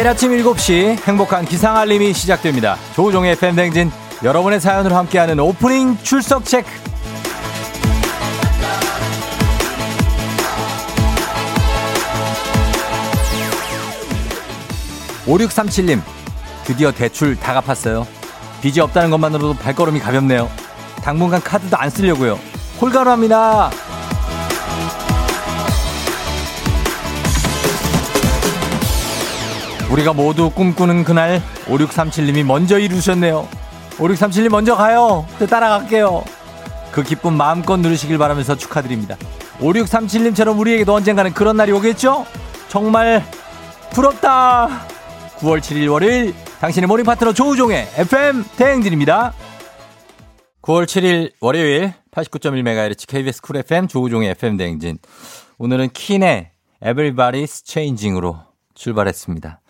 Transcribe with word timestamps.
매일 0.00 0.08
아침 0.08 0.30
7시 0.30 0.98
행복한 1.06 1.44
기상 1.44 1.76
알림이 1.76 2.14
시작됩니다. 2.14 2.78
조우종의 2.94 3.36
팬댕진 3.36 3.92
여러분의 4.24 4.58
사연으로 4.58 4.96
함께하는 4.96 5.38
오프닝 5.38 5.98
출석 6.02 6.46
체크. 6.46 6.70
5637님, 15.26 16.00
드디어 16.64 16.90
대출 16.92 17.36
다 17.36 17.52
갚았어요. 17.52 18.06
빚이 18.62 18.80
없다는 18.80 19.10
것만으로도 19.10 19.52
발걸음이 19.58 20.00
가볍네요. 20.00 20.50
당분간 21.02 21.42
카드도 21.42 21.76
안 21.76 21.90
쓰려고요. 21.90 22.38
홀가루합니다. 22.80 23.70
우리가 29.90 30.12
모두 30.12 30.50
꿈꾸는 30.50 31.04
그날 31.04 31.42
5637님이 31.66 32.44
먼저 32.44 32.78
이루셨네요. 32.78 33.48
5637님 33.96 34.48
먼저 34.48 34.76
가요. 34.76 35.26
저 35.38 35.46
따라갈게요. 35.46 36.24
그 36.92 37.02
기쁨 37.02 37.34
마음껏 37.36 37.76
누리시길 37.76 38.16
바라면서 38.18 38.56
축하드립니다. 38.56 39.16
5637님처럼 39.58 40.58
우리에게도 40.58 40.94
언젠가는 40.94 41.32
그런 41.34 41.56
날이 41.56 41.72
오겠죠? 41.72 42.24
정말 42.68 43.24
부럽다. 43.90 44.86
9월 45.38 45.58
7일 45.58 45.90
월요일 45.90 46.34
당신의 46.60 46.86
morning 46.86 47.04
파트너 47.04 47.32
조우종의 47.32 47.88
FM 47.96 48.44
대행진입니다. 48.56 49.32
9월 50.62 50.84
7일 50.84 51.32
월요일 51.40 51.94
89.1MHz 52.12 53.08
KBS 53.08 53.42
Cool 53.42 53.56
FM 53.56 53.88
조우종의 53.88 54.30
FM 54.30 54.56
대행진. 54.56 54.98
오늘은 55.58 55.90
킨의 55.90 56.50
Everybody's 56.82 57.62
Changing으로 57.66 58.38
출발했습니다. 58.74 59.60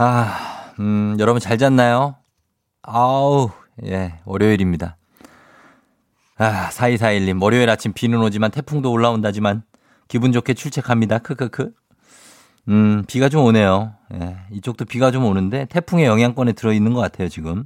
아, 0.00 0.72
음, 0.78 1.16
여러분 1.18 1.40
잘 1.40 1.58
잤나요? 1.58 2.14
아우, 2.82 3.50
예, 3.84 4.20
월요일입니다. 4.26 4.96
아, 6.36 6.68
4241님, 6.70 7.42
월요일 7.42 7.68
아침 7.68 7.92
비는 7.92 8.20
오지만 8.20 8.52
태풍도 8.52 8.92
올라온다지만 8.92 9.64
기분 10.06 10.30
좋게 10.30 10.54
출첵합니다. 10.54 11.18
크크크. 11.18 11.72
음, 12.68 13.04
비가 13.08 13.28
좀 13.28 13.44
오네요. 13.44 13.94
예, 14.14 14.36
이쪽도 14.52 14.84
비가 14.84 15.10
좀 15.10 15.24
오는데 15.24 15.64
태풍의 15.64 16.04
영향권에 16.06 16.52
들어있는 16.52 16.94
것 16.94 17.00
같아요, 17.00 17.28
지금. 17.28 17.64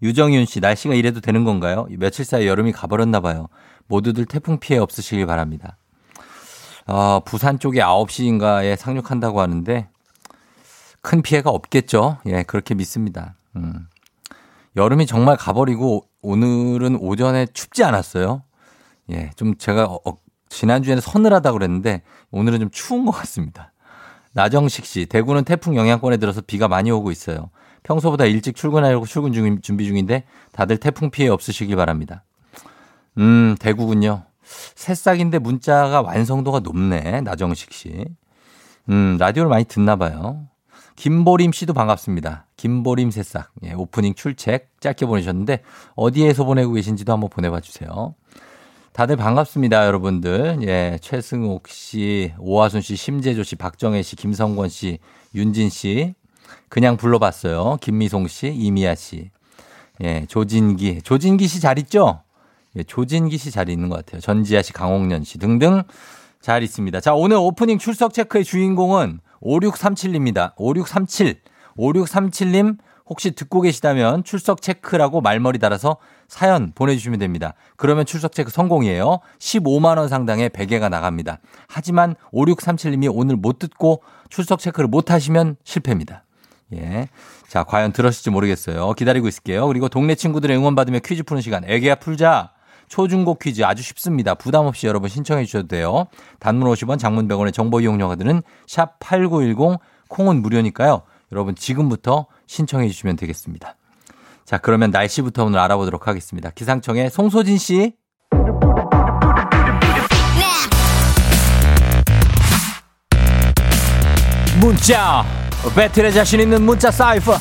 유정윤 0.00 0.46
씨, 0.46 0.60
날씨가 0.60 0.94
이래도 0.94 1.20
되는 1.20 1.44
건가요? 1.44 1.86
며칠 1.98 2.24
사이 2.24 2.46
여름이 2.46 2.72
가버렸나 2.72 3.20
봐요. 3.20 3.48
모두들 3.88 4.24
태풍 4.24 4.58
피해 4.58 4.78
없으시길 4.78 5.26
바랍니다. 5.26 5.76
어, 6.86 7.20
부산 7.26 7.58
쪽에 7.58 7.80
9시인가에 7.80 8.74
상륙한다고 8.76 9.42
하는데 9.42 9.91
큰 11.02 11.20
피해가 11.20 11.50
없겠죠. 11.50 12.18
예, 12.26 12.44
그렇게 12.44 12.74
믿습니다. 12.74 13.34
음. 13.56 13.88
여름이 14.76 15.06
정말 15.06 15.36
가버리고 15.36 16.06
오늘은 16.22 16.96
오전에 16.96 17.46
춥지 17.46 17.84
않았어요. 17.84 18.42
예, 19.10 19.30
좀 19.36 19.56
제가 19.56 19.84
어, 19.84 20.00
어 20.06 20.16
지난주에는 20.48 21.00
서늘하다고 21.00 21.58
그랬는데 21.58 22.02
오늘은 22.30 22.60
좀 22.60 22.70
추운 22.70 23.04
것 23.04 23.10
같습니다. 23.10 23.72
나정식 24.32 24.86
씨, 24.86 25.06
대구는 25.06 25.44
태풍 25.44 25.76
영향권에 25.76 26.16
들어서 26.16 26.40
비가 26.40 26.68
많이 26.68 26.90
오고 26.90 27.10
있어요. 27.10 27.50
평소보다 27.82 28.24
일찍 28.24 28.54
출근하려고 28.54 29.04
출근 29.04 29.32
중, 29.32 29.60
준비 29.60 29.84
중인데 29.84 30.24
다들 30.52 30.78
태풍 30.78 31.10
피해 31.10 31.28
없으시길 31.28 31.76
바랍니다. 31.76 32.24
음, 33.18 33.56
대구군요. 33.58 34.24
새싹인데 34.44 35.38
문자가 35.38 36.00
완성도가 36.00 36.60
높네. 36.60 37.22
나정식 37.22 37.72
씨. 37.72 38.06
음, 38.88 39.16
라디오를 39.18 39.50
많이 39.50 39.64
듣나 39.64 39.96
봐요. 39.96 40.46
김보림 40.96 41.52
씨도 41.52 41.72
반갑습니다. 41.74 42.46
김보림 42.56 43.10
새싹. 43.10 43.50
예, 43.64 43.72
오프닝 43.72 44.14
출첵 44.14 44.68
짧게 44.80 45.06
보내셨는데 45.06 45.62
어디에서 45.94 46.44
보내고 46.44 46.72
계신지도 46.74 47.12
한번 47.12 47.30
보내봐 47.30 47.60
주세요. 47.60 48.14
다들 48.92 49.16
반갑습니다, 49.16 49.86
여러분들. 49.86 50.58
예, 50.62 50.98
최승옥 51.00 51.68
씨, 51.68 52.34
오하순 52.38 52.82
씨, 52.82 52.94
심재조 52.94 53.42
씨, 53.42 53.56
박정혜 53.56 54.02
씨, 54.02 54.16
김성권 54.16 54.68
씨, 54.68 54.98
윤진 55.34 55.70
씨. 55.70 56.14
그냥 56.68 56.96
불러봤어요. 56.98 57.78
김미송 57.80 58.28
씨, 58.28 58.48
이미아 58.48 58.94
씨. 58.94 59.30
예, 60.02 60.26
조진기. 60.28 61.02
조진기 61.02 61.46
씨 61.48 61.60
잘 61.60 61.78
있죠? 61.78 62.22
예, 62.76 62.82
조진기 62.82 63.38
씨 63.38 63.50
잘 63.50 63.70
있는 63.70 63.88
것 63.88 63.96
같아요. 63.96 64.20
전지아 64.20 64.60
씨, 64.62 64.72
강홍년 64.72 65.24
씨 65.24 65.38
등등 65.38 65.82
잘 66.42 66.62
있습니다. 66.62 67.00
자, 67.00 67.14
오늘 67.14 67.38
오프닝 67.38 67.78
출석 67.78 68.12
체크의 68.12 68.44
주인공은 68.44 69.20
5637입니다. 69.42 70.52
5637. 70.56 71.40
5637님 71.76 72.78
혹시 73.06 73.32
듣고 73.32 73.60
계시다면 73.60 74.24
출석 74.24 74.62
체크라고 74.62 75.20
말머리 75.20 75.58
달아서 75.58 75.96
사연 76.28 76.72
보내주시면 76.74 77.18
됩니다. 77.18 77.54
그러면 77.76 78.06
출석 78.06 78.32
체크 78.32 78.50
성공이에요. 78.50 79.20
15만원 79.38 80.08
상당의 80.08 80.48
베개가 80.50 80.88
나갑니다. 80.88 81.38
하지만 81.68 82.14
5637님이 82.32 83.10
오늘 83.12 83.36
못 83.36 83.58
듣고 83.58 84.02
출석 84.30 84.60
체크를 84.60 84.88
못 84.88 85.10
하시면 85.10 85.56
실패입니다. 85.64 86.24
예. 86.74 87.08
자, 87.48 87.64
과연 87.64 87.92
들었을지 87.92 88.30
모르겠어요. 88.30 88.92
기다리고 88.92 89.28
있을게요. 89.28 89.66
그리고 89.66 89.90
동네 89.90 90.14
친구들의 90.14 90.56
응원 90.56 90.74
받으며 90.74 91.00
퀴즈 91.00 91.22
푸는 91.22 91.42
시간. 91.42 91.64
애기야 91.66 91.96
풀자. 91.96 92.52
초중고 92.92 93.36
퀴즈 93.36 93.62
아주 93.62 93.82
쉽습니다. 93.82 94.34
부담 94.34 94.66
없이 94.66 94.86
여러분 94.86 95.08
신청해 95.08 95.46
주셔도 95.46 95.66
돼요. 95.66 96.08
단문 96.40 96.70
50원, 96.70 96.98
장문 96.98 97.26
100원의 97.26 97.54
정보 97.54 97.80
이용료가 97.80 98.16
드는 98.16 98.42
샵 98.66 98.98
8910 99.00 99.80
콩은 100.08 100.42
무료니까요. 100.42 101.00
여러분 101.32 101.54
지금부터 101.54 102.26
신청해 102.46 102.88
주시면 102.88 103.16
되겠습니다. 103.16 103.76
자, 104.44 104.58
그러면 104.58 104.90
날씨부터 104.90 105.46
오늘 105.46 105.58
알아보도록 105.60 106.06
하겠습니다. 106.06 106.50
기상청의 106.50 107.08
송소진 107.08 107.56
씨. 107.56 107.94
문자 114.60 115.24
배틀에 115.74 116.10
자신 116.10 116.40
있는 116.40 116.62
문자 116.62 116.90
사이퍼 116.90 117.38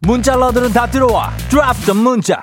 문자 0.00 0.34
러들은 0.34 0.72
다 0.72 0.86
들어와 0.86 1.30
드랍 1.50 1.76
더 1.84 1.92
문자 1.92 2.40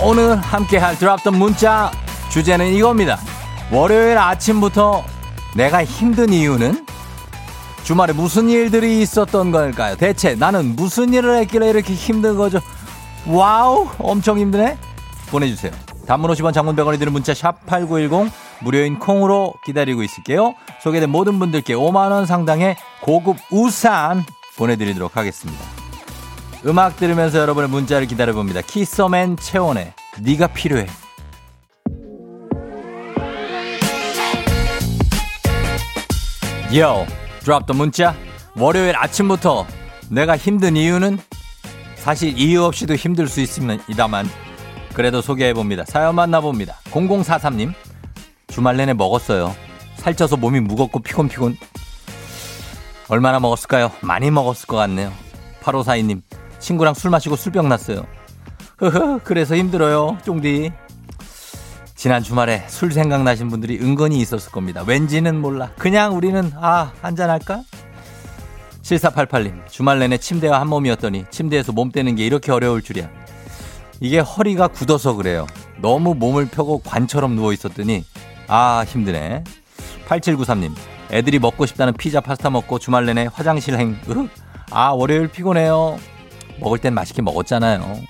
오늘 0.00 0.36
함께할 0.36 0.96
드랍던 0.96 1.36
문자 1.36 1.90
주제는 2.30 2.72
이겁니다. 2.72 3.18
월요일 3.72 4.16
아침부터 4.16 5.04
내가 5.56 5.84
힘든 5.84 6.32
이유는 6.32 6.86
주말에 7.82 8.12
무슨 8.12 8.48
일들이 8.48 9.02
있었던 9.02 9.50
걸까요? 9.50 9.96
대체 9.96 10.34
나는 10.36 10.76
무슨 10.76 11.12
일을 11.12 11.36
했길래 11.38 11.70
이렇게 11.70 11.94
힘든 11.94 12.36
거죠? 12.36 12.60
Wow, 13.26 13.88
엄청 13.98 14.38
힘드네? 14.38 14.78
보내주세요. 15.30 15.72
단문 16.06 16.30
50원 16.30 16.54
장문 16.54 16.76
100원이 16.76 16.98
드는 16.98 17.12
문자 17.12 17.34
샵 17.34 17.66
8910 17.66 18.32
무료인 18.60 18.98
콩으로 18.98 19.54
기다리고 19.64 20.02
있을게요. 20.02 20.54
소개된 20.80 21.10
모든 21.10 21.38
분들께 21.38 21.74
5만원 21.74 22.24
상당의 22.24 22.76
고급 23.00 23.36
우산 23.50 24.24
보내드리도록 24.56 25.16
하겠습니다. 25.16 25.87
음악 26.66 26.96
들으면서 26.96 27.38
여러분의 27.38 27.70
문자를 27.70 28.06
기다려봅니다. 28.06 28.62
키서맨 28.62 29.36
채원의 29.36 29.92
네가 30.20 30.48
필요해. 30.48 30.86
Yo, 36.76 37.06
drop 37.40 37.66
the 37.66 37.74
문자. 37.74 38.14
월요일 38.56 38.96
아침부터 38.96 39.66
내가 40.10 40.36
힘든 40.36 40.76
이유는 40.76 41.18
사실 41.96 42.36
이유 42.38 42.64
없이도 42.64 42.94
힘들 42.94 43.28
수 43.28 43.40
있습니다만 43.40 44.28
그래도 44.94 45.20
소개해봅니다. 45.22 45.84
사연 45.86 46.16
만나봅니다. 46.16 46.74
0043님. 46.90 47.72
주말 48.48 48.76
내내 48.76 48.94
먹었어요. 48.94 49.54
살쪄서 49.96 50.36
몸이 50.36 50.60
무겁고 50.60 50.98
피곤피곤. 51.00 51.56
얼마나 53.08 53.38
먹었을까요? 53.38 53.92
많이 54.00 54.30
먹었을 54.30 54.66
것 54.66 54.76
같네요. 54.76 55.12
8542님. 55.62 56.22
친구랑 56.58 56.94
술 56.94 57.10
마시고 57.10 57.36
술병 57.36 57.68
났어요. 57.68 58.04
흐흐, 58.78 59.20
그래서 59.24 59.56
힘들어요, 59.56 60.18
쫑디. 60.24 60.72
지난 61.94 62.22
주말에 62.22 62.64
술 62.68 62.92
생각나신 62.92 63.48
분들이 63.48 63.78
은근히 63.80 64.20
있었을 64.20 64.52
겁니다. 64.52 64.84
왠지는 64.86 65.40
몰라. 65.40 65.72
그냥 65.78 66.16
우리는, 66.16 66.52
아, 66.54 66.92
한잔할까? 67.02 67.62
7488님, 68.82 69.66
주말 69.68 69.98
내내 69.98 70.16
침대와 70.18 70.60
한 70.60 70.68
몸이었더니 70.68 71.24
침대에서 71.30 71.72
몸 71.72 71.90
떼는 71.90 72.14
게 72.14 72.24
이렇게 72.24 72.52
어려울 72.52 72.82
줄이야. 72.82 73.10
이게 74.00 74.20
허리가 74.20 74.68
굳어서 74.68 75.14
그래요. 75.14 75.46
너무 75.80 76.14
몸을 76.14 76.46
펴고 76.46 76.82
관처럼 76.82 77.34
누워 77.34 77.52
있었더니, 77.52 78.04
아, 78.46 78.84
힘드네. 78.86 79.42
8793님, 80.06 80.72
애들이 81.10 81.40
먹고 81.40 81.66
싶다는 81.66 81.94
피자 81.94 82.20
파스타 82.20 82.48
먹고 82.50 82.78
주말 82.78 83.06
내내 83.06 83.28
화장실 83.32 83.76
행, 83.76 83.98
으, 84.08 84.28
아, 84.70 84.90
월요일 84.90 85.26
피곤해요. 85.28 85.98
먹을 86.60 86.78
땐 86.78 86.94
맛있게 86.94 87.22
먹었잖아요. 87.22 88.00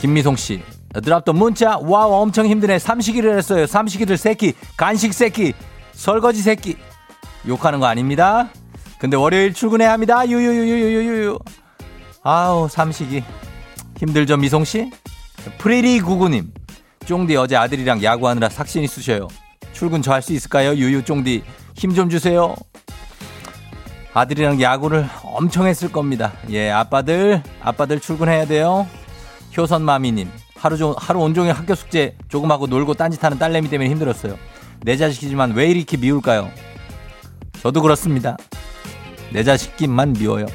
김미송 0.00 0.36
씨, 0.36 0.62
drop 0.92 1.15
the 1.15 1.32
문자 1.32 1.78
wow 1.78 2.12
엄청 2.22 2.46
힘드네. 2.46 2.78
삼식이를 2.78 3.36
했어요. 3.38 3.66
삼식이들 3.66 4.16
새끼 4.16 4.54
간식 4.76 5.14
새끼 5.14 5.52
설거지 5.92 6.42
새끼. 6.42 6.76
욕하는 7.46 7.80
거 7.80 7.86
아닙니다. 7.86 8.50
근데 8.98 9.16
월요일 9.16 9.52
출근해야 9.54 9.92
합니다. 9.92 10.26
유유유유유유유. 10.28 11.38
아우 12.22 12.68
삼식이. 12.68 13.22
힘들죠 13.98 14.36
미송씨? 14.36 14.90
프리리 15.58 16.00
구구님 16.00 16.52
쫑디 17.06 17.36
어제 17.36 17.56
아들이랑 17.56 18.02
야구하느라 18.02 18.48
삭신이 18.48 18.86
쑤셔요. 18.86 19.28
출근 19.72 20.02
저 20.02 20.12
할 20.12 20.22
수 20.22 20.32
있을까요? 20.32 20.74
유유 20.74 21.04
쫑디 21.04 21.42
힘 21.74 21.94
좀 21.94 22.08
주세요 22.10 22.54
아들이랑 24.14 24.60
야구를 24.60 25.08
엄청 25.22 25.66
했을 25.66 25.90
겁니다 25.90 26.32
예 26.50 26.70
아빠들 26.70 27.42
아빠들 27.62 28.00
출근해야 28.00 28.46
돼요 28.46 28.86
효선마미님 29.56 30.30
하루 30.56 30.76
종 30.76 30.94
하루 30.96 31.20
온종일 31.20 31.52
학교 31.52 31.74
숙제 31.74 32.16
조금 32.28 32.50
하고 32.52 32.66
놀고 32.66 32.94
딴짓하는 32.94 33.36
딸내미 33.36 33.68
때문에 33.68 33.90
힘들었어요. 33.90 34.38
내 34.82 34.96
자식이지만 34.96 35.54
왜 35.54 35.66
이렇게 35.68 35.96
미울까요? 35.96 36.48
저도 37.60 37.82
그렇습니다. 37.82 38.36
내 39.32 39.42
자식끼만 39.42 40.12
미워요. 40.12 40.46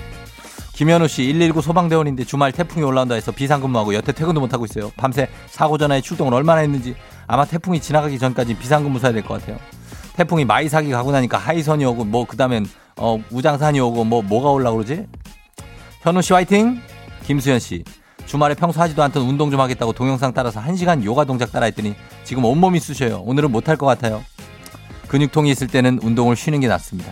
김현우 0.71 1.09
씨 1.09 1.23
119 1.33 1.61
소방대원인데 1.61 2.23
주말 2.23 2.53
태풍이 2.53 2.85
올라온다 2.85 3.15
해서 3.15 3.33
비상근무하고 3.33 3.93
여태 3.95 4.13
퇴근도 4.13 4.39
못하고 4.39 4.63
있어요. 4.63 4.91
밤새 4.95 5.27
사고 5.47 5.77
전화에 5.77 5.99
출동을 5.99 6.33
얼마나 6.33 6.61
했는지 6.61 6.95
아마 7.27 7.43
태풍이 7.43 7.81
지나가기 7.81 8.17
전까지 8.17 8.53
비상근무 8.53 8.99
사야 8.99 9.11
될 9.11 9.23
것 9.23 9.41
같아요. 9.41 9.57
태풍이 10.13 10.45
마이사기 10.45 10.89
가고 10.89 11.11
나니까 11.11 11.37
하이선이 11.37 11.83
오고 11.83 12.05
뭐 12.05 12.25
그다음엔 12.25 12.65
어 12.97 13.19
우장산이 13.31 13.79
오고 13.79 14.03
뭐 14.03 14.21
뭐가 14.21 14.49
올라 14.49 14.71
그러지? 14.71 15.05
현우 16.01 16.21
씨 16.21 16.33
화이팅. 16.33 16.81
김수현 17.23 17.59
씨 17.59 17.83
주말에 18.25 18.55
평소 18.55 18.79
하지도 18.81 19.03
않던 19.03 19.23
운동 19.23 19.51
좀 19.51 19.59
하겠다고 19.59 19.93
동영상 19.93 20.33
따라서 20.33 20.61
1시간 20.61 21.03
요가 21.03 21.23
동작 21.25 21.51
따라 21.51 21.65
했더니 21.65 21.95
지금 22.23 22.45
온몸이 22.45 22.79
쑤셔요. 22.79 23.21
오늘은 23.25 23.51
못할 23.51 23.75
것 23.77 23.85
같아요. 23.85 24.23
근육통이 25.07 25.49
있을 25.51 25.67
때는 25.67 25.99
운동을 26.01 26.35
쉬는 26.35 26.59
게 26.59 26.67
낫습니다. 26.67 27.11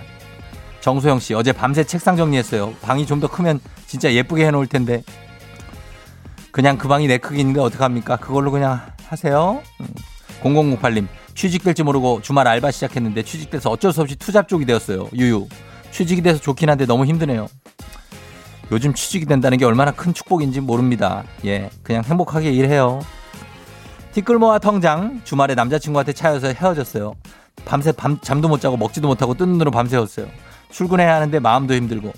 정소영 0.82 1.20
씨, 1.20 1.34
어제 1.34 1.52
밤새 1.52 1.84
책상 1.84 2.16
정리했어요. 2.16 2.74
방이 2.82 3.06
좀 3.08 3.20
더 3.20 3.28
크면 3.28 3.60
진짜 3.88 4.12
예쁘게 4.14 4.46
해놓을 4.48 4.68
텐데. 4.68 5.04
그냥 6.52 6.78
그 6.78 6.88
방이 6.88 7.08
내 7.08 7.18
크기인데 7.18 7.60
어떡합니까? 7.60 8.18
그걸로 8.18 8.52
그냥 8.52 8.82
하세요. 9.08 9.62
0008님, 10.44 10.98
음. 11.00 11.08
취직될지 11.34 11.84
모르고 11.84 12.22
주말 12.22 12.48
알바 12.48 12.72
시작했는데 12.72 13.24
취직돼서 13.24 13.70
어쩔 13.70 13.92
수 13.94 14.02
없이 14.02 14.16
투잡 14.16 14.48
쪽이 14.48 14.66
되었어요. 14.66 15.10
유유. 15.14 15.48
취직이 15.92 16.22
돼서 16.22 16.40
좋긴 16.40 16.70
한데 16.70 16.86
너무 16.86 17.06
힘드네요. 17.06 17.48
요즘 18.72 18.94
취직이 18.94 19.26
된다는 19.26 19.58
게 19.58 19.66
얼마나 19.66 19.92
큰 19.92 20.14
축복인지 20.14 20.62
모릅니다. 20.62 21.24
예, 21.46 21.70
그냥 21.84 22.04
행복하게 22.04 22.52
일해요. 22.52 23.00
티끌모아 24.14 24.60
통장 24.60 25.22
주말에 25.24 25.56
남자친구한테 25.56 26.14
차여서 26.14 26.54
헤어졌어요. 26.54 27.14
밤새 27.66 27.92
밤 27.92 28.20
잠도 28.22 28.48
못 28.48 28.62
자고 28.62 28.78
먹지도 28.78 29.08
못하고 29.08 29.34
뜬 29.34 29.50
눈으로 29.50 29.72
밤새웠어요. 29.72 30.28
출근해야 30.70 31.16
하는데 31.16 31.40
마음도 31.40 31.74
힘들고 31.74 32.12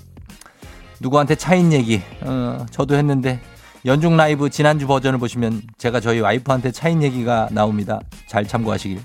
누구한테 1.00 1.34
차인 1.34 1.72
얘기 1.72 2.00
어, 2.22 2.64
저도 2.70 2.96
했는데 2.96 3.40
연중 3.84 4.16
라이브 4.16 4.50
지난주 4.50 4.86
버전을 4.86 5.18
보시면 5.18 5.62
제가 5.76 6.00
저희 6.00 6.20
와이프한테 6.20 6.72
차인 6.72 7.02
얘기가 7.02 7.48
나옵니다. 7.52 8.00
잘 8.26 8.44
참고하시길. 8.46 9.00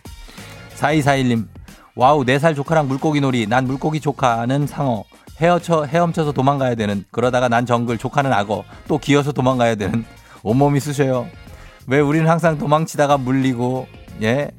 4241님 0.75 1.47
와우 1.95 2.23
4살 2.23 2.55
조카랑 2.55 2.87
물고기 2.87 3.21
놀이 3.21 3.45
난 3.47 3.65
물고기 3.65 3.99
조카는 3.99 4.67
상어 4.67 5.03
헤어쳐 5.39 5.85
헤엄쳐서 5.85 6.31
도망가야 6.31 6.75
되는 6.75 7.05
그러다가 7.11 7.49
난 7.49 7.65
정글 7.65 7.97
조카는 7.97 8.33
악어 8.33 8.63
또 8.87 8.97
기어서 8.97 9.31
도망가야 9.31 9.75
되는 9.75 10.05
온몸이 10.41 10.79
쑤셔요. 10.79 11.27
왜 11.87 11.99
우리는 11.99 12.27
항상 12.29 12.57
도망치다가 12.57 13.17
물리고 13.17 13.87
예 14.21 14.49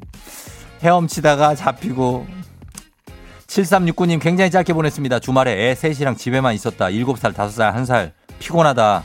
헤엄치다가 0.82 1.54
잡히고 1.54 2.26
7369님 3.46 4.20
굉장히 4.20 4.50
짧게 4.50 4.72
보냈습니다. 4.72 5.20
주말에 5.20 5.70
애 5.70 5.74
셋이랑 5.74 6.16
집에만 6.16 6.54
있었다. 6.54 6.86
7살, 6.86 7.32
5살, 7.32 7.74
1살 7.74 8.12
피곤하다. 8.38 9.04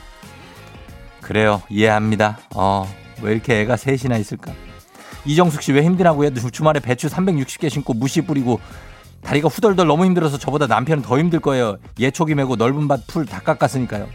그래요. 1.20 1.62
이해합니다. 1.68 2.38
어, 2.56 2.88
왜 3.22 3.32
이렇게 3.32 3.60
애가 3.60 3.76
셋이나 3.76 4.16
있을까? 4.16 4.52
이정숙 5.24 5.62
씨 5.62 5.72
왜 5.72 5.82
힘드냐고요? 5.82 6.32
주말에 6.34 6.80
배추 6.80 7.08
360개 7.08 7.68
신고 7.70 7.92
무시 7.94 8.20
뿌리고 8.22 8.60
다리가 9.22 9.48
후덜덜 9.48 9.86
너무 9.86 10.04
힘들어서 10.06 10.38
저보다 10.38 10.66
남편은 10.66 11.02
더 11.02 11.18
힘들 11.18 11.40
거예요. 11.40 11.76
예초기 11.98 12.34
메고 12.34 12.56
넓은 12.56 12.88
밭 12.88 13.06
풀 13.06 13.26
다 13.26 13.40
깎았으니까요. 13.40 14.08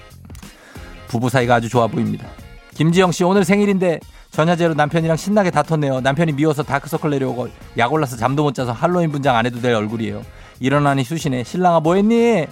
부부 1.07 1.29
사이가 1.29 1.55
아주 1.55 1.69
좋아 1.69 1.87
보입니다. 1.87 2.27
김지영 2.73 3.11
씨 3.11 3.23
오늘 3.23 3.45
생일인데 3.45 3.99
전야제로 4.31 4.73
남편이랑 4.73 5.15
신나게 5.15 5.51
다퉜네요. 5.51 6.01
남편이 6.01 6.33
미워서 6.33 6.63
다크서클 6.63 7.09
내려오고 7.11 7.47
약 7.77 7.93
올라서 7.93 8.17
잠도 8.17 8.43
못 8.43 8.53
자서 8.53 8.71
할로윈 8.71 9.11
분장 9.11 9.35
안 9.35 9.45
해도 9.45 9.61
될 9.61 9.73
얼굴이에요. 9.75 10.23
일어나니 10.59 11.03
수시네. 11.03 11.43
신랑아 11.43 11.79
뭐했니? 11.81 12.47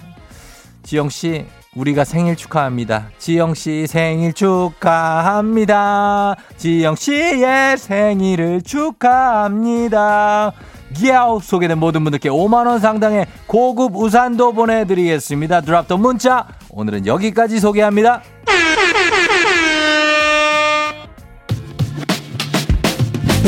지영 0.84 1.10
씨 1.10 1.46
우리가 1.76 2.04
생일 2.04 2.36
축하합니다. 2.36 3.10
지영 3.18 3.56
씨 3.56 3.88
생일 3.88 4.34
축하합니다. 4.34 6.36
지영 6.58 6.96
씨의 6.96 7.78
생일을 7.78 8.62
축하합니다. 8.62 10.54
기아우 10.94 11.42
소개된 11.42 11.80
모든 11.80 12.04
분들께 12.04 12.30
5만원 12.30 12.80
상당의 12.80 13.26
고급 13.48 13.96
우산도 13.96 14.54
보내드리겠습니다. 14.54 15.62
드랍 15.62 15.88
더 15.88 15.98
문자 15.98 16.48
오늘은 16.70 17.08
여기까지 17.08 17.60
소개합니다. 17.60 18.22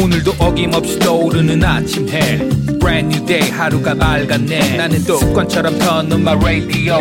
오늘도 0.01 0.33
어김없이 0.39 0.99
떠오르는 0.99 1.63
아침 1.63 2.07
해. 2.09 2.37
Brand 2.79 3.15
new 3.15 3.25
day 3.25 3.49
하루가 3.51 3.93
밝았네. 3.93 4.77
나는 4.77 5.03
또 5.05 5.17
습관처럼 5.17 5.79
켜놓은 5.79 6.21
my 6.21 6.35
radio. 6.37 6.99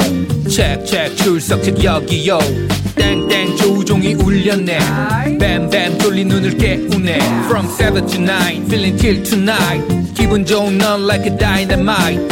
Check 0.48 0.84
check 0.84 1.16
출석책 1.16 1.82
여기요. 1.82 2.38
땡땡 2.94 3.56
조종이 3.56 4.14
울렸네. 4.14 4.78
뱀뱀 5.38 5.98
돌린 5.98 6.28
눈을 6.28 6.56
깨우네. 6.56 7.18
From 7.46 7.68
7 7.68 8.06
to 8.06 8.20
9 8.20 8.64
feeling 8.66 8.96
till 8.96 9.22
tonight. 9.22 10.14
기분 10.14 10.44
좋은 10.46 10.78
넌 10.78 11.04
like 11.04 11.30
a 11.30 11.36
dynamite. 11.36 12.22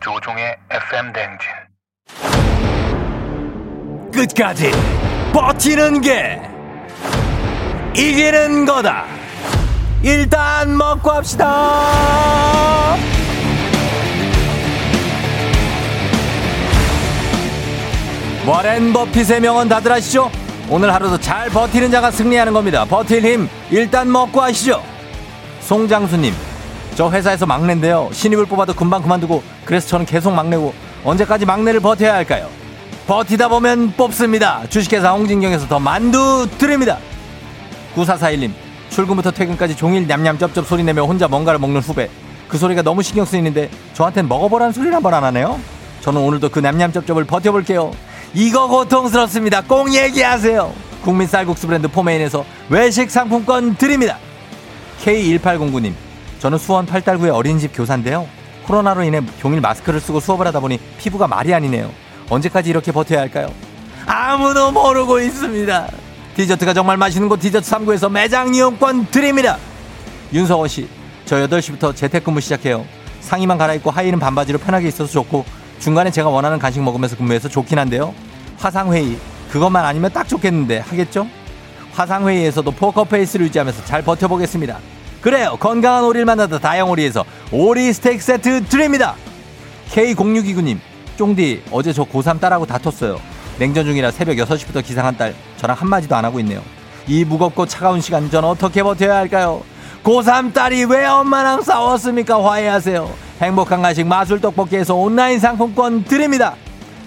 조종의 0.00 0.56
FM 0.70 1.12
댕진. 1.12 1.66
끝까지 4.12 4.70
버티는 5.32 6.00
게 6.00 6.40
이기는 7.94 8.64
거다 8.64 9.04
일단 10.06 10.76
먹고 10.76 11.10
합시다. 11.10 12.94
워렌 18.46 18.92
버핏의 18.92 19.40
명언 19.40 19.68
다들 19.68 19.90
아시죠? 19.90 20.30
오늘 20.70 20.94
하루도 20.94 21.18
잘 21.18 21.50
버티는 21.50 21.90
자가 21.90 22.12
승리하는 22.12 22.52
겁니다. 22.52 22.84
버틸 22.84 23.24
힘 23.24 23.48
일단 23.72 24.12
먹고 24.12 24.40
하시죠. 24.40 24.80
송장수님, 25.62 26.32
저 26.94 27.10
회사에서 27.10 27.44
막내인데요. 27.44 28.08
신입을 28.12 28.46
뽑아도 28.46 28.74
금방 28.74 29.02
그만두고 29.02 29.42
그래서 29.64 29.88
저는 29.88 30.06
계속 30.06 30.32
막내고 30.32 30.72
언제까지 31.02 31.46
막내를 31.46 31.80
버텨야 31.80 32.14
할까요? 32.14 32.48
버티다 33.08 33.48
보면 33.48 33.94
뽑습니다. 33.96 34.62
주식회사 34.70 35.10
홍진경에서 35.10 35.66
더 35.66 35.80
만두 35.80 36.46
드립니다. 36.58 36.98
9441님, 37.96 38.65
출근부터 38.96 39.30
퇴근까지 39.30 39.76
종일 39.76 40.06
냠냠 40.06 40.38
쩝쩝 40.38 40.64
소리 40.66 40.82
내며 40.82 41.02
혼자 41.04 41.28
뭔가를 41.28 41.58
먹는 41.60 41.82
후배. 41.82 42.08
그 42.48 42.56
소리가 42.56 42.80
너무 42.80 43.02
신경 43.02 43.26
쓰이는데 43.26 43.68
저한텐 43.92 44.26
먹어보라는 44.26 44.72
소리를 44.72 44.94
한 44.94 45.02
번 45.02 45.12
안 45.12 45.22
하네요. 45.24 45.60
저는 46.00 46.18
오늘도 46.22 46.48
그 46.48 46.60
냠냠 46.60 46.92
쩝쩝을 46.92 47.24
버텨볼게요. 47.26 47.90
이거 48.32 48.66
고통스럽습니다. 48.68 49.60
꼭 49.64 49.94
얘기하세요. 49.94 50.72
국민 51.02 51.28
쌀국수 51.28 51.66
브랜드 51.66 51.88
포메인에서 51.88 52.46
외식 52.70 53.10
상품권 53.10 53.76
드립니다. 53.76 54.16
K1809님, 55.04 55.92
저는 56.38 56.56
수원 56.56 56.86
팔달구의 56.86 57.30
어린이집 57.32 57.72
교사인데요. 57.76 58.26
코로나로 58.66 59.02
인해 59.04 59.20
종일 59.38 59.60
마스크를 59.60 60.00
쓰고 60.00 60.20
수업을 60.20 60.46
하다 60.46 60.60
보니 60.60 60.78
피부가 60.96 61.28
말이 61.28 61.52
아니네요. 61.52 61.90
언제까지 62.30 62.70
이렇게 62.70 62.92
버텨야 62.92 63.20
할까요? 63.20 63.48
아무도 64.06 64.72
모르고 64.72 65.20
있습니다. 65.20 65.86
디저트가 66.36 66.74
정말 66.74 66.98
맛있는 66.98 67.30
곳 67.30 67.40
디저트 67.40 67.66
3구에서 67.70 68.12
매장 68.12 68.54
이용권 68.54 69.06
드립니다. 69.06 69.56
윤서원 70.34 70.68
씨, 70.68 70.86
저 71.24 71.36
8시부터 71.36 71.96
재택근무 71.96 72.42
시작해요. 72.42 72.84
상의만 73.22 73.56
갈아입고 73.56 73.90
하의는 73.90 74.18
반바지로 74.18 74.58
편하게 74.58 74.88
있어서 74.88 75.10
좋고 75.10 75.46
중간에 75.78 76.10
제가 76.10 76.28
원하는 76.28 76.58
간식 76.58 76.82
먹으면서 76.82 77.16
근무해서 77.16 77.48
좋긴 77.48 77.78
한데요. 77.78 78.14
화상회의 78.58 79.16
그것만 79.50 79.86
아니면 79.86 80.10
딱 80.12 80.28
좋겠는데 80.28 80.80
하겠죠? 80.80 81.26
화상회의에서도 81.92 82.70
포커페이스를 82.70 83.46
유지하면서 83.46 83.86
잘 83.86 84.02
버텨보겠습니다. 84.02 84.78
그래요. 85.22 85.56
건강한 85.58 86.04
오리를 86.04 86.26
만나다 86.26 86.58
다영오리에서 86.58 87.24
오리 87.50 87.90
스테이크 87.94 88.22
세트 88.22 88.66
드립니다. 88.66 89.14
K0629님, 89.90 90.80
쫑디 91.16 91.62
어제 91.70 91.94
저 91.94 92.04
고3 92.04 92.38
딸하고 92.38 92.66
다퉜어요. 92.66 93.35
냉전 93.58 93.84
중이라 93.86 94.10
새벽 94.10 94.36
6시부터 94.36 94.84
기상한 94.84 95.16
딸 95.16 95.34
저랑 95.56 95.76
한마디도 95.78 96.14
안 96.14 96.24
하고 96.24 96.38
있네요. 96.40 96.62
이 97.06 97.24
무겁고 97.24 97.66
차가운 97.66 98.00
시간 98.00 98.30
전 98.30 98.44
어떻게 98.44 98.82
버텨야 98.82 99.16
할까요? 99.16 99.62
고3 100.04 100.52
딸이 100.52 100.84
왜 100.84 101.06
엄마랑 101.06 101.62
싸웠습니까? 101.62 102.44
화해하세요. 102.44 103.10
행복한 103.40 103.82
간식 103.82 104.06
마술 104.06 104.40
떡볶이에서 104.40 104.94
온라인 104.94 105.38
상품권 105.40 106.04
드립니다. 106.04 106.54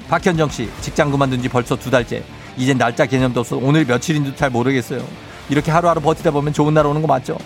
박현정 0.10 0.50
씨, 0.50 0.70
직장 0.82 1.12
그만둔 1.12 1.42
지 1.42 1.50
벌써 1.50 1.76
두 1.76 1.92
달째. 1.92 2.24
이젠 2.58 2.78
날짜 2.78 3.06
개념도 3.06 3.42
없어 3.42 3.58
오늘 3.58 3.86
며칠인지도 3.86 4.36
잘 4.36 4.50
모르겠어요. 4.50 5.02
이렇게 5.50 5.72
하루하루 5.72 6.02
버티다 6.02 6.32
보면 6.32 6.54
좋은 6.54 6.74
날 6.74 6.86
오는 6.86 7.02
거 7.02 7.08
맞죠? 7.08 7.38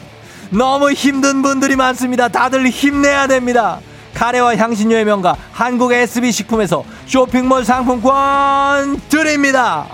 너무 0.50 0.92
힘든 0.92 1.42
분들이 1.42 1.76
많습니다. 1.76 2.28
다들 2.30 2.68
힘내야 2.68 3.28
됩니다. 3.28 3.80
카레와 4.14 4.56
향신료의 4.58 5.06
명가 5.06 5.36
한국 5.52 5.92
SB 5.94 6.32
식품에서 6.32 6.84
쇼핑몰 7.06 7.66
상품권 7.66 9.00
드립니다. 9.10 9.88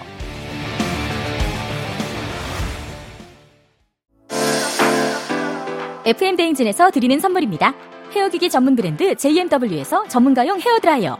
FM 6.05 6.35
대행진에서 6.37 6.91
드리는 6.91 7.19
선물입니다. 7.19 7.73
헤어기기 8.15 8.49
전문 8.49 8.75
브랜드 8.75 9.15
JMW에서 9.15 10.07
전문가용 10.07 10.59
헤어 10.59 10.79
드라이어. 10.79 11.17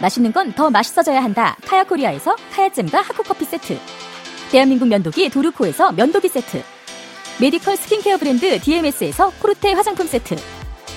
맛있는 0.00 0.32
건 0.32 0.52
더 0.52 0.70
맛있어져야 0.70 1.22
한다. 1.22 1.56
카야코리아에서 1.66 2.34
카야잼과 2.54 3.00
하코커피 3.02 3.44
세트. 3.44 3.78
대한민국 4.50 4.88
면도기 4.88 5.28
도르코에서 5.30 5.92
면도기 5.92 6.28
세트. 6.28 6.62
medical 7.40 7.76
skincare 7.76 8.16
브랜드 8.16 8.58
DMS에서 8.60 9.30
코르테 9.40 9.72
화장품 9.72 10.06
세트. 10.06 10.36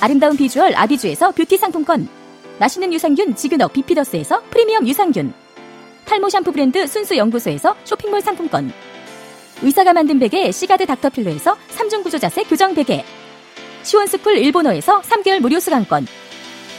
아름다운 0.00 0.36
비주얼 0.36 0.74
아비주에서 0.74 1.30
뷰티 1.32 1.56
상품권. 1.56 2.08
맛있는 2.58 2.92
유산균 2.92 3.34
지그넉 3.34 3.72
비피더스에서 3.72 4.42
프리미엄 4.50 4.86
유산균. 4.86 5.32
탈모 6.04 6.28
샴푸 6.28 6.52
브랜드 6.52 6.86
순수 6.86 7.16
연구소에서 7.16 7.74
쇼핑몰 7.84 8.20
상품권. 8.20 8.72
의사가 9.62 9.92
만든 9.92 10.18
베개 10.18 10.52
시가드 10.52 10.86
닥터필로에서 10.86 11.56
3중 11.76 12.02
구조 12.02 12.18
자세 12.18 12.42
교정 12.44 12.74
베개. 12.74 13.04
시원스쿨 13.82 14.36
일본어에서 14.38 15.00
3개월 15.00 15.40
무료 15.40 15.58
수강권. 15.58 16.06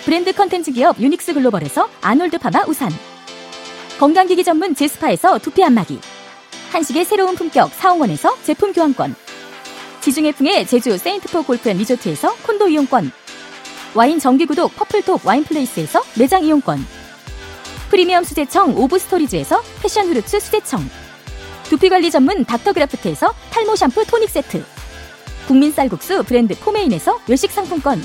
브랜드 0.06 0.32
컨텐츠 0.32 0.72
기업 0.72 1.00
유닉스 1.00 1.34
글로벌에서 1.34 1.90
아놀드 2.02 2.38
파마 2.38 2.64
우산. 2.68 2.90
건강기기 4.00 4.44
전문 4.44 4.76
제스파에서 4.76 5.40
두피 5.40 5.64
안마기. 5.64 6.00
한식의 6.72 7.06
새로운 7.06 7.36
품격 7.36 7.74
사홍원에서 7.74 8.38
제품 8.44 8.74
교환권. 8.74 9.16
지중해풍의 10.08 10.66
제주 10.68 10.98
세인트포 10.98 11.44
골프앤 11.44 11.76
리조트에서 11.80 12.34
콘도 12.36 12.70
이용권. 12.70 13.12
와인 13.94 14.20
정기구독 14.20 14.74
퍼플톡 14.78 15.26
와인플레이스에서 15.26 16.02
매장 16.18 16.46
이용권. 16.46 16.80
프리미엄 17.90 18.24
수제청 18.24 18.78
오브스토리즈에서 18.78 19.62
passion 19.82 20.08
fruit 20.08 20.40
수제청. 20.40 20.90
두피관리 21.64 22.10
전문 22.10 22.46
닥터그라프트에서 22.46 23.34
탈모 23.50 23.76
샴푸 23.76 24.06
토닉 24.06 24.30
세트. 24.30 24.64
국민 25.46 25.74
쌀국수 25.74 26.24
브랜드 26.24 26.58
포메인에서 26.58 27.20
외식 27.28 27.52
상품권. 27.52 28.02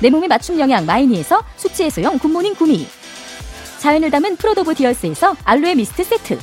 내 0.00 0.08
몸에 0.08 0.26
맞춤 0.26 0.58
영양 0.58 0.86
마이니에서 0.86 1.44
숙취 1.58 1.84
해소용 1.84 2.18
굿모닝 2.18 2.54
구미. 2.54 2.88
자연을 3.78 4.10
담은 4.10 4.36
프로도브 4.36 4.74
디얼스에서 4.74 5.36
알로에 5.44 5.74
미스트 5.74 6.02
세트. 6.02 6.38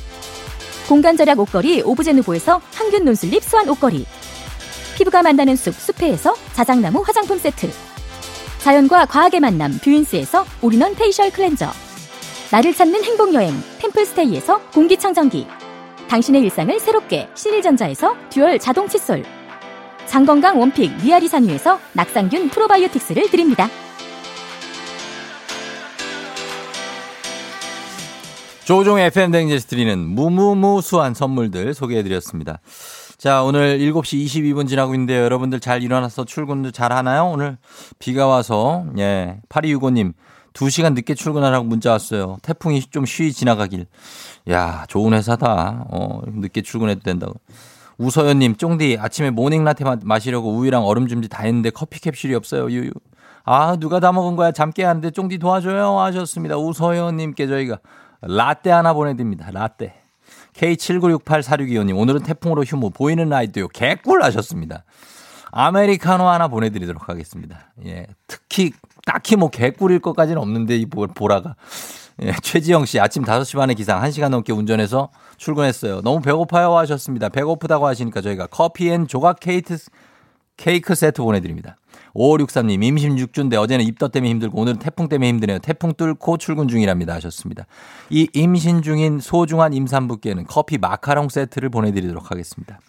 공간 0.88 1.18
절약 1.18 1.40
옷걸이 1.40 1.82
오브제누보에서 1.82 2.62
항균 2.76 3.06
non-slip 3.06 3.44
수완 3.44 3.68
옷걸이. 3.70 4.06
피부가 4.98 5.22
만나는 5.22 5.56
숲 5.56 5.76
숲회에서 5.76 6.34
자작나무 6.54 7.04
화장품 7.06 7.38
세트. 7.38 7.70
자연과 8.58 9.06
과학의 9.06 9.40
만남 9.40 9.78
뷰인스에서 9.84 10.44
all-in-one 10.64 10.96
facial 10.96 11.30
cleanser. 11.30 11.68
나를 12.52 12.74
찾는 12.74 13.04
행복여행 13.04 13.54
템플스테이에서 13.78 14.60
공기청정기. 14.72 15.46
당신의 16.10 16.42
일상을 16.42 16.80
새롭게 16.80 17.30
신일전자에서 17.36 18.16
dual 18.32 18.58
자동 18.58 18.88
칫솔. 18.88 19.24
장건강 20.08 20.60
one 20.60 20.74
pick 20.74 20.92
미아리 21.04 21.28
산유에서 21.28 21.80
낙산균 21.94 22.50
프로바이오틱스를 22.50 23.30
드립니다. 23.30 23.70
조우종의 28.66 29.06
FM 29.08 29.32
댕진에서 29.32 29.68
드리는 29.68 30.00
무무무수한 30.00 31.14
선물들 31.14 31.76
소개해드렸습니다. 31.76 32.60
자, 33.18 33.42
오늘 33.42 33.80
7시 33.80 34.26
22분 34.26 34.68
지나고 34.68 34.94
있는데요. 34.94 35.24
여러분들 35.24 35.60
잘 35.60 35.82
일어나서 35.82 36.26
출근도 36.26 36.70
잘 36.70 36.94
하나요? 36.94 37.26
오늘 37.26 37.58
비가 37.98 38.28
와서, 38.28 38.86
예, 39.00 39.40
8265님, 39.50 40.14
2시간 40.54 40.94
늦게 40.94 41.16
출근하라고 41.16 41.66
문자 41.66 41.92
왔어요. 41.94 42.38
태풍이 42.44 42.80
좀 42.82 43.08
쉬이 43.08 43.34
지나가길. 43.34 43.88
야, 44.52 44.86
좋은 44.88 45.14
회사다. 45.14 45.86
어, 45.90 46.22
늦게 46.28 46.62
출근해도 46.62 47.02
된다고. 47.02 47.34
우서연님, 47.98 48.56
쫑디, 48.56 48.98
아침에 49.00 49.32
morning 49.32 49.64
라테 49.64 49.84
마시려고 50.04 50.52
우유랑 50.52 50.86
얼음 50.86 51.08
준비 51.08 51.28
다 51.28 51.42
했는데 51.42 51.72
커피 51.72 52.00
캡슐이 52.00 52.36
없어요. 52.36 52.70
유유. 52.70 52.92
아, 53.46 53.78
누가 53.78 54.00
다 54.00 54.12
먹은 54.12 54.36
거야? 54.36 54.52
잠 54.52 54.72
깨는데 54.72 55.10
쫑디 55.10 55.40
도와줘요. 55.40 56.00
하셨습니다. 56.00 56.58
우서연님께 56.58 57.48
저희가 57.48 57.80
라떼 58.22 58.70
하나 58.70 58.94
보내드립니다. 58.94 59.50
라떼. 59.52 60.07
K79684625님, 60.58 61.98
오늘은 61.98 62.24
태풍으로 62.24 62.64
휴무, 62.64 62.90
보이는 62.90 63.30
라디오요. 63.30 63.68
개꿀 63.70 64.24
하셨습니다. 64.24 64.84
아메리카노 65.52 66.28
하나 66.28 66.48
보내드리도록 66.48 67.10
하겠습니다. 67.10 67.72
예. 67.86 68.08
특히, 68.28 68.74
딱히 69.06 69.36
뭐 69.36 69.50
개꿀일 69.50 70.00
것까지는 70.00 70.42
없는데, 70.42 70.78
이 70.78 70.86
보라가. 70.86 71.56
예, 72.24 72.34
최지영 72.42 72.86
씨, 72.86 73.00
아침 73.00 73.24
5시 73.24 73.58
반에 73.58 73.76
기상 73.76 74.02
1시간 74.02 74.30
넘게 74.30 74.52
운전해서 74.52 75.10
출근했어요. 75.38 76.02
너무 76.02 76.22
배고파요 76.22 76.76
하셨습니다. 76.78 77.30
배고프다고 77.30 77.86
하시니까 77.86 78.22
저희가 78.22 78.48
커피 78.48 78.90
and 78.90 79.08
조각 79.08 79.40
케이크, 79.40 79.78
케이크 80.58 80.96
세트 80.96 81.22
보내드립니다. 81.22 81.78
5563님, 82.18 82.84
임신 82.84 83.16
6주인데 83.16 83.56
어제는 83.56 83.86
입덧 83.86 84.12
때문에 84.12 84.32
힘들고 84.32 84.60
오늘은 84.60 84.80
태풍 84.80 85.08
때문에 85.08 85.30
힘드네요. 85.30 85.60
태풍 85.60 85.94
뚫고 85.94 86.38
출근 86.38 86.68
중이랍니다. 86.68 87.14
하셨습니다. 87.14 87.68
이 88.10 88.28
임신 88.34 88.82
중인 88.82 89.20
소중한 89.20 89.74
임산부께는 89.74 90.46
커피 90.46 90.78
마카롱 90.78 91.30
세트를 91.30 91.70
보내드리도록 91.70 92.32
하겠습니다. 92.32 92.80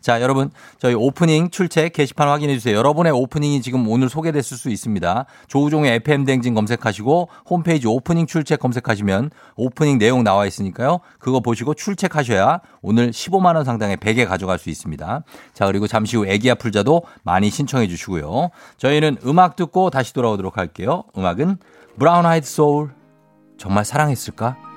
자, 0.00 0.20
여러분, 0.20 0.50
저희 0.78 0.94
오프닝 0.94 1.50
출첵 1.50 1.92
게시판 1.92 2.28
확인해 2.28 2.54
주세요. 2.54 2.76
여러분의 2.76 3.12
오프닝이 3.12 3.62
지금 3.62 3.88
오늘 3.88 4.08
소개됐을 4.08 4.56
수 4.56 4.70
있습니다. 4.70 5.26
조우종의 5.48 5.96
FM 5.96 6.24
댕진 6.24 6.54
검색하시고 6.54 7.28
홈페이지 7.50 7.86
오프닝 7.86 8.26
출첵 8.26 8.58
검색하시면 8.58 9.30
오프닝 9.56 9.98
내용 9.98 10.24
나와 10.24 10.46
있으니까요. 10.46 11.00
그거 11.18 11.40
보시고 11.40 11.74
출첵하셔야 11.74 12.60
오늘 12.82 13.10
15만 13.10 13.56
원 13.56 13.64
상당의 13.64 13.96
베개 13.96 14.24
가져갈 14.24 14.58
수 14.58 14.70
있습니다. 14.70 15.24
자, 15.54 15.66
그리고 15.66 15.86
잠시 15.86 16.16
후 16.16 16.26
애기야 16.26 16.54
풀자도 16.54 17.02
많이 17.22 17.50
신청해 17.50 17.88
주시고요. 17.88 18.50
저희는 18.76 19.18
음악 19.24 19.56
듣고 19.56 19.90
다시 19.90 20.12
돌아오도록 20.14 20.58
할게요. 20.58 21.04
음악은 21.16 21.58
브라운 21.98 22.26
아이드 22.26 22.46
소울. 22.46 22.90
정말 23.58 23.84
사랑했을까? 23.84 24.67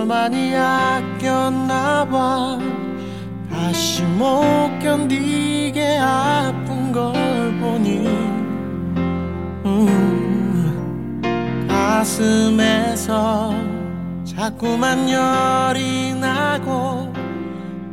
널 0.00 0.06
많이 0.06 0.56
아꼈나봐. 0.56 2.58
다시 3.50 4.02
못 4.02 4.24
견디게 4.80 5.98
아픈 5.98 6.90
걸 6.90 7.12
보니. 7.60 8.06
음, 9.66 11.20
가슴에서 11.68 13.52
자꾸만 14.24 15.10
열이 15.10 16.14
나고 16.14 17.12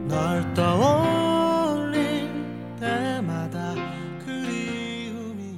널 0.07 0.53
떠올릴 0.53 2.29
때마다 2.79 3.75
그리움이 4.25 5.57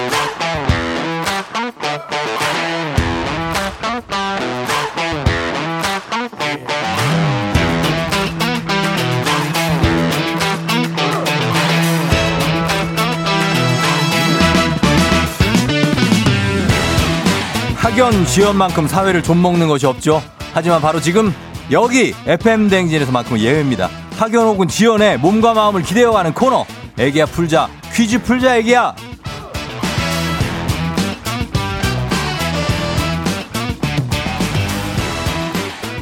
학연 18.01 18.25
지연만큼 18.25 18.87
사회를 18.87 19.21
좀 19.21 19.43
먹는 19.43 19.67
것이 19.67 19.85
없죠. 19.85 20.23
하지만 20.55 20.81
바로 20.81 20.99
지금 20.99 21.31
여기 21.69 22.15
FM 22.25 22.67
대행진에서만큼은 22.67 23.39
예외입니다. 23.39 23.91
학연 24.17 24.47
혹은 24.47 24.67
지연의 24.67 25.19
몸과 25.19 25.53
마음을 25.53 25.83
기대어가는 25.83 26.33
코너. 26.33 26.65
애기야 26.97 27.27
풀자 27.27 27.69
퀴즈 27.93 28.19
풀자 28.23 28.57
애기야. 28.57 28.95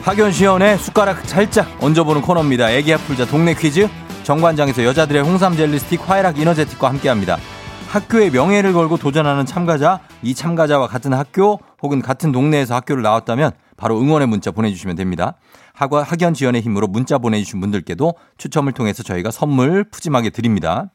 학연 0.06 0.32
시연의 0.32 0.78
숟가락 0.78 1.28
살짝 1.28 1.68
얹어보는 1.82 2.22
코너입니다. 2.22 2.72
애기야 2.72 2.96
풀자 3.00 3.26
동네 3.26 3.54
퀴즈. 3.54 3.90
정관장에서 4.24 4.86
여자들의 4.86 5.22
홍삼 5.22 5.58
젤리 5.58 5.78
스틱 5.80 6.10
화해락 6.10 6.40
이너제틱과 6.40 6.88
함께합니다. 6.88 7.38
학교의 7.90 8.30
명예를 8.30 8.72
걸고 8.72 8.98
도전하는 8.98 9.46
참가자, 9.46 10.00
이 10.22 10.36
참가자와 10.36 10.88
같은 10.88 11.12
학교 11.12 11.60
혹은 11.82 12.02
같은 12.02 12.32
동네에서 12.32 12.76
학교를 12.76 13.04
나왔다면 13.04 13.52
바로 13.78 14.00
응원의 14.00 14.28
문자 14.28 14.52
보내주시면 14.52 14.96
됩니다. 14.96 15.36
학원 15.74 16.04
학연 16.04 16.34
지원의 16.34 16.62
힘으로 16.62 16.88
문자 16.88 17.18
보내주신 17.18 17.62
분들께도 17.62 18.14
추첨을 18.38 18.74
통해서 18.74 19.04
저희가 19.04 19.32
선물 19.32 19.86
푸짐하게 19.86 20.32
드립니다. 20.32 20.92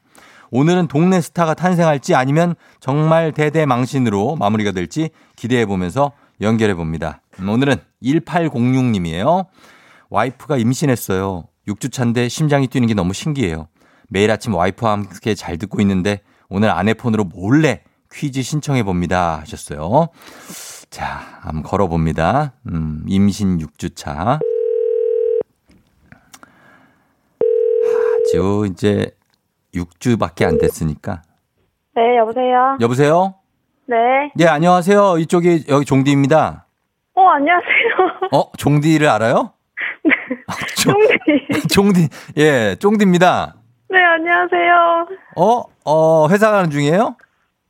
오늘은 0.50 0.88
동네 0.88 1.20
스타가 1.20 1.54
탄생할지 1.54 2.14
아니면 2.14 2.54
정말 2.80 3.32
대대망신으로 3.32 4.36
마무리가 4.36 4.72
될지 4.72 5.10
기대해 5.36 5.66
보면서 5.66 6.12
연결해 6.40 6.74
봅니다. 6.74 7.22
음, 7.40 7.48
오늘은 7.48 7.76
1806님이에요. 8.02 9.46
와이프가 10.10 10.58
임신했어요. 10.58 11.44
6주 11.66 11.90
차인데 11.90 12.28
심장이 12.28 12.68
뛰는 12.68 12.86
게 12.86 12.94
너무 12.94 13.14
신기해요. 13.14 13.68
매일 14.08 14.30
아침 14.30 14.54
와이프와 14.54 14.92
함께 14.92 15.34
잘 15.34 15.56
듣고 15.56 15.80
있는데 15.80 16.20
오늘 16.48 16.70
아내 16.70 16.94
폰으로 16.94 17.24
몰래 17.24 17.82
퀴즈 18.12 18.42
신청해 18.42 18.84
봅니다 18.84 19.40
하셨어요. 19.40 20.08
자, 20.94 21.40
한번 21.40 21.64
걸어 21.64 21.88
봅니다. 21.88 22.52
음, 22.68 23.02
임신 23.08 23.58
6주차. 23.58 24.38
아주 28.22 28.68
이제 28.70 29.10
6주밖에 29.74 30.44
안 30.46 30.56
됐으니까. 30.56 31.22
네, 31.96 32.16
여보세요? 32.16 32.78
여보세요? 32.80 33.34
네. 33.86 33.96
네, 34.36 34.46
안녕하세요. 34.46 35.18
이쪽이 35.18 35.64
여기 35.68 35.84
종디입니다. 35.84 36.64
어, 37.16 37.28
안녕하세요. 37.28 38.30
어, 38.30 38.52
종디를 38.56 39.08
알아요? 39.08 39.50
아, 40.46 40.52
종, 40.76 40.94
쫑디. 40.94 41.68
종디, 41.74 42.08
예, 42.36 42.76
종디입니다. 42.78 43.56
네, 43.90 43.98
안녕하세요. 43.98 45.06
어, 45.38 45.64
어, 45.84 46.28
회사 46.28 46.52
가는 46.52 46.70
중이에요? 46.70 47.16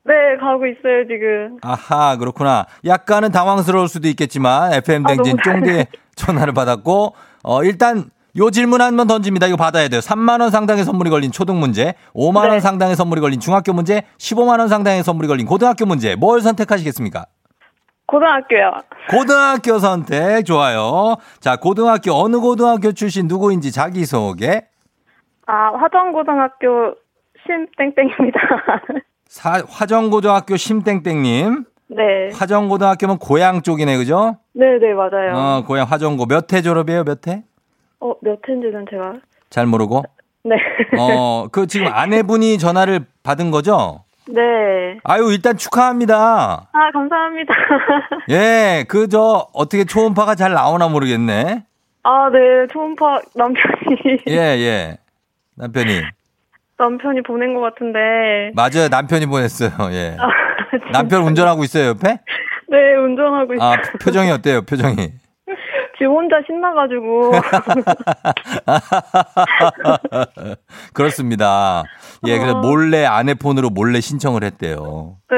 네, 0.07 0.37
가고 0.39 0.67
있어요, 0.67 1.07
지금. 1.09 1.59
아하, 1.63 2.17
그렇구나. 2.17 2.67
약간은 2.85 3.33
당황스러울 3.33 3.89
수도 3.89 4.07
있겠지만, 4.09 4.75
FM 4.75 5.05
아, 5.07 5.09
댕진 5.09 5.37
쫑디의 5.43 5.87
전화를 6.15 6.53
받았고, 6.53 7.15
어, 7.43 7.65
일단, 7.65 8.11
요 8.37 8.51
질문 8.51 8.81
한 8.83 8.97
번 8.97 9.07
던집니다. 9.07 9.47
이거 9.47 9.57
받아야 9.57 9.89
돼요. 9.89 10.01
3만원 10.01 10.51
상당의 10.51 10.85
선물이 10.85 11.09
걸린 11.09 11.31
초등 11.33 11.59
문제, 11.61 11.95
5만원 12.15 12.51
네. 12.51 12.61
상당의 12.61 12.97
선물이 12.97 13.21
걸린 13.21 13.39
중학교 13.41 13.73
문제, 13.73 14.03
15만원 14.19 14.69
상당의 14.69 15.03
선물이 15.05 15.29
걸린 15.29 15.47
고등학교 15.47 15.87
문제. 15.87 16.17
뭘 16.17 16.41
선택하시겠습니까? 16.41 17.27
고등학교요. 18.07 18.73
고등학교 19.09 19.79
선택, 19.79 20.45
좋아요. 20.45 21.17
자, 21.41 21.57
고등학교, 21.57 22.13
어느 22.13 22.37
고등학교 22.39 22.93
출신 22.93 23.27
누구인지 23.29 23.73
자기소개. 23.73 24.63
아, 25.47 25.71
화정고등학교 25.79 26.95
심땡땡입니다. 27.47 28.39
사, 29.35 29.61
화정고등학교 29.69 30.57
심땡땡님. 30.57 31.65
네. 31.89 32.31
화정고등학교면 32.33 33.19
고향 33.19 33.63
쪽이네, 33.63 33.97
그죠? 33.97 34.37
네, 34.53 34.79
네, 34.81 34.95
맞아요. 34.95 35.33
어, 35.35 35.65
고향 35.67 35.89
화정고. 35.91 36.27
몇 36.27 36.53
회 36.53 36.63
졸업이에요, 36.63 37.03
몇 37.03 37.27
회? 37.27 37.43
어, 37.99 38.13
몇 38.23 38.39
회인지는 38.49 38.87
제가. 38.89 39.15
잘 39.51 39.67
모르고. 39.67 40.05
네. 40.45 40.55
어, 40.97 41.49
그 41.51 41.67
지금 41.67 41.89
아내분이 41.89 42.59
전화를 42.59 43.07
받은 43.25 43.51
거죠? 43.51 44.05
네. 44.29 44.41
아유, 45.03 45.33
일단 45.33 45.57
축하합니다. 45.57 46.69
아, 46.73 46.91
감사합니다. 46.93 47.55
예, 48.31 48.85
그 48.87 49.09
저 49.09 49.49
어떻게 49.53 49.85
초음파가 49.85 50.37
잘 50.37 50.53
나오나 50.53 50.87
모르겠네. 50.87 51.65
아, 52.05 52.31
네, 52.31 52.39
초음파 52.73 53.21
남편이, 53.35 54.21
예, 54.29 54.35
예. 54.37 54.99
남편이. 55.57 56.03
남편이 56.79 57.23
보낸 57.23 57.55
것 57.55 57.61
같은데. 57.61 58.51
맞아요. 58.55 58.89
남편이 58.91 59.27
보냈어요. 59.27 59.71
예. 59.93 60.17
아, 60.19 60.29
남편 60.93 61.23
운전하고 61.23 61.65
있어요, 61.65 61.89
옆에? 61.91 62.19
네, 62.69 62.95
운전하고 62.97 63.55
있어요. 63.55 63.71
아, 63.71 63.77
표정이 64.03 64.31
어때요, 64.31 64.63
표정이? 64.63 64.97
지금 65.99 66.13
혼자 66.13 66.37
신나가지고. 66.47 67.33
그렇습니다. 70.93 71.85
예, 72.27 72.39
그래서 72.39 72.59
어. 72.59 72.61
몰래 72.61 73.05
아내 73.05 73.35
폰으로 73.35 73.71
몰래 73.71 74.01
신청을 74.01 74.43
했대요. 74.43 75.17
네. 75.31 75.37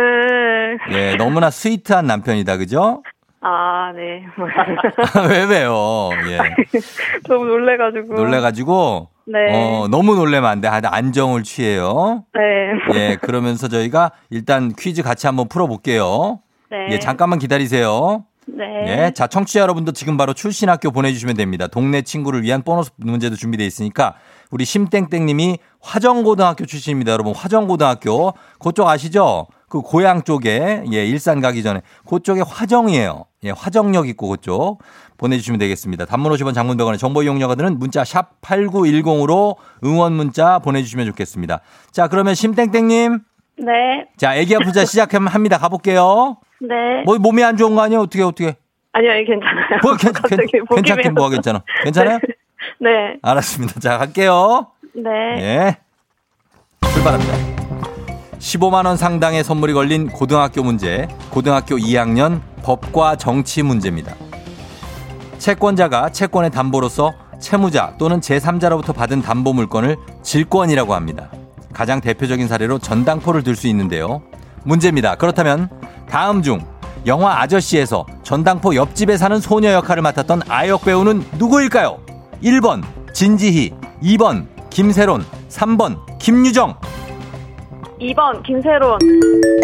예, 0.92 1.16
너무나 1.16 1.50
스위트한 1.50 2.06
남편이다, 2.06 2.56
그죠? 2.56 3.02
아, 3.48 3.92
네. 3.94 4.24
왜, 5.30 5.44
왜요? 5.44 6.10
예. 6.28 6.38
너무 7.28 7.46
놀래가지고. 7.46 8.14
놀래가지고, 8.14 9.08
네. 9.26 9.38
어, 9.52 9.86
너무 9.88 10.16
놀래면 10.16 10.50
안 10.50 10.60
돼. 10.60 10.66
아, 10.66 10.80
안정을 10.82 11.44
취해요. 11.44 12.24
네. 12.34 12.98
예, 12.98 13.16
그러면서 13.20 13.68
저희가 13.68 14.10
일단 14.30 14.72
퀴즈 14.76 15.04
같이 15.04 15.28
한번 15.28 15.48
풀어볼게요. 15.48 16.40
네. 16.72 16.88
예, 16.90 16.98
잠깐만 16.98 17.38
기다리세요. 17.38 18.24
네. 18.46 18.64
예, 18.86 19.12
자, 19.14 19.26
청취자 19.26 19.60
여러분도 19.60 19.92
지금 19.92 20.16
바로 20.16 20.32
출신 20.32 20.68
학교 20.68 20.90
보내주시면 20.90 21.36
됩니다. 21.36 21.66
동네 21.66 22.02
친구를 22.02 22.42
위한 22.42 22.62
보너스 22.62 22.90
문제도 22.96 23.34
준비되어 23.34 23.66
있으니까 23.66 24.14
우리 24.50 24.64
심땡땡님이 24.64 25.58
화정고등학교 25.80 26.64
출신입니다. 26.64 27.12
여러분, 27.12 27.34
화정고등학교. 27.34 28.34
그쪽 28.60 28.86
아시죠? 28.86 29.46
그 29.68 29.80
고향 29.80 30.22
쪽에, 30.22 30.84
예, 30.92 31.06
일산 31.06 31.40
가기 31.40 31.64
전에. 31.64 31.82
그쪽에 32.08 32.42
화정이에요. 32.42 33.24
예, 33.44 33.50
화정역 33.50 34.08
있고 34.08 34.28
그쪽. 34.28 34.78
보내주시면 35.18 35.58
되겠습니다. 35.58 36.04
단문 36.04 36.30
50원 36.32 36.54
장문 36.54 36.76
100원의 36.76 36.98
정보 36.98 37.22
이용료가 37.22 37.56
드는 37.56 37.78
문자 37.78 38.04
샵 38.04 38.40
8910으로 38.42 39.56
응원 39.82 40.12
문자 40.12 40.58
보내주시면 40.60 41.06
좋겠습니다. 41.06 41.60
자, 41.90 42.06
그러면 42.06 42.34
심땡땡님. 42.34 43.20
네. 43.58 44.06
자, 44.16 44.36
애기 44.36 44.54
아프자 44.54 44.84
시작합니다. 44.84 45.58
가볼게요. 45.58 46.36
네. 46.60 47.02
뭐, 47.04 47.18
몸이 47.18 47.42
안 47.42 47.56
좋은 47.56 47.74
거 47.74 47.82
아니에요? 47.82 48.00
어떻게, 48.02 48.22
어떻게? 48.22 48.56
아니요, 48.92 49.12
괜찮아요. 49.26 49.80
뭐, 49.82 49.96
괜, 49.96 50.12
괜, 50.12 50.64
괜찮긴 50.74 51.14
뭐가. 51.14 51.30
괜찮아. 51.30 51.62
괜찮아요? 51.84 52.18
네. 52.80 53.16
알았습니다. 53.22 53.80
자, 53.80 53.98
갈게요. 53.98 54.68
네. 54.94 55.10
예. 55.38 55.76
출발합니다. 56.92 57.32
15만 58.38 58.86
원 58.86 58.96
상당의 58.96 59.44
선물이 59.44 59.72
걸린 59.72 60.08
고등학교 60.08 60.62
문제, 60.62 61.08
고등학교 61.30 61.76
2학년 61.76 62.40
법과 62.62 63.16
정치 63.16 63.62
문제입니다. 63.62 64.14
채권자가 65.38 66.10
채권의 66.10 66.50
담보로서 66.50 67.14
채무자 67.38 67.94
또는 67.98 68.20
제3자로부터 68.20 68.94
받은 68.94 69.22
담보 69.22 69.52
물건을 69.52 69.96
질권이라고 70.22 70.94
합니다. 70.94 71.30
가장 71.76 72.00
대표적인 72.00 72.48
사례로 72.48 72.78
전당포를 72.78 73.42
들 73.42 73.54
수 73.54 73.68
있는데요. 73.68 74.22
문제입니다. 74.64 75.14
그렇다면 75.16 75.68
다음 76.08 76.42
중 76.42 76.60
영화 77.06 77.40
아저씨에서 77.42 78.06
전당포 78.22 78.74
옆집에 78.74 79.16
사는 79.16 79.38
소녀 79.40 79.72
역할을 79.72 80.02
맡았던 80.02 80.42
아역 80.48 80.84
배우는 80.84 81.22
누구일까요? 81.38 81.98
1번 82.42 82.82
진지희, 83.12 83.72
2번 84.02 84.46
김세론, 84.70 85.24
3번 85.48 85.98
김유정. 86.18 86.76
2번, 88.00 88.42
김세론. 88.42 88.98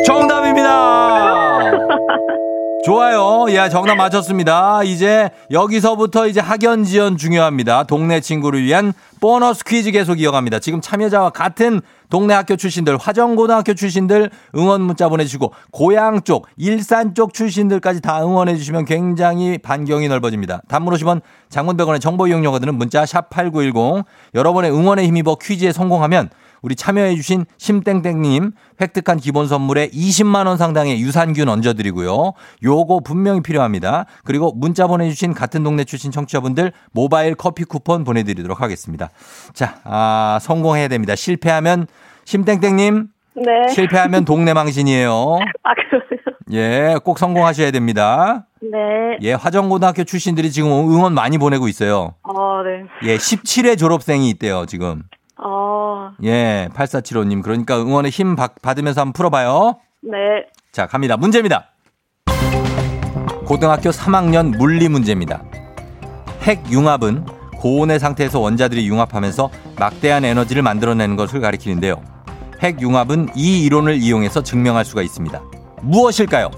정답입니다. 0.07 1.59
좋아요. 2.85 3.47
예, 3.51 3.69
정답 3.69 3.95
맞췄습니다. 3.95 4.83
이제 4.83 5.31
여기서부터 5.53 6.27
이제 6.27 6.41
학연 6.41 6.83
지연 6.83 7.17
중요합니다. 7.17 7.85
동네 7.85 8.21
친구를 8.21 8.65
위한 8.65 8.93
보너스 9.21 9.63
퀴즈 9.65 9.93
계속 9.93 10.21
이어갑니다. 10.21 10.59
지금 10.59 10.81
참여자와 10.81 11.31
같은 11.31 11.81
동네 12.11 12.35
학교 12.35 12.57
출신들, 12.57 12.97
화정고등학교 12.97 13.75
출신들 13.75 14.31
응원 14.57 14.81
문자 14.81 15.09
보내주시고 15.09 15.53
고향 15.71 16.23
쪽, 16.23 16.49
일산 16.57 17.15
쪽 17.15 17.35
출신들까지 17.35 18.01
다 18.01 18.21
응원해 18.21 18.57
주시면 18.57 18.85
굉장히 18.85 19.59
반경이 19.59 20.09
넓어집니다. 20.09 20.63
단문 20.67 20.93
50원, 20.95 21.21
장문 21.51 21.77
100원의 21.77 22.01
정보 22.01 22.27
이용료가 22.27 22.59
드는 22.59 22.75
문자 22.75 23.07
샵 23.07 23.31
8910 23.31 24.05
여러분의 24.35 24.73
응원에 24.73 25.07
힘입어 25.07 25.37
퀴즈에 25.37 25.71
성공하면 25.71 26.31
우리 26.63 26.77
참여해주신 26.77 27.45
심땡땡님 27.59 28.53
획득한 28.81 29.19
기본 29.19 29.49
선물에 29.49 29.89
20만원 29.89 30.57
상당의 30.57 31.01
유산균 31.01 31.49
얹어드리고요. 31.49 32.33
요거 32.63 33.01
분명히 33.01 33.43
필요합니다. 33.43 34.07
그리고 34.25 34.53
문자 34.55 34.87
보내주신 34.87 35.35
같은 35.35 35.63
동네 35.63 35.85
출신 35.85 36.11
청취자분들 36.11 36.73
모바일 36.93 37.35
커피 37.35 37.65
쿠폰 37.65 38.05
보내드리도록 38.05 38.61
하겠습니다. 38.61 39.11
자, 39.53 39.81
아, 39.85 40.39
성공해야 40.41 40.89
됩니다. 40.89 41.17
실패하면 41.17 41.87
심땡땡님 42.25 43.09
네. 43.35 43.69
실패하면 43.75 44.25
동네 44.25 44.55
망신이에요. 44.55 45.39
아, 45.65 45.75
그러세요? 45.75 46.21
예, 46.53 46.97
꼭 47.03 47.19
성공하셔야 47.19 47.71
됩니다. 47.71 48.47
네. 48.61 49.19
예, 49.23 49.33
화정고등학교 49.33 50.05
출신들이 50.05 50.51
지금 50.51 50.71
응원 50.71 51.15
많이 51.15 51.39
보내고 51.39 51.67
있어요. 51.69 52.15
어, 52.23 52.63
네. 52.63 52.85
예, 53.05 53.17
17회 53.17 53.79
졸업생이 53.79 54.29
있대요, 54.31 54.67
지금. 54.67 55.03
어, 55.45 56.13
예, 56.23 56.69
8475님. 56.75 57.43
그러니까 57.43 57.81
응원의 57.81 58.11
힘 58.11 58.37
받, 58.37 58.61
받으면서 58.63 59.01
한번 59.01 59.13
풀어봐요. 59.13 59.79
네. 60.03 60.47
자, 60.71 60.87
갑니다. 60.87 61.17
문제입니다. 61.17 61.69
고등학교 63.45 63.91
3학년 63.91 64.57
물리 64.57 64.89
문제입니다. 64.89 65.43
핵 66.43 66.71
융합은 66.71 67.27
고온의 67.59 68.01
상태에서 68.01 68.41
원자들이 68.41 68.89
융합하면서 68.89 69.51
막대한 69.79 70.25
에너지를 70.25 70.63
만들어내는 70.63 71.17
것을 71.17 71.41
가리키는데요. 71.41 72.03
핵 72.61 72.81
융합은 72.81 73.31
이 73.37 73.65
이론을 73.65 73.97
이용해서 73.97 74.43
증명할 74.43 74.85
수가 74.85 75.03
있습니다. 75.03 75.43
무엇일까요? 75.83 76.51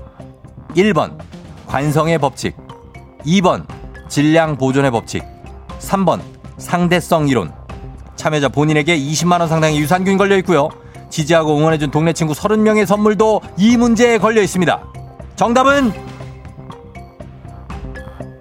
1번 0.76 1.18
관성의 1.66 2.18
법칙 2.18 2.56
2번 3.26 3.66
질량 4.08 4.56
보존의 4.56 4.90
법칙 4.90 5.24
3번 5.78 6.20
상대성 6.58 7.28
이론 7.28 7.52
참여자 8.16 8.48
본인에게 8.48 8.96
20만 8.98 9.40
원 9.40 9.48
상당의 9.48 9.78
유산균 9.78 10.16
걸려 10.16 10.36
있고요. 10.38 10.68
지지하고 11.10 11.56
응원해준 11.58 11.90
동네 11.90 12.12
친구 12.12 12.32
30명의 12.32 12.86
선물도 12.86 13.40
이 13.56 13.76
문제에 13.76 14.18
걸려 14.18 14.42
있습니다. 14.42 14.82
정답은 15.36 15.92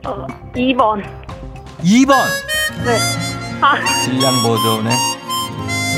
어, 0.05 0.27
2번. 0.55 1.03
2번 1.83 2.13
네. 2.85 2.97
아, 3.61 3.75
질량 4.03 4.41
보존의 4.41 4.97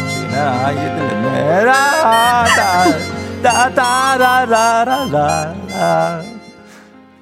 지나 0.10 0.72
이게 0.72 0.82
들렸네 0.82 1.64
라따따라라 3.42 4.84
라 4.86 5.06
라 5.06 6.22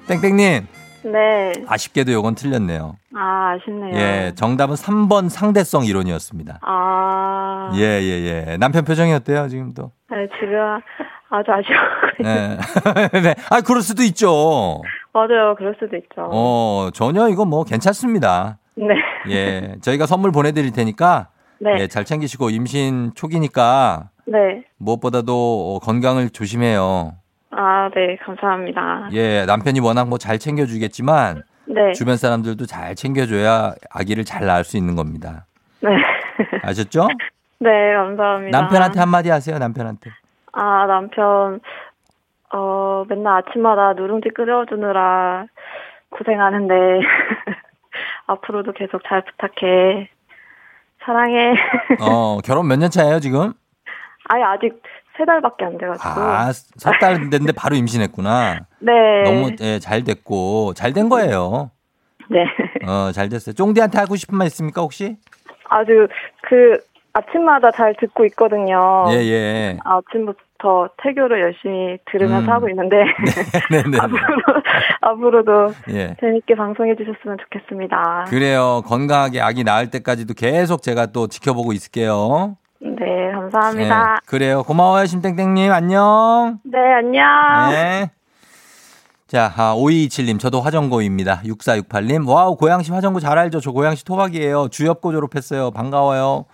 땡땡님 0.08 0.66
네. 1.04 1.52
아쉽게도 1.66 2.12
요건 2.12 2.34
틀렸네요. 2.34 2.96
아, 3.16 3.56
아쉽네요. 3.56 3.94
예, 3.94 4.32
정답은 4.34 4.74
3번 4.74 5.28
상대성 5.28 5.84
이론이었습니다. 5.84 6.58
아. 6.62 7.70
예, 7.74 7.80
예, 7.80 8.46
예. 8.50 8.56
남편 8.56 8.84
표정이 8.84 9.12
어때요, 9.12 9.48
지금 9.48 9.72
또? 9.74 9.92
네, 10.10 10.26
지금 10.40 10.80
아주 11.30 11.50
아쉬워. 11.52 11.78
예. 12.24 12.56
네. 13.22 13.34
아, 13.50 13.60
그럴 13.60 13.82
수도 13.82 14.02
있죠. 14.04 14.82
맞아요. 15.12 15.54
그럴 15.56 15.76
수도 15.78 15.96
있죠. 15.96 16.28
어, 16.32 16.88
전혀 16.92 17.28
이거 17.28 17.44
뭐 17.44 17.64
괜찮습니다. 17.64 18.58
네. 18.76 18.86
예. 19.30 19.76
저희가 19.80 20.06
선물 20.06 20.32
보내드릴 20.32 20.72
테니까. 20.72 21.28
네. 21.60 21.70
예, 21.78 21.86
잘 21.86 22.04
챙기시고 22.04 22.50
임신 22.50 23.12
초기니까 23.14 24.08
네. 24.26 24.64
무엇보다도 24.78 25.80
건강을 25.84 26.30
조심해요. 26.30 27.12
아, 27.52 27.88
네. 27.94 28.16
감사합니다. 28.24 29.08
예, 29.12 29.44
남편이 29.46 29.78
워낙 29.78 30.08
뭐 30.08 30.18
잘 30.18 30.38
챙겨주겠지만 30.40 31.42
네. 31.74 31.92
주변 31.92 32.16
사람들도 32.16 32.66
잘 32.66 32.94
챙겨줘야 32.94 33.74
아기를 33.90 34.24
잘 34.24 34.46
낳을 34.46 34.64
수 34.64 34.76
있는 34.76 34.94
겁니다. 34.96 35.46
네. 35.80 35.90
아셨죠? 36.62 37.08
네, 37.58 37.94
감사합니다. 37.94 38.58
남편한테 38.60 39.00
한마디 39.00 39.30
하세요, 39.30 39.58
남편한테. 39.58 40.10
아, 40.52 40.86
남편, 40.86 41.60
어, 42.52 43.04
맨날 43.08 43.38
아침마다 43.38 43.92
누룽지 43.94 44.30
끓여주느라 44.34 45.46
고생하는데, 46.10 46.74
앞으로도 48.26 48.72
계속 48.72 49.02
잘 49.08 49.22
부탁해. 49.24 50.08
사랑해. 51.04 51.54
어, 52.00 52.38
결혼 52.44 52.66
몇 52.68 52.76
년 52.78 52.90
차예요, 52.90 53.20
지금? 53.20 53.52
아니, 54.28 54.42
아직 54.42 54.80
세 55.16 55.24
달밖에 55.24 55.64
안 55.64 55.78
돼가지고. 55.78 56.08
아, 56.08 56.52
석달 56.52 57.30
됐는데 57.30 57.52
바로 57.52 57.76
임신했구나. 57.76 58.60
네. 58.80 58.92
너무 59.24 59.50
예, 59.60 59.78
잘 59.78 60.02
됐고 60.04 60.74
잘 60.74 60.92
된 60.92 61.08
거예요. 61.08 61.70
네. 62.30 62.44
어, 62.86 63.12
잘 63.12 63.28
됐어요. 63.28 63.54
쫑디한테 63.54 63.98
하고 63.98 64.16
싶은 64.16 64.36
말 64.38 64.46
있습니까, 64.48 64.80
혹시? 64.80 65.16
아주 65.68 66.08
그, 66.42 66.78
아침마다 67.12 67.70
잘 67.70 67.94
듣고 68.00 68.24
있거든요. 68.26 69.04
예, 69.10 69.14
예. 69.16 69.78
아침부터 69.84 70.88
태교를 71.02 71.40
열심히 71.42 71.98
들으면서 72.10 72.50
음. 72.50 72.52
하고 72.52 72.68
있는데, 72.70 72.96
네, 73.70 73.82
네. 73.88 73.98
앞으로, 74.00 74.20
앞으로도 75.00 75.74
예. 75.90 76.16
재밌게 76.20 76.54
방송해 76.56 76.94
주셨으면 76.96 77.36
좋겠습니다. 77.44 78.24
그래요. 78.28 78.82
건강하게 78.86 79.40
아기 79.40 79.62
낳을 79.62 79.90
때까지도 79.90 80.34
계속 80.34 80.82
제가 80.82 81.06
또 81.06 81.28
지켜보고 81.28 81.72
있을게요. 81.72 82.56
네, 82.84 83.32
감사합니다. 83.32 84.20
예, 84.22 84.26
그래요. 84.26 84.62
고마워요, 84.62 85.06
심땡땡님. 85.06 85.72
안녕. 85.72 86.58
네, 86.64 86.78
안녕. 86.78 87.70
네. 87.70 88.10
자, 89.26 89.50
아, 89.56 89.74
5227님, 89.74 90.38
저도 90.38 90.60
화정고입니다. 90.60 91.40
6468님, 91.46 92.28
와우, 92.28 92.56
고양시 92.56 92.92
화정고 92.92 93.20
잘 93.20 93.38
알죠? 93.38 93.60
저 93.60 93.72
고양시 93.72 94.04
토박이에요. 94.04 94.68
주엽고 94.68 95.12
졸업했어요. 95.12 95.70
반가워요. 95.70 96.44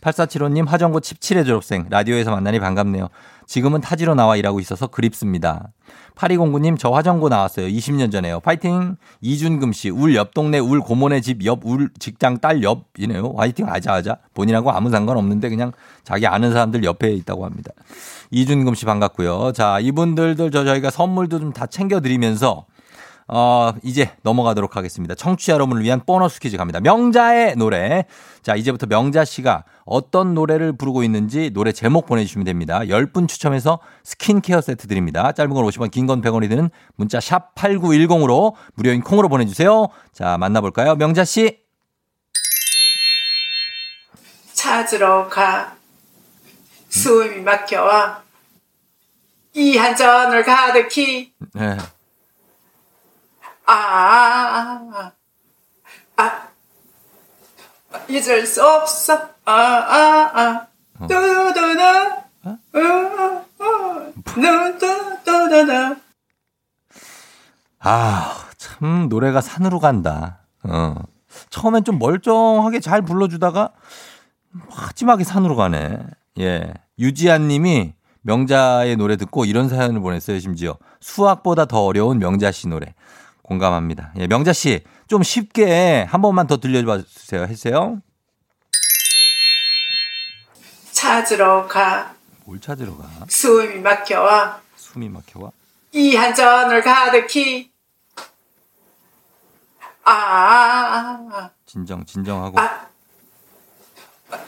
8475님, 0.00 0.66
화정고 0.68 1.00
17회 1.00 1.44
졸업생. 1.44 1.86
라디오에서 1.90 2.30
만나니 2.30 2.60
반갑네요. 2.60 3.08
지금은 3.50 3.80
타지로 3.80 4.14
나와 4.14 4.36
일하고 4.36 4.60
있어서 4.60 4.86
그립습니다. 4.86 5.72
8209님, 6.14 6.78
저 6.78 6.90
화정고 6.90 7.28
나왔어요. 7.28 7.66
20년 7.66 8.12
전에요. 8.12 8.38
파이팅! 8.38 8.94
이준금 9.22 9.72
씨, 9.72 9.90
울 9.90 10.14
옆 10.14 10.34
동네 10.34 10.60
울 10.60 10.78
고모네 10.80 11.20
집 11.20 11.44
옆 11.44 11.62
울 11.64 11.90
직장 11.98 12.38
딸 12.38 12.62
옆이네요. 12.62 13.34
화이팅 13.36 13.66
하자. 13.68 14.18
본인하고 14.34 14.70
아무 14.70 14.90
상관없는데 14.90 15.48
그냥 15.48 15.72
자기 16.04 16.28
아는 16.28 16.52
사람들 16.52 16.84
옆에 16.84 17.10
있다고 17.12 17.44
합니다. 17.44 17.72
이준금 18.30 18.76
씨 18.76 18.84
반갑고요. 18.84 19.50
자, 19.52 19.80
이분들도 19.80 20.50
저 20.50 20.64
저희가 20.64 20.90
선물도 20.90 21.40
좀 21.40 21.52
다 21.52 21.66
챙겨드리면서 21.66 22.66
어, 23.32 23.72
이제 23.84 24.10
넘어가도록 24.22 24.74
하겠습니다. 24.76 25.14
청취자 25.14 25.52
여러분을 25.52 25.84
위한 25.84 26.00
보너스 26.04 26.40
퀴즈 26.40 26.56
갑니다. 26.56 26.80
명자의 26.80 27.54
노래. 27.56 28.04
자, 28.42 28.56
이제부터 28.56 28.86
명자 28.86 29.24
씨가 29.24 29.62
어떤 29.84 30.34
노래를 30.34 30.72
부르고 30.72 31.04
있는지 31.04 31.50
노래 31.50 31.70
제목 31.70 32.06
보내주시면 32.06 32.44
됩니다. 32.44 32.80
10분 32.80 33.28
추첨해서 33.28 33.78
스킨케어 34.02 34.60
세트 34.60 34.88
드립니다. 34.88 35.30
짧은 35.30 35.52
건 35.54 35.64
50원, 35.64 35.90
긴 35.92 36.06
건 36.06 36.22
100원이 36.22 36.48
드는 36.48 36.70
문자 36.96 37.20
샵 37.20 37.54
8910으로 37.54 38.54
무료인 38.74 39.00
콩으로 39.00 39.28
보내주세요. 39.28 39.86
자, 40.12 40.36
만나볼까요? 40.38 40.96
명자 40.96 41.24
씨. 41.24 41.60
찾으러 44.54 45.28
가 45.28 45.76
숨이 46.88 47.42
막혀와 47.42 48.22
이한 49.54 49.94
잔을 49.96 50.42
가득히 50.44 51.32
네. 51.54 51.76
아, 53.70 53.74
아, 53.76 55.12
아, 56.16 56.48
아, 57.92 57.98
잊을 58.08 58.44
수 58.44 58.66
없어 58.66 59.14
아, 59.44 59.52
아, 59.52 60.30
아, 60.34 60.66
두두두, 64.26 64.78
두두두두두. 65.24 65.96
아, 67.78 68.44
참 68.58 69.08
노래가 69.08 69.40
산으로 69.40 69.78
간다. 69.78 70.40
어. 70.64 70.96
처음엔 71.50 71.84
좀 71.84 72.00
멀쩡하게 72.00 72.80
잘 72.80 73.02
불러주다가 73.02 73.70
마지막에 74.50 75.22
산으로 75.22 75.54
가네. 75.54 75.98
예. 76.40 76.74
유지한 76.98 77.46
님이 77.46 77.94
명자의 78.22 78.96
노래 78.96 79.16
듣고 79.16 79.44
이런 79.44 79.68
사연을 79.68 80.00
보냈어요, 80.00 80.40
심지어. 80.40 80.76
수학보다 81.00 81.66
더 81.66 81.84
어려운 81.84 82.18
명자 82.18 82.50
씨 82.50 82.66
노래. 82.66 82.94
공감합니다. 83.50 84.12
예, 84.16 84.28
명자 84.28 84.52
씨, 84.52 84.84
좀 85.08 85.24
쉽게 85.24 86.06
한 86.08 86.22
번만 86.22 86.46
더 86.46 86.58
들려봐 86.58 87.02
주세요. 87.02 87.42
했어요? 87.42 88.00
찾으러 90.92 91.66
가 91.66 92.14
뭘 92.50 92.60
찾으러 92.60 92.96
가? 92.96 93.08
숨이 93.28 93.78
막혀와 93.78 94.60
숨이 94.74 95.08
막혀와? 95.08 95.52
이한 95.92 96.34
잔을 96.34 96.82
가득히 96.82 97.70
아, 100.04 101.50
진정, 101.66 102.04
진정하고. 102.04 102.58
아. 102.58 102.88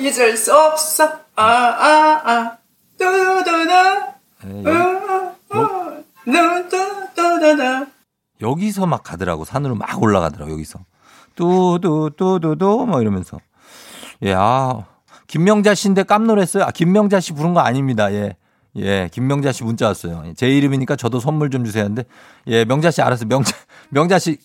잊을 0.00 0.36
수 0.36 0.52
없어 0.52 1.04
아, 1.36 1.44
아, 1.44 2.22
아. 2.24 2.58
두두두 2.98 3.50
예, 4.46 4.64
여기, 4.64 6.04
누두두두두 6.26 7.86
여기서 8.42 8.86
막 8.86 9.02
가더라고. 9.02 9.44
산으로 9.44 9.74
막 9.74 10.02
올라가더라고, 10.02 10.52
여기서. 10.52 10.80
뚜두뚜두두, 11.34 12.86
뭐 12.86 13.00
이러면서. 13.00 13.38
예, 14.22 14.34
아, 14.36 14.84
김명자 15.26 15.74
씨인데 15.74 16.02
깜놀했어요. 16.02 16.64
아, 16.64 16.70
김명자 16.70 17.20
씨 17.20 17.32
부른 17.32 17.54
거 17.54 17.60
아닙니다. 17.60 18.12
예. 18.12 18.36
예, 18.76 19.08
김명자 19.12 19.52
씨 19.52 19.64
문자 19.64 19.86
왔어요. 19.86 20.24
제 20.34 20.48
이름이니까 20.48 20.96
저도 20.96 21.20
선물 21.20 21.50
좀 21.50 21.64
주세요 21.64 21.84
하는데, 21.84 22.04
예, 22.46 22.64
명자 22.64 22.90
씨 22.90 23.02
알았어요. 23.02 23.28
명자, 23.28 23.54
명자 23.90 24.18
씨 24.18 24.38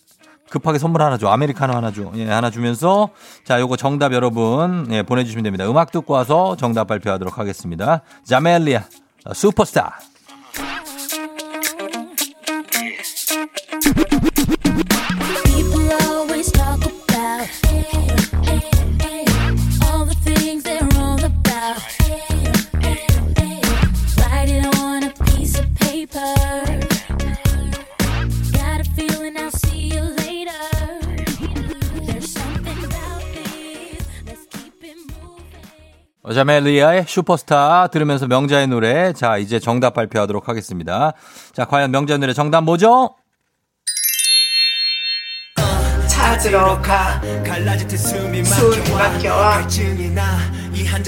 급하게 0.50 0.80
선물 0.80 1.02
하나 1.02 1.18
줘. 1.18 1.28
아메리카노 1.28 1.74
하나 1.74 1.92
줘. 1.92 2.12
예, 2.16 2.30
하나 2.30 2.50
주면서, 2.50 3.10
자, 3.46 3.60
요거 3.60 3.78
정답 3.78 4.14
여러분, 4.14 4.88
예, 4.92 5.02
보내 5.04 5.24
주시면 5.24 5.44
됩니다. 5.44 5.70
음악 5.70 5.92
듣고 5.92 6.14
와서 6.14 6.56
정답 6.58 6.88
발표하도록 6.88 7.38
하겠습니다. 7.38 8.02
자멜리아, 8.24 8.84
어, 9.26 9.34
슈퍼스타. 9.34 10.00
자멜리아의 36.34 37.06
슈퍼스타 37.08 37.88
들으면서 37.88 38.28
명자의 38.28 38.68
노래. 38.68 39.14
자, 39.14 39.38
이제 39.38 39.60
정답 39.60 39.94
발표하도록 39.94 40.48
하겠습니다. 40.48 41.14
자, 41.54 41.66
과연 41.66 41.92
명자의 41.92 42.20
노래 42.20 42.34
정답 42.34 42.64
뭐죠? 42.64 43.16
찾으러 46.08 46.82
가 46.82 47.22
숨이 47.98 48.44
막혀와 48.92 49.68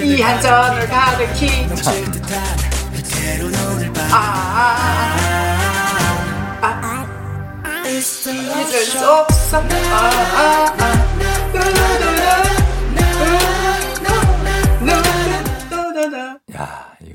이한 0.03 0.41
잔을 0.41 0.87
가득히 0.87 1.67
아, 4.11 4.75
아, 6.61 7.05
아. 7.63 7.87
잊을 7.87 8.01
수 8.81 9.09
없어 9.09 9.57
아, 9.57 9.65
아, 10.35 10.75
아. 10.79 12.58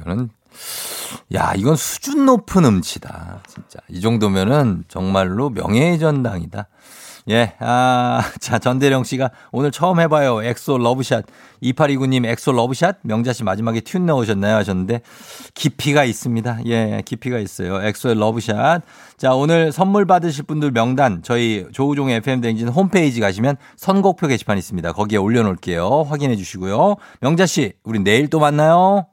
이거는 0.04 0.30
야, 1.34 1.52
이건 1.56 1.76
수준 1.76 2.26
높은 2.26 2.64
음치다. 2.64 3.42
진짜. 3.48 3.80
이 3.88 4.00
정도면은 4.00 4.84
정말로 4.88 5.50
명예의 5.50 5.98
전당이다. 5.98 6.68
예, 7.30 7.54
아, 7.58 8.22
자, 8.38 8.58
전대령 8.58 9.02
씨가 9.04 9.30
오늘 9.50 9.70
처음 9.70 9.98
해봐요. 9.98 10.42
엑소 10.42 10.76
Love 10.76 10.98
Shot. 10.98 11.24
2829님 11.62 12.26
엑소 12.26 12.52
Love 12.52 12.73
Shot? 12.73 12.98
명자 13.00 13.32
씨 13.32 13.44
마지막에 13.44 13.80
tune 13.80 14.02
넣으셨나요? 14.02 14.56
하셨는데, 14.56 15.00
깊이가 15.54 16.04
있습니다. 16.04 16.58
예, 16.66 17.02
깊이가 17.06 17.38
있어요. 17.38 17.82
엑소의 17.82 18.16
Love 18.16 18.46
Shot. 18.46 18.82
자, 19.16 19.34
오늘 19.34 19.72
선물 19.72 20.04
받으실 20.04 20.44
분들 20.44 20.72
명단, 20.72 21.22
저희 21.22 21.66
조우종의 21.72 22.16
FM대행진 22.16 22.68
홈페이지 22.68 23.20
가시면 23.20 23.56
선곡표 23.76 24.26
게시판 24.26 24.58
있습니다. 24.58 24.92
거기에 24.92 25.16
올려놓을게요. 25.16 26.02
확인해 26.06 26.36
주시고요. 26.36 26.96
명자 27.20 27.46
씨, 27.46 27.72
우리 27.84 28.00
내일 28.00 28.28
또 28.28 28.38
만나요. 28.38 29.06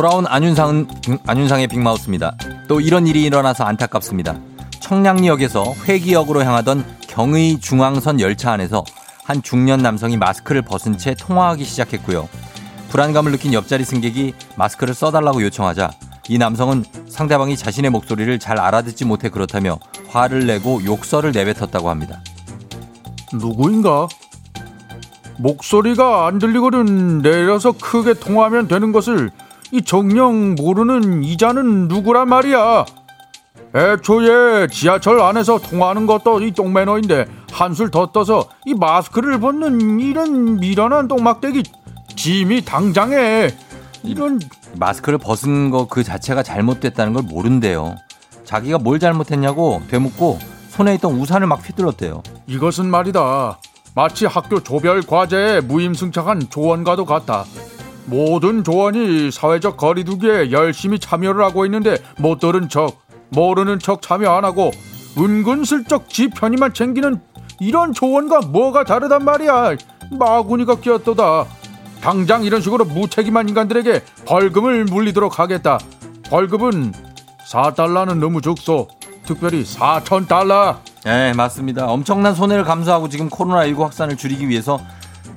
돌아온 0.00 0.26
안윤상은 0.26 0.88
안윤상의 1.26 1.66
빅마우스입니다. 1.66 2.34
또 2.68 2.80
이런 2.80 3.06
일이 3.06 3.22
일어나서 3.22 3.64
안타깝습니다. 3.64 4.34
청량리역에서 4.80 5.74
회기역으로 5.86 6.42
향하던 6.42 6.86
경의 7.06 7.60
중앙선 7.60 8.18
열차 8.18 8.50
안에서 8.50 8.82
한 9.24 9.42
중년 9.42 9.80
남성이 9.80 10.16
마스크를 10.16 10.62
벗은 10.62 10.96
채 10.96 11.14
통화하기 11.14 11.64
시작했고요. 11.64 12.30
불안감을 12.88 13.30
느낀 13.30 13.52
옆자리 13.52 13.84
승객이 13.84 14.32
마스크를 14.56 14.94
써달라고 14.94 15.42
요청하자 15.42 15.90
이 16.30 16.38
남성은 16.38 16.86
상대방이 17.06 17.58
자신의 17.58 17.90
목소리를 17.90 18.38
잘 18.38 18.58
알아듣지 18.58 19.04
못해 19.04 19.28
그렇다며 19.28 19.78
화를 20.08 20.46
내고 20.46 20.82
욕설을 20.82 21.32
내뱉었다고 21.32 21.90
합니다. 21.90 22.22
누구인가? 23.34 24.08
목소리가 25.36 26.26
안 26.26 26.38
들리거든 26.38 27.18
내려서 27.18 27.72
크게 27.72 28.14
통화하면 28.14 28.66
되는 28.66 28.92
것을 28.92 29.30
이 29.72 29.82
정령 29.82 30.54
모르는 30.56 31.22
이자는 31.22 31.88
누구란 31.88 32.28
말이야. 32.28 32.84
애초에 33.74 34.66
지하철 34.68 35.20
안에서 35.20 35.58
통화하는 35.58 36.06
것도 36.06 36.42
이 36.42 36.50
똥매너인데 36.50 37.26
한술 37.52 37.90
더 37.90 38.06
떠서 38.10 38.48
이 38.66 38.74
마스크를 38.74 39.38
벗는 39.38 40.00
이런 40.00 40.56
미련한 40.56 41.06
똥막대기 41.06 41.62
짐이 42.16 42.64
당장해. 42.64 43.54
이런 44.02 44.40
마스크를 44.76 45.18
벗은 45.18 45.70
거 45.70 45.86
그 45.86 46.02
자체가 46.02 46.42
잘못됐다는 46.42 47.12
걸 47.12 47.22
모른대요. 47.22 47.94
자기가 48.44 48.78
뭘 48.78 48.98
잘못했냐고 48.98 49.82
되묻고 49.88 50.38
손에 50.70 50.94
있던 50.94 51.12
우산을 51.14 51.46
막 51.46 51.60
휘둘렀대요. 51.66 52.22
이것은 52.48 52.90
말이다. 52.90 53.58
마치 53.94 54.26
학교 54.26 54.60
조별 54.62 55.02
과제에 55.02 55.60
무임승차한 55.60 56.48
조원과도 56.50 57.04
같다. 57.04 57.44
모든 58.10 58.64
조원이 58.64 59.30
사회적 59.30 59.76
거리두기에 59.76 60.50
열심히 60.50 60.98
참여를 60.98 61.44
하고 61.44 61.64
있는데 61.64 61.96
못 62.18 62.40
들은 62.40 62.68
척, 62.68 63.00
모르는 63.28 63.78
척 63.78 64.02
참여 64.02 64.28
안 64.30 64.44
하고 64.44 64.72
은근슬쩍 65.16 66.08
지 66.08 66.28
편의만 66.28 66.74
챙기는 66.74 67.20
이런 67.60 67.92
조원과 67.92 68.40
뭐가 68.48 68.84
다르단 68.84 69.24
말이야. 69.24 69.76
마구니가 70.18 70.80
끼었도다. 70.80 71.46
당장 72.00 72.42
이런 72.42 72.60
식으로 72.60 72.84
무책임한 72.84 73.48
인간들에게 73.48 74.02
벌금을 74.26 74.86
물리도록 74.86 75.38
하겠다. 75.38 75.78
벌금은 76.28 76.92
4달러는 77.48 78.18
너무 78.18 78.40
적소. 78.40 78.88
특별히 79.24 79.62
4천 79.62 80.26
달러. 80.26 80.80
네, 81.04 81.32
맞습니다. 81.34 81.86
엄청난 81.86 82.34
손해를 82.34 82.64
감수하고 82.64 83.08
지금 83.08 83.28
코로나19 83.28 83.78
확산을 83.78 84.16
줄이기 84.16 84.48
위해서 84.48 84.80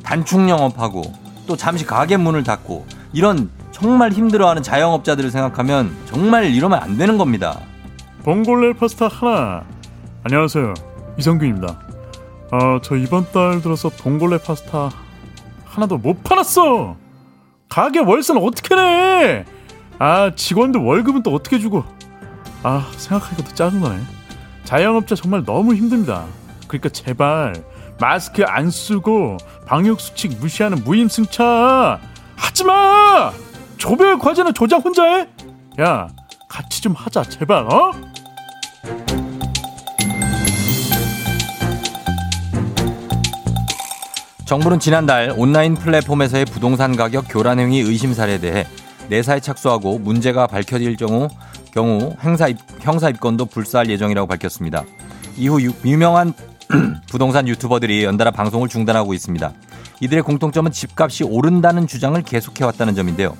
단축 0.04 0.50
영업하고 0.50 1.04
또 1.46 1.56
잠시 1.58 1.86
가게 1.86 2.18
문을 2.18 2.44
닫고 2.44 2.86
이런 3.12 3.50
정말 3.72 4.12
힘들어하는 4.12 4.64
자영업자들을 4.64 5.32
생각하면 5.32 5.96
정말 6.06 6.46
이러면 6.46 6.80
안 6.82 6.98
되는 6.98 7.18
겁니다. 7.18 7.60
봉골레 8.24 8.74
파스타 8.74 9.08
하나. 9.08 9.64
안녕하세요. 10.24 10.74
이성균입니다. 11.18 11.80
아, 12.52 12.80
저 12.82 12.96
이번 12.96 13.30
달 13.32 13.62
들어서 13.62 13.90
봉골레 13.90 14.40
파스타 14.40 14.90
하나도 15.66 15.98
못 15.98 16.24
팔았어. 16.24 16.96
가게 17.68 18.00
월세는 18.00 18.42
어떻게 18.42 18.76
내? 18.76 19.46
아, 20.00 20.32
직원들 20.36 20.82
월급은 20.82 21.24
또 21.24 21.34
어떻게 21.34 21.60
주고? 21.60 21.84
아, 22.62 22.88
생각하니까 22.96 23.44
또 23.44 23.56
짜증나네. 23.56 24.00
자영업자 24.64 25.16
정말 25.16 25.44
너무 25.44 25.74
힘듭니다. 25.76 26.26
그러니까 26.68 26.90
제발 26.90 27.56
마스크 28.00 28.44
안 28.46 28.70
쓰고 28.70 29.38
방역 29.66 30.00
수칙 30.00 30.38
무시하는 30.40 30.84
무임승차 30.84 32.00
하지 32.36 32.64
마. 32.64 33.32
조별 33.78 34.18
과제는 34.20 34.54
조장 34.54 34.82
혼자 34.82 35.04
해? 35.04 35.28
야, 35.80 36.08
같이 36.50 36.82
좀 36.82 36.94
하자, 36.94 37.24
제발. 37.24 37.66
어? 37.72 37.92
정부는 44.46 44.80
지난달 44.80 45.34
온라인 45.36 45.74
플랫폼에서의 45.74 46.46
부동산 46.46 46.96
가격 46.96 47.26
교란 47.28 47.60
행위 47.60 47.80
의심 47.80 48.14
사례에 48.14 48.38
대해 48.40 48.68
내사에 49.10 49.40
착수하고 49.40 50.00
문제가 50.00 50.48
밝혀질 50.48 50.96
경우 50.96 51.28
경우 51.74 52.16
행사 52.22 52.48
입, 52.48 52.58
형사 52.82 53.10
입건도 53.10 53.46
불사할 53.46 53.90
예정이라고 53.90 54.28
밝혔습니다. 54.28 54.84
이후 55.38 55.60
유, 55.62 55.74
유명한 55.86 56.34
부동산 57.10 57.48
유튜버들이 57.48 58.04
연달아 58.04 58.32
방송을 58.32 58.68
중단하고 58.68 59.14
있습니다. 59.14 59.54
이들의 60.02 60.24
공통점은 60.24 60.72
집값이 60.72 61.24
오른다는 61.24 61.88
주장을 61.88 62.22
계속해왔다는 62.22 62.96
점인데요. 62.96 63.38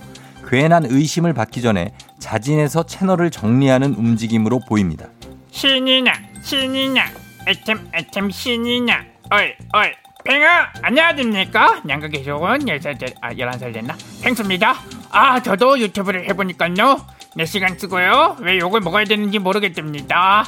괜한 0.48 0.86
의심을 0.86 1.34
받기 1.34 1.62
전에 1.62 1.94
자진해서 2.20 2.84
채널을 2.84 3.32
정리하는 3.32 3.96
움직임으로 3.96 4.60
보입니다. 4.68 5.08
신이나 5.52 6.14
신이나 6.42 7.06
애템 7.48 7.88
애템 7.94 8.30
신이나 8.30 9.04
어이 9.32 9.54
어이 9.74 9.92
팽아 10.24 10.70
안녕하십니까? 10.82 11.82
양극의 11.90 12.24
좋은 12.24 12.60
10살 12.60 13.14
아 13.22 13.34
11살 13.34 13.74
됐나? 13.74 13.96
팽수입니다. 14.22 14.76
아 15.12 15.42
저도 15.42 15.80
유튜브를 15.80 16.30
해보니까요. 16.30 17.06
4시간 17.38 17.80
쓰고요. 17.80 18.38
왜 18.42 18.60
욕을 18.60 18.80
먹어야 18.82 19.06
되는지 19.06 19.40
모르겠답니다. 19.40 20.46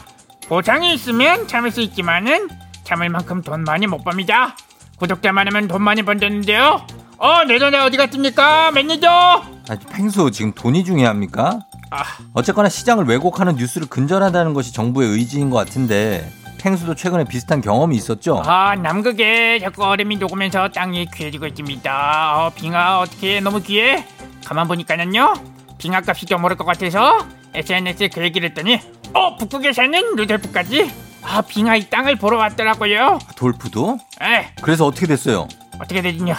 보상이 0.48 0.94
있으면 0.94 1.48
참을 1.48 1.72
수 1.72 1.82
있지만은 1.82 2.48
참을 2.86 3.10
만큼 3.10 3.42
돈 3.42 3.64
많이 3.64 3.88
못 3.88 4.04
법니다 4.04 4.56
구독자 4.98 5.34
많으면 5.34 5.68
돈 5.68 5.82
많이 5.82 6.04
번다는데요 6.04 6.86
어내 7.18 7.60
돈에 7.60 7.78
어디 7.80 7.98
갔습니까 7.98 8.72
매니저 8.72 9.10
아, 9.10 9.76
팽수 9.92 10.32
지금 10.32 10.54
돈이 10.54 10.84
중요합니까? 10.86 11.60
아. 11.90 12.04
어쨌거나 12.34 12.70
시장을 12.70 13.06
왜곡하는 13.06 13.56
뉴스를 13.56 13.88
근절하다는 13.88 14.54
것이 14.54 14.74
정부의 14.74 15.10
의지인 15.10 15.50
것 15.50 15.58
같은데 15.58 16.32
팽수도 16.60 16.96
최근에 16.96 17.26
비슷한 17.26 17.62
경험이 17.62 17.96
있었죠? 17.96 18.42
아 18.46 18.76
남극에 18.76 19.60
자꾸 19.60 19.86
얼음이 19.86 20.18
녹으면서 20.18 20.70
땅이 20.70 21.08
귀해지고 21.14 21.48
있습니다 21.48 22.38
어, 22.38 22.52
빙하 22.56 23.00
어떻게 23.00 23.40
너무 23.40 23.62
귀해? 23.62 24.06
가만 24.46 24.68
보니까는요 24.68 25.34
빙하 25.78 26.02
값이 26.06 26.26
좀 26.26 26.44
오를 26.44 26.56
것 26.56 26.66
같아서 26.66 27.26
SNS에 27.54 28.10
그 28.10 28.22
얘기를 28.22 28.50
했더니 28.50 28.80
어 29.14 29.38
북극에 29.38 29.74
사는 29.74 30.16
루돌프까지 30.16 31.05
아 31.28 31.42
빙하 31.42 31.76
이 31.76 31.90
땅을 31.90 32.16
보러 32.18 32.38
왔더라고요. 32.38 33.20
돌프도? 33.36 33.98
에 34.22 34.48
그래서 34.62 34.86
어떻게 34.86 35.08
됐어요? 35.08 35.48
어떻게 35.80 36.02
되긴요? 36.02 36.36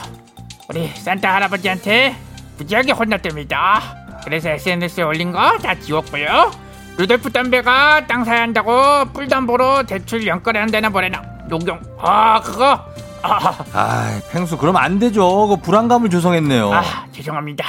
우리 0.68 0.88
산타 0.88 1.34
할아버지한테 1.34 2.16
무지하게 2.58 2.92
혼났답니다. 2.92 3.82
그래서 4.24 4.48
SNS에 4.50 5.02
올린 5.04 5.32
거 5.32 5.58
다 5.58 5.74
지웠고요. 5.78 6.50
루돌프 6.96 7.30
담배가 7.30 8.06
땅 8.06 8.24
사야 8.24 8.40
한다고 8.42 9.04
뿔담보로 9.12 9.82
대출 9.84 10.26
연거래 10.26 10.60
한다나 10.60 10.88
뭐래나 10.88 11.20
녹용 11.48 11.78
아 12.00 12.40
그거? 12.40 12.80
아, 13.22 13.64
아, 13.72 14.20
팽수 14.30 14.56
그럼 14.56 14.76
안 14.76 14.98
되죠. 14.98 15.48
그 15.48 15.56
불안감을 15.56 16.08
조성했네요. 16.10 16.72
아 16.72 17.06
죄송합니다. 17.12 17.64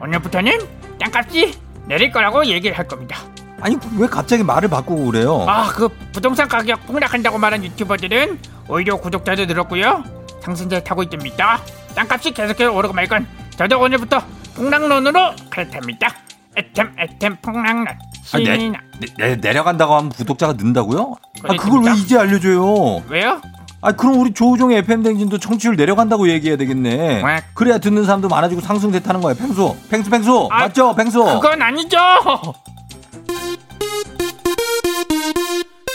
오늘부터는 0.00 0.58
땅값이 0.98 1.58
내릴 1.86 2.10
거라고 2.10 2.46
얘기를 2.46 2.76
할 2.78 2.86
겁니다 2.86 3.18
아니 3.60 3.76
왜 3.96 4.06
갑자기 4.06 4.42
말을 4.42 4.68
바꾸고 4.68 5.06
그래요? 5.06 5.44
아 5.48 5.70
그 5.70 5.88
부동산 6.12 6.48
가격 6.48 6.84
폭락한다고 6.86 7.38
말한 7.38 7.64
유튜버들은 7.64 8.38
오히려 8.68 8.96
구독자도 8.96 9.44
늘었고요 9.46 10.02
상승세 10.42 10.82
타고 10.82 11.02
있답니다 11.02 11.60
땅값이 11.94 12.32
계속해서 12.32 12.72
오르고 12.72 12.94
말건 12.94 13.26
저도 13.56 13.78
오늘부터 13.80 14.20
폭락론으로 14.56 15.32
갈아탑니다 15.50 16.08
애템 16.56 16.92
애템 16.98 17.36
폭락론 17.42 17.86
아, 17.88 18.38
내, 18.38 18.44
신이나 18.44 18.78
내, 19.18 19.36
내 19.36 19.52
려간다고 19.52 19.94
하면 19.96 20.10
구독자가 20.10 20.54
는다고요? 20.54 21.14
아, 21.44 21.54
그걸 21.56 21.82
왜. 21.84 21.92
이제 21.94 22.18
알려줘요? 22.18 23.02
왜요? 23.08 23.40
아, 23.82 23.92
그럼 23.92 24.20
우리 24.20 24.32
조우종의 24.34 24.78
FM 24.78 25.02
댕진도 25.02 25.38
청취율 25.38 25.74
내려간다고 25.74 26.28
얘기해야 26.28 26.58
되겠네. 26.58 27.22
왜? 27.24 27.42
그래야 27.54 27.78
듣는 27.78 28.04
사람도 28.04 28.28
많아지고 28.28 28.60
상승됐다는 28.60 29.22
거예요. 29.22 29.36
팽수, 29.36 29.74
팽수, 29.90 30.10
팽수, 30.10 30.48
아, 30.50 30.58
맞죠, 30.60 30.94
팽수? 30.94 31.24
그건 31.24 31.62
아니죠 31.62 31.96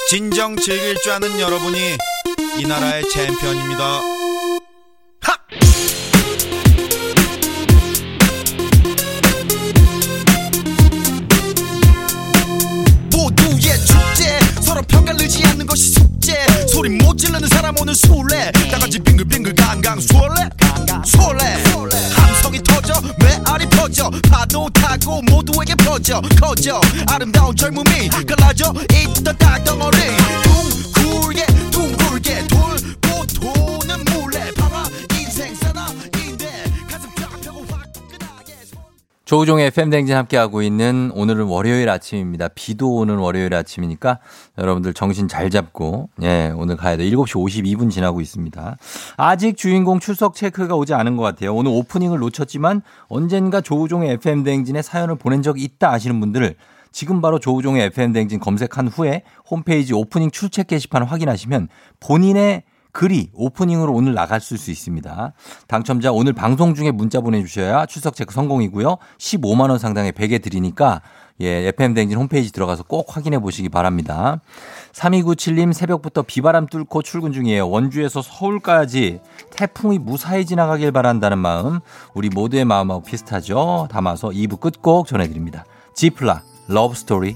진정 0.07 0.55
즐길 0.55 0.95
줄 1.01 1.13
아는 1.13 1.39
여러분이 1.39 1.97
이 2.59 2.67
나라의 2.67 3.09
챔피언입니다. 3.09 4.14
소리 16.75 16.89
못 16.89 17.17
지르는 17.17 17.47
사람 17.47 17.73
오늘 17.79 17.95
술래. 17.95 18.51
다같이 18.69 18.99
빙글빙글 18.99 19.55
강강 19.55 19.97
술래. 20.01 20.49
술래. 21.05 21.63
함성이 22.17 22.61
터져 22.61 23.01
메아리 23.17 23.65
퍼져. 23.69 24.09
파도 24.29 24.69
타고 24.73 25.21
모두에게 25.21 25.73
퍼져 25.75 26.19
커져. 26.37 26.81
아름다운 27.07 27.55
젊음이 27.55 28.09
갈라져 28.27 28.73
있던 28.91 29.37
땅덩어리 29.37 29.97
조우종의 39.25 39.65
FM 39.67 39.89
댕진 39.89 40.15
함께하고 40.15 40.61
있는 40.61 41.09
오늘은 41.15 41.45
월요일 41.45 41.89
아침입니다. 41.89 42.47
비도 42.49 42.93
오는 42.93 43.17
월요일 43.17 43.55
아침이니까 43.55 44.19
여러분들 44.59 44.93
정신 44.93 45.27
잘 45.27 45.49
잡고, 45.49 46.09
예, 46.21 46.53
오늘 46.55 46.77
가야 46.77 46.95
돼. 46.95 47.09
7시 47.09 47.33
52분 47.33 47.89
지나고 47.89 48.21
있습니다. 48.21 48.77
아직 49.17 49.57
주인공 49.57 49.99
출석 49.99 50.35
체크가 50.35 50.75
오지 50.75 50.93
않은 50.93 51.17
것 51.17 51.23
같아요. 51.23 51.55
오늘 51.55 51.71
오프닝을 51.71 52.19
놓쳤지만 52.19 52.83
언젠가 53.07 53.61
조우종의 53.61 54.11
FM 54.13 54.43
댕진에 54.43 54.83
사연을 54.83 55.15
보낸 55.15 55.41
적이 55.41 55.63
있다 55.63 55.91
하시는 55.91 56.19
분들을 56.19 56.55
지금 56.91 57.19
바로 57.19 57.39
조우종의 57.39 57.85
FM 57.85 58.13
댕진 58.13 58.39
검색한 58.39 58.89
후에 58.89 59.23
홈페이지 59.49 59.95
오프닝 59.95 60.29
출첵 60.29 60.67
게시판 60.67 61.01
확인하시면 61.01 61.69
본인의 61.99 62.61
글이 62.95 63.29
오프닝으로 63.33 63.93
오늘 63.93 64.13
나갈 64.13 64.39
수 64.39 64.55
있습니다. 64.55 65.33
당첨자 65.67 66.13
오늘 66.13 66.31
방송 66.31 66.73
중에 66.73 66.91
문자 66.91 67.19
보내주셔야 67.19 67.85
출석 67.85 68.15
체크 68.15 68.33
성공이고요. 68.33 68.97
15만 69.17 69.69
원 69.69 69.77
상당의 69.77 70.13
베개 70.13 70.39
드리니까 70.39 71.01
예, 71.41 71.67
FM 71.67 71.93
댕진 71.93 72.17
홈페이지 72.17 72.53
들어가서 72.53 72.83
꼭 72.83 73.13
확인해 73.13 73.39
보시기 73.39 73.67
바랍니다. 73.67 74.39
3297님 74.93 75.73
새벽부터 75.73 76.21
비바람 76.21 76.67
뚫고 76.67 77.01
출근 77.01 77.33
중이에요. 77.33 77.69
원주에서 77.69 78.21
서울까지 78.21 79.19
태풍이 79.51 79.99
무사히 79.99 80.45
지나가길 80.45 80.93
바란다는 80.93 81.37
마음 81.37 81.81
우리 82.13 82.29
모두의 82.29 82.63
마음하고 82.63 83.03
비슷하죠. 83.03 83.89
담아서 83.91 84.29
2부 84.29 84.61
끝곡 84.61 85.07
전해드립니다. 85.07 85.65
지플라 85.93 86.43
러브 86.69 86.95
스토리 86.95 87.35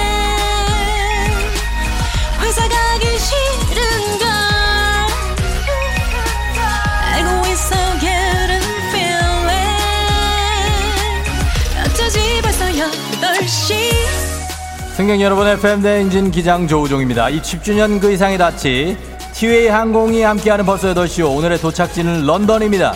승객 15.01 15.19
여러분의 15.19 15.59
FM대행진 15.59 16.29
기장 16.29 16.67
조우종입니다. 16.67 17.25
20주년 17.25 17.99
그 17.99 18.11
이상의 18.11 18.37
가치 18.37 18.95
티웨이 19.33 19.67
항공이 19.67 20.21
함께하는 20.21 20.63
벌써 20.63 20.93
8시오 20.93 21.35
오늘의 21.37 21.57
도착지는 21.57 22.27
런던입니다. 22.27 22.93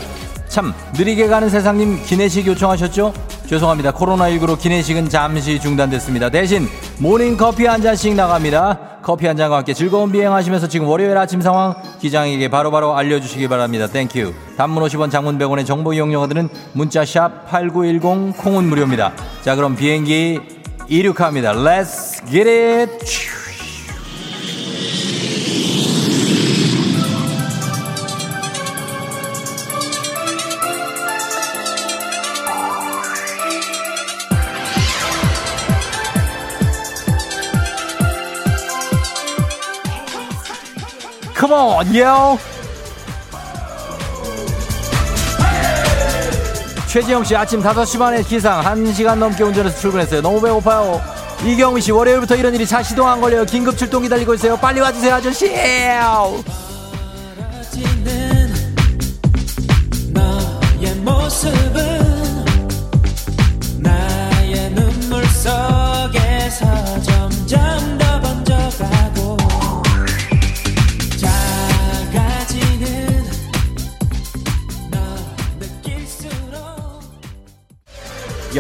참 0.48 0.72
느리게 0.96 1.26
가는 1.26 1.50
세상님 1.50 2.04
기내식 2.04 2.46
요청하셨죠? 2.46 3.12
죄송합니다. 3.48 3.92
코로나19로 3.94 4.60
기내식은 4.60 5.10
잠시 5.10 5.60
중단됐습니다. 5.60 6.30
대신 6.30 6.68
모닝커피 7.00 7.66
한 7.66 7.82
잔씩 7.82 8.14
나갑니다. 8.14 9.00
커피 9.02 9.26
한 9.26 9.36
잔과 9.36 9.58
함께 9.58 9.74
즐거운 9.74 10.12
비행하시면서 10.12 10.68
지금 10.68 10.88
월요일 10.88 11.18
아침 11.18 11.42
상황 11.42 11.74
기장에게 12.00 12.50
바로바로 12.50 12.96
알려주시기 12.96 13.48
바랍니다. 13.48 13.88
Thank 13.88 14.12
you. 14.12 14.32
단문 14.58 14.84
50원 14.84 15.10
장문 15.10 15.40
100원의 15.40 15.66
정보 15.66 15.92
이용료 15.92 16.23
드는 16.23 16.50
문자 16.74 17.04
샵 17.04 17.48
8910 17.50 18.38
콩은 18.38 18.66
무료입니다. 18.66 19.14
자 19.42 19.56
그럼 19.56 19.76
비행기 19.76 20.65
이륙합니다. 20.89 21.53
Let's 21.53 22.21
get 22.31 22.49
it. 22.49 23.31
Come 41.35 41.53
on, 41.55 41.95
yo. 41.95 42.39
최지영 46.96 47.26
씨 47.26 47.36
아침 47.36 47.62
5시 47.62 48.00
반에 48.00 48.24
기상 48.24 48.64
1시간 48.64 49.18
넘게 49.18 49.44
운전해서 49.44 49.78
출근했어요. 49.78 50.22
너무 50.22 50.40
배고파요. 50.40 51.02
이경미 51.44 51.82
씨 51.82 51.92
월요일부터 51.92 52.38
이런 52.38 52.56
일이 52.56 52.66
차 52.66 52.82
시동 52.82 53.06
안 53.06 53.20
걸려요. 53.20 53.44
긴급 53.44 53.78
출동 53.78 54.04
기다리고 54.04 54.34
있어요. 54.34 54.56
빨리 54.56 54.80
와주세요 54.80 55.16
아저씨. 55.16 55.54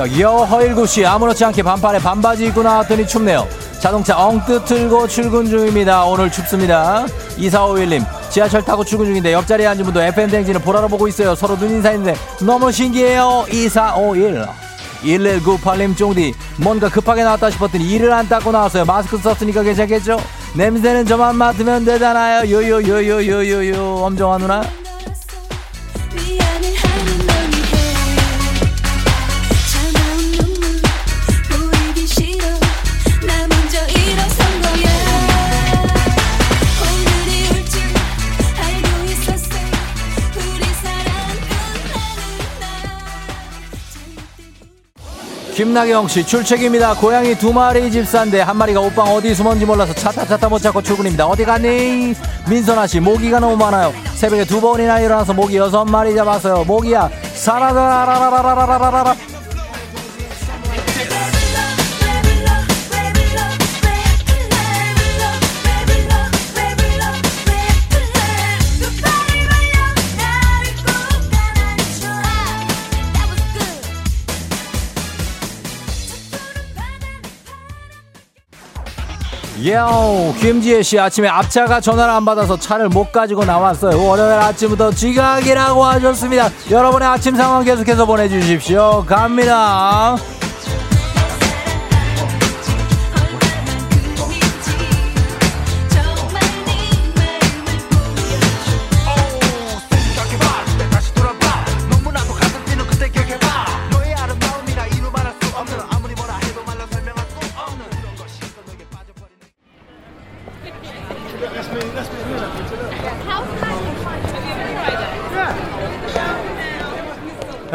여기요 0.06 0.30
허일구 0.30 0.86
씨 0.86 1.04
아무렇지 1.04 1.44
않게 1.46 1.64
반팔에 1.64 1.98
반바지 1.98 2.46
입고 2.46 2.62
나왔더니 2.62 3.08
춥네요. 3.08 3.48
자동차 3.80 4.16
엉뜨 4.16 4.64
틀고 4.64 5.08
출근 5.08 5.48
중입니다. 5.48 6.06
오늘 6.06 6.32
춥습니다. 6.32 7.08
2451님 7.38 8.06
지하철 8.30 8.64
타고 8.64 8.84
출근 8.84 9.08
중인데 9.08 9.34
옆자리에 9.34 9.66
앉은 9.66 9.84
분도 9.84 10.02
FM 10.04 10.30
댕진을 10.30 10.62
보라로 10.62 10.88
보고 10.90 11.08
있어요. 11.08 11.34
서로 11.34 11.58
눈 11.58 11.72
인사했는데 11.72 12.16
너무 12.46 12.72
신기해요. 12.72 13.46
2451 13.52 14.46
1198님 15.04 15.98
쫑디 15.98 16.36
뭔가 16.58 16.88
급하게 16.88 17.24
나왔다 17.24 17.50
싶었더니 17.50 17.90
이를 17.90 18.14
안 18.14 18.30
닦고 18.30 18.52
나왔어요. 18.52 18.86
마스크 18.86 19.18
썼으니까 19.18 19.64
괜찮겠죠? 19.64 20.20
냄새는 20.54 21.08
저만 21.08 21.36
맡으면 21.36 21.84
되잖아요. 21.84 22.52
요요요요요요요 22.52 23.96
엄정화 24.04 24.38
누나 24.38 24.62
김나경 45.56 46.10
씨 46.10 46.26
출첵입니다. 46.26 46.96
고양이 46.96 47.34
두 47.34 47.54
마리 47.54 47.90
집사인데 47.90 48.42
한 48.42 48.58
마리가 48.58 48.82
오빠 48.82 49.04
어디 49.04 49.34
숨었는지 49.34 49.66
몰라서 49.66 49.94
차타 49.94 50.26
차타 50.26 50.50
못 50.50 50.60
찾고 50.60 50.82
출근입니다. 50.82 51.26
어디 51.26 51.46
갔니? 51.46 52.14
민선아 52.50 52.86
씨 52.88 53.00
모기가 53.00 53.40
너무 53.40 53.56
많아요. 53.56 53.94
새벽에 54.16 54.44
두 54.44 54.60
번이나 54.60 55.00
일어나서 55.00 55.34
모기 55.34 55.56
여섯 55.56 55.86
마리 55.86 56.14
잡았어요. 56.14 56.66
모기야 56.66 57.10
사라라라라라라라라 57.36 59.16
라. 79.72 79.90
예오 79.90 80.34
김지혜 80.40 80.84
씨 80.84 81.00
아침에 81.00 81.28
앞차가 81.28 81.82
전화를 81.82 82.14
안 82.14 82.24
받아서 82.26 82.58
차를 82.58 82.90
못 82.90 83.12
가지고 83.12 83.46
나왔어요. 83.46 84.04
월요일 84.04 84.34
아침부터 84.34 84.92
지각이라고 84.92 85.84
하셨습니다. 85.84 86.50
여러분의 86.70 87.08
아침 87.08 87.36
상황 87.36 87.64
계속해서 87.64 88.06
보내주십시오. 88.06 89.04
갑니다. 89.08 90.18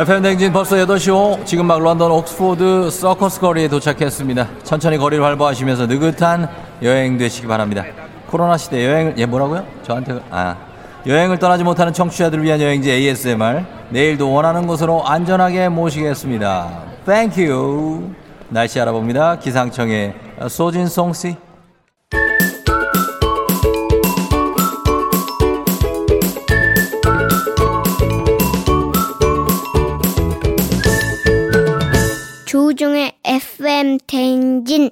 FM 0.01 0.23
대행진 0.23 0.51
벌써 0.51 0.77
8시 0.77 1.15
5 1.15 1.45
지금 1.45 1.67
막 1.67 1.79
런던 1.79 2.11
옥스포드 2.11 2.89
서커스 2.89 3.39
거리에 3.39 3.69
도착했습니다. 3.69 4.49
천천히 4.63 4.97
거리를 4.97 5.23
활보하시면서 5.23 5.89
느긋한 5.89 6.49
여행 6.81 7.19
되시기 7.19 7.47
바랍니다. 7.47 7.85
코로나 8.27 8.57
시대 8.57 8.83
여행을 8.87 9.15
예 9.19 9.27
뭐라고요? 9.27 9.63
저한테 9.83 10.19
아 10.31 10.57
여행을 11.07 11.39
떠나지 11.39 11.65
못하는 11.65 11.93
청취자들을 11.93 12.43
위한 12.43 12.63
여행지 12.63 12.91
ASMR 12.91 13.63
내일도 13.91 14.33
원하는 14.33 14.67
곳으로 14.67 15.07
안전하게 15.07 15.69
모시겠습니다. 15.69 16.83
Thank 17.05 17.73
you 17.73 18.15
날씨 18.49 18.81
알아봅니다. 18.81 19.39
기상청의 19.39 20.15
소진송 20.49 21.13
씨. 21.13 21.37
조종의 32.71 33.19
FM 33.25 33.99
대행진 34.07 34.91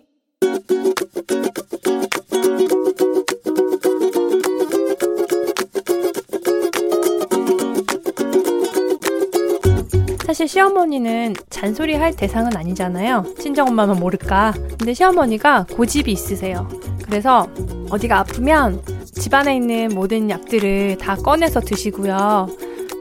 사실 10.27 10.49
시어머니는 10.49 11.35
잔소리 11.51 11.95
할 11.95 12.17
대상은 12.17 12.57
아니잖아요. 12.57 13.35
친정엄마만 13.39 14.01
모를까. 14.01 14.55
근데 14.77 14.93
시어머니가 14.93 15.67
고집이 15.73 16.11
있으세요. 16.11 16.69
그래서 17.05 17.49
어디가 17.91 18.19
아프면 18.19 18.83
집안에 19.05 19.55
있는 19.55 19.91
모든 19.95 20.29
약들을 20.31 20.99
다 20.99 21.15
꺼내서 21.15 21.61
드시고요. 21.61 22.49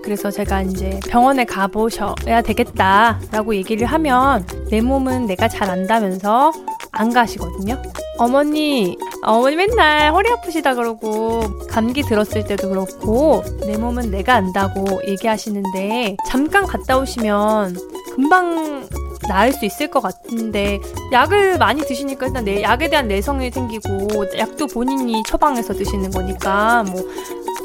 그래서 0.08 0.32
제가 0.32 0.62
이제 0.62 1.02
병원에 1.10 1.44
가보셔야 1.44 2.42
되겠다라고 2.42 3.54
얘기를 3.56 3.86
하면 3.88 4.48
내 4.70 4.80
몸은 4.80 5.26
내가 5.26 5.50
잘 5.50 5.70
안다면서 5.70 6.54
안 6.94 7.12
가시거든요. 7.12 7.82
어머니, 8.18 8.98
어머니 9.24 9.58
맨날 9.58 10.14
허리 10.14 10.32
아프시다 10.32 10.76
그러고 10.76 11.42
감기 11.68 12.04
들었을 12.04 12.46
때도 12.46 12.70
그렇고 12.70 13.44
내 13.66 13.76
몸은 13.76 14.10
내가 14.10 14.36
안다고 14.36 14.86
얘기하시는데 15.06 16.16
잠깐 16.26 16.66
갔다 16.66 16.98
오시면 16.98 17.76
금방 18.16 18.88
나을 19.28 19.52
수 19.52 19.66
있을 19.66 19.90
것 19.90 20.00
같은데 20.00 20.80
약을 21.12 21.58
많이 21.58 21.82
드시니까 21.82 22.28
일단 22.28 22.46
내 22.46 22.62
약에 22.62 22.90
대한 22.90 23.10
내성이 23.10 23.52
생기고 23.52 24.38
약도 24.38 24.68
본인이 24.68 25.22
처방해서 25.28 25.74
드시는 25.74 26.12
거니까 26.12 26.84
뭐 26.84 27.02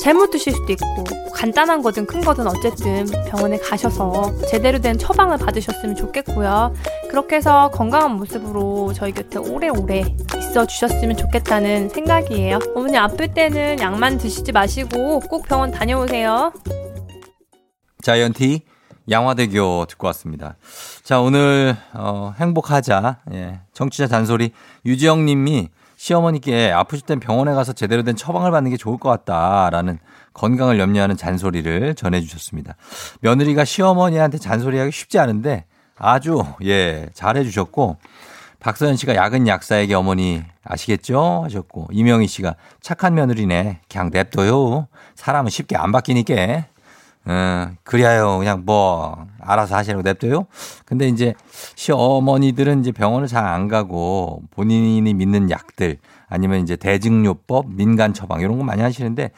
잘못 0.00 0.30
드실 0.30 0.52
수도 0.52 0.72
있고 0.72 1.04
간단한 1.34 1.82
거든 1.82 2.06
큰 2.06 2.20
거든 2.20 2.46
어쨌든 2.46 3.06
병원에 3.28 3.58
가셔서 3.58 4.32
제대로 4.48 4.78
된 4.80 4.96
처방을 4.98 5.38
받으셨으면 5.38 5.96
좋겠고요. 5.96 6.74
그렇게 7.10 7.36
해서 7.36 7.70
건강한 7.72 8.12
모습으로 8.16 8.92
저희 8.94 9.12
곁에 9.12 9.38
오래오래 9.38 10.04
있어 10.38 10.66
주셨으면 10.66 11.16
좋겠다는 11.16 11.88
생각이에요. 11.88 12.58
어머니 12.74 12.96
아플 12.96 13.32
때는 13.32 13.80
약만 13.80 14.18
드시지 14.18 14.52
마시고 14.52 15.20
꼭 15.20 15.46
병원 15.48 15.70
다녀오세요. 15.70 16.52
자이언티 18.02 18.62
양화대교 19.10 19.86
듣고 19.88 20.06
왔습니다. 20.08 20.56
자 21.02 21.20
오늘 21.20 21.76
어, 21.92 22.32
행복하자 22.38 23.18
예, 23.32 23.60
정치자 23.72 24.06
잔소리 24.06 24.52
유지영 24.86 25.24
님이 25.24 25.70
시어머니께 26.02 26.72
아프실 26.72 27.06
땐 27.06 27.20
병원에 27.20 27.54
가서 27.54 27.72
제대로 27.72 28.02
된 28.02 28.16
처방을 28.16 28.50
받는 28.50 28.72
게 28.72 28.76
좋을 28.76 28.98
것 28.98 29.08
같다라는 29.08 30.00
건강을 30.34 30.80
염려하는 30.80 31.16
잔소리를 31.16 31.94
전해주셨습니다. 31.94 32.74
며느리가 33.20 33.64
시어머니한테 33.64 34.38
잔소리하기 34.38 34.90
쉽지 34.90 35.20
않은데 35.20 35.64
아주 35.96 36.42
예 36.64 37.08
잘해 37.14 37.44
주셨고 37.44 37.98
박서연 38.58 38.96
씨가 38.96 39.14
약은 39.14 39.46
약사에게 39.46 39.94
어머니 39.94 40.42
아시겠죠? 40.64 41.42
하셨고 41.44 41.86
이명희 41.92 42.26
씨가 42.26 42.56
착한 42.80 43.14
며느리네. 43.14 43.82
그냥 43.88 44.10
냅둬요. 44.12 44.88
사람은 45.14 45.50
쉽게 45.50 45.76
안 45.76 45.92
바뀌니까 45.92 46.64
음, 47.28 47.76
그래요. 47.84 48.38
그냥 48.38 48.62
뭐, 48.64 49.26
알아서 49.40 49.76
하시라고 49.76 50.02
냅둬요? 50.02 50.46
근데 50.84 51.06
이제, 51.06 51.34
시어머니들은 51.76 52.80
이제 52.80 52.90
병원을 52.92 53.28
잘 53.28 53.46
안 53.46 53.68
가고 53.68 54.42
본인이 54.50 55.14
믿는 55.14 55.50
약들, 55.50 55.98
아니면 56.28 56.62
이제 56.62 56.74
대증요법, 56.74 57.66
민간 57.74 58.12
처방, 58.12 58.40
이런 58.40 58.58
거 58.58 58.64
많이 58.64 58.82
하시는데, 58.82 59.30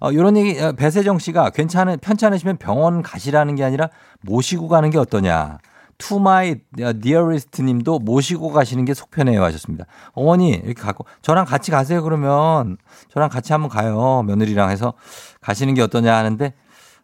어, 0.00 0.10
요런 0.12 0.36
얘기, 0.36 0.60
어, 0.60 0.72
배세정 0.72 1.18
씨가 1.18 1.50
괜찮은, 1.50 1.98
편찮으시면 2.00 2.56
병원 2.56 3.02
가시라는 3.02 3.54
게 3.54 3.62
아니라 3.62 3.88
모시고 4.22 4.66
가는 4.68 4.90
게 4.90 4.98
어떠냐. 4.98 5.58
To 5.98 6.27
my 6.27 6.56
dearest 7.02 7.60
님도 7.62 7.98
모시고 7.98 8.52
가시는 8.52 8.84
게 8.84 8.94
속편해요 8.94 9.42
하셨습니다. 9.42 9.84
어머니, 10.12 10.50
이렇게 10.50 10.80
갖고, 10.80 11.04
저랑 11.22 11.44
같이 11.44 11.70
가세요 11.70 12.02
그러면, 12.02 12.78
저랑 13.12 13.28
같이 13.28 13.52
한번 13.52 13.68
가요. 13.68 14.22
며느리랑 14.26 14.70
해서 14.70 14.94
가시는 15.40 15.74
게 15.74 15.82
어떠냐 15.82 16.16
하는데, 16.16 16.54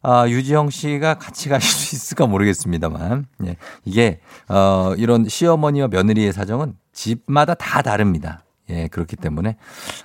아, 0.05 0.29
유지영 0.29 0.69
씨가 0.69 1.15
같이 1.15 1.49
가실 1.49 1.71
수 1.71 1.97
있을까 1.97 2.27
모르겠습니다만, 2.27 3.27
예. 3.47 3.57
이게, 3.87 4.21
어, 4.49 4.93
이런 4.99 5.27
시어머니와 5.27 5.89
며느리의 5.89 6.35
사정은 6.35 6.75
집마다 6.93 7.55
다 7.55 7.81
다릅니다. 7.81 8.45
예, 8.69 8.87
그렇기 8.89 9.17
때문에, 9.17 9.57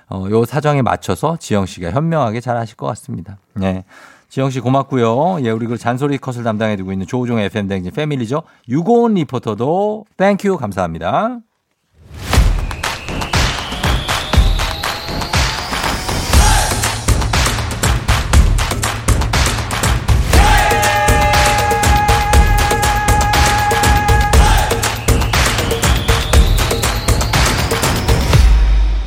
어, 0.08 0.26
요 0.30 0.46
사정에 0.46 0.80
맞춰서 0.80 1.36
지영 1.36 1.66
씨가 1.66 1.90
현명하게 1.90 2.40
잘 2.40 2.56
하실 2.56 2.76
것 2.76 2.86
같습니다. 2.86 3.36
예. 3.62 3.84
지영 4.30 4.48
씨 4.48 4.60
고맙고요. 4.60 5.44
예, 5.44 5.50
우리 5.50 5.66
그 5.66 5.76
잔소리 5.76 6.16
컷을 6.16 6.44
담당해두고 6.44 6.92
있는 6.92 7.06
조우종의 7.06 7.46
FM 7.46 7.68
대행진 7.68 7.92
패밀리죠. 7.92 8.42
유고온 8.70 9.14
리포터도 9.14 10.06
Thank 10.16 10.41
you 10.41 10.56
감사합니다. 10.56 11.40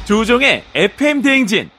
조종의 0.06 0.64
FM 0.76 1.22
대행진. 1.22 1.70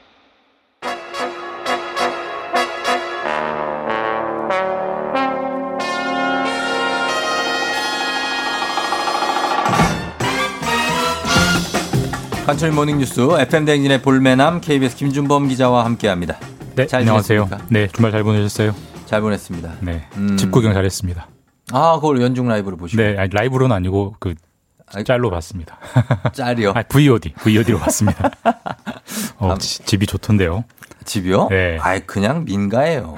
간철 12.45 12.71
모닝뉴스 12.71 13.21
FM 13.39 13.65
댕진의 13.65 14.01
볼매남 14.03 14.61
KBS 14.61 14.95
김준범 14.97 15.47
기자와 15.47 15.83
함께합니다. 15.85 16.37
네, 16.75 16.85
잘 16.85 16.99
안녕하세요. 17.01 17.45
지냈습니까? 17.45 17.67
네, 17.71 17.87
주말 17.87 18.11
잘 18.11 18.23
보내셨어요? 18.23 18.75
잘 19.05 19.21
보냈습니다. 19.21 19.73
네, 19.81 20.07
음. 20.17 20.37
집 20.37 20.51
구경 20.51 20.73
잘했습니다. 20.73 21.27
아, 21.71 21.95
그걸 21.95 22.21
연중 22.21 22.47
라이브로 22.47 22.77
보시고. 22.77 23.01
네, 23.01 23.17
아니, 23.17 23.29
라이브로는 23.31 23.75
아니고 23.75 24.15
그 24.19 24.35
짤로 25.05 25.29
봤습니다. 25.31 25.77
짤이요? 26.33 26.73
아, 26.75 26.83
VOD, 26.83 27.33
VOD로 27.33 27.79
봤습니다. 27.79 28.29
어, 29.39 29.57
지- 29.57 29.83
집이 29.83 30.05
좋던데요. 30.05 30.63
집이요? 31.05 31.47
네. 31.49 31.77
아이, 31.81 31.99
그냥 32.01 32.45
민가예요. 32.45 33.15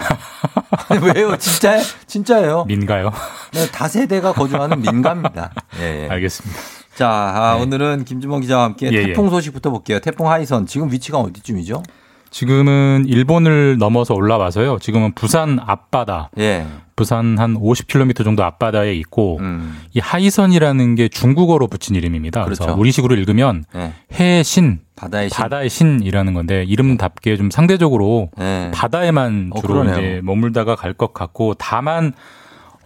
왜요? 1.16 1.38
진짜, 1.38 1.80
진짜예요. 2.08 2.66
민가요? 2.66 3.12
네, 3.54 3.68
다세대가 3.72 4.34
거주하는 4.34 4.82
민가입니다. 4.82 5.54
예, 5.80 6.04
예. 6.06 6.10
알겠습니다. 6.10 6.60
자, 6.96 7.10
아, 7.10 7.56
오늘은 7.62 8.06
김준범 8.06 8.42
기자와 8.42 8.64
함께 8.66 8.88
예, 8.92 8.98
예. 8.98 9.06
태풍 9.08 9.30
소식부터 9.30 9.70
볼게요. 9.70 10.00
태풍 10.00 10.30
하이선. 10.30 10.66
지금 10.66 10.92
위치가 10.92 11.20
어디쯤이죠? 11.20 11.84
지금은 12.30 13.06
일본을 13.08 13.78
넘어서 13.78 14.14
올라와서요. 14.14 14.80
지금은 14.80 15.14
부산 15.14 15.60
앞바다. 15.66 16.30
예. 16.40 16.66
부산 16.96 17.38
한 17.38 17.54
50km 17.56 18.24
정도 18.24 18.44
앞바다에 18.44 18.94
있고 18.96 19.38
음. 19.40 19.78
이 19.94 20.00
하이선이라는 20.00 20.96
게 20.96 21.08
중국어로 21.10 21.68
붙인 21.68 21.96
이름입니다. 21.96 22.44
그래서 22.44 22.64
그렇죠. 22.66 22.80
우리식으로 22.80 23.16
읽으면 23.16 23.66
예. 23.76 23.94
해신 24.20 24.80
바다의 24.96 25.30
신. 25.30 25.38
바다의 25.38 25.70
신 25.70 26.00
이라는 26.04 26.34
건데 26.34 26.64
이름답게 26.68 27.38
좀 27.38 27.52
상대적으로 27.52 28.30
예. 28.40 28.72
바다에만 28.74 29.52
어, 29.54 29.62
주로 29.62 29.76
그러네요. 29.76 29.98
이제 29.98 30.22
머물다가 30.24 30.76
갈 30.76 30.94
것 30.94 31.14
같고 31.14 31.54
다만 31.56 32.14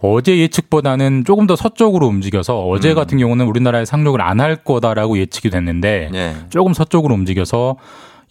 어제 0.02 0.36
예측보다는 0.38 1.24
조금 1.24 1.46
더 1.46 1.56
서쪽으로 1.56 2.06
움직여서 2.08 2.66
어제 2.66 2.90
음. 2.90 2.94
같은 2.96 3.18
경우는 3.18 3.46
우리나라에 3.46 3.84
상륙을 3.86 4.20
안 4.20 4.40
할 4.40 4.56
거다라고 4.56 5.16
예측이 5.18 5.48
됐는데 5.48 6.10
예. 6.12 6.34
조금 6.50 6.74
서쪽으로 6.74 7.14
움직여서 7.14 7.76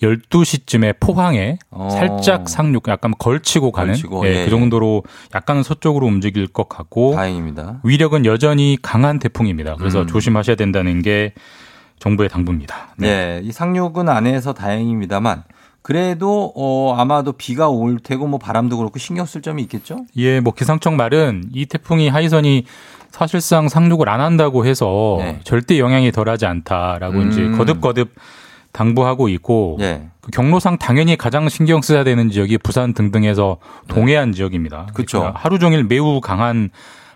12시쯤에 0.02 0.96
포항에 1.00 1.58
어. 1.70 1.90
살짝 1.92 2.50
상륙 2.50 2.88
약간 2.88 3.14
걸치고 3.18 3.72
가는 3.72 3.94
걸치고, 3.94 4.26
예, 4.26 4.42
예, 4.42 4.46
그 4.46 4.50
정도로 4.50 5.04
약간은 5.36 5.64
서쪽으로 5.64 6.08
움직일 6.08 6.48
것 6.48 6.68
같고 6.68 7.16
다행입니다. 7.16 7.82
위력은 7.84 8.26
여전히 8.26 8.78
강한 8.82 9.20
태풍입니다. 9.20 9.76
그래서 9.76 10.02
음. 10.02 10.08
조심하셔야 10.08 10.56
된다는 10.56 11.02
게 11.02 11.34
정부의 12.00 12.30
당부입니다. 12.30 12.96
네. 12.98 13.42
이 13.44 13.52
상륙은 13.52 14.10
안 14.10 14.26
해서 14.26 14.54
다행입니다만 14.54 15.44
그래도 15.84 16.52
어 16.56 16.96
아마도 16.98 17.32
비가 17.32 17.70
올 17.70 18.00
테고 18.00 18.28
뭐 18.28 18.40
바람도 18.40 18.78
그렇고 18.78 19.00
신경 19.00 19.26
쓸 19.26 19.42
점이 19.42 19.62
있겠죠? 19.64 20.06
예, 20.18 20.40
뭐 20.40 20.54
기상청 20.54 20.96
말은 20.96 21.46
이 21.54 21.66
태풍이 21.66 22.10
하이선이 22.10 22.66
사실상 23.12 23.68
상륙을 23.68 24.10
안 24.10 24.22
한다고 24.22 24.66
해서 24.66 25.18
네. 25.20 25.40
절대 25.44 25.80
영향이 25.80 26.12
덜하지 26.12 26.46
않다라고 26.46 27.20
음. 27.20 27.30
이제 27.30 27.50
거듭거듭 27.50 28.14
당부하고 28.72 29.30
있고 29.30 29.78
예. 29.82 30.04
그 30.22 30.32
경로상 30.32 30.78
당연히 30.78 31.16
가장 31.18 31.50
신경 31.50 31.82
써야 31.82 32.04
되는 32.04 32.30
지역이 32.30 32.60
부산 32.60 32.94
등등에서 32.94 33.58
동해안 33.88 34.32
지역입니다. 34.32 34.86
네. 34.88 34.94
그쵸. 34.94 35.20
그러니까 35.20 35.40
하루 35.40 35.60
종일 35.60 35.84
매우 35.84 36.22
강한 36.22 36.70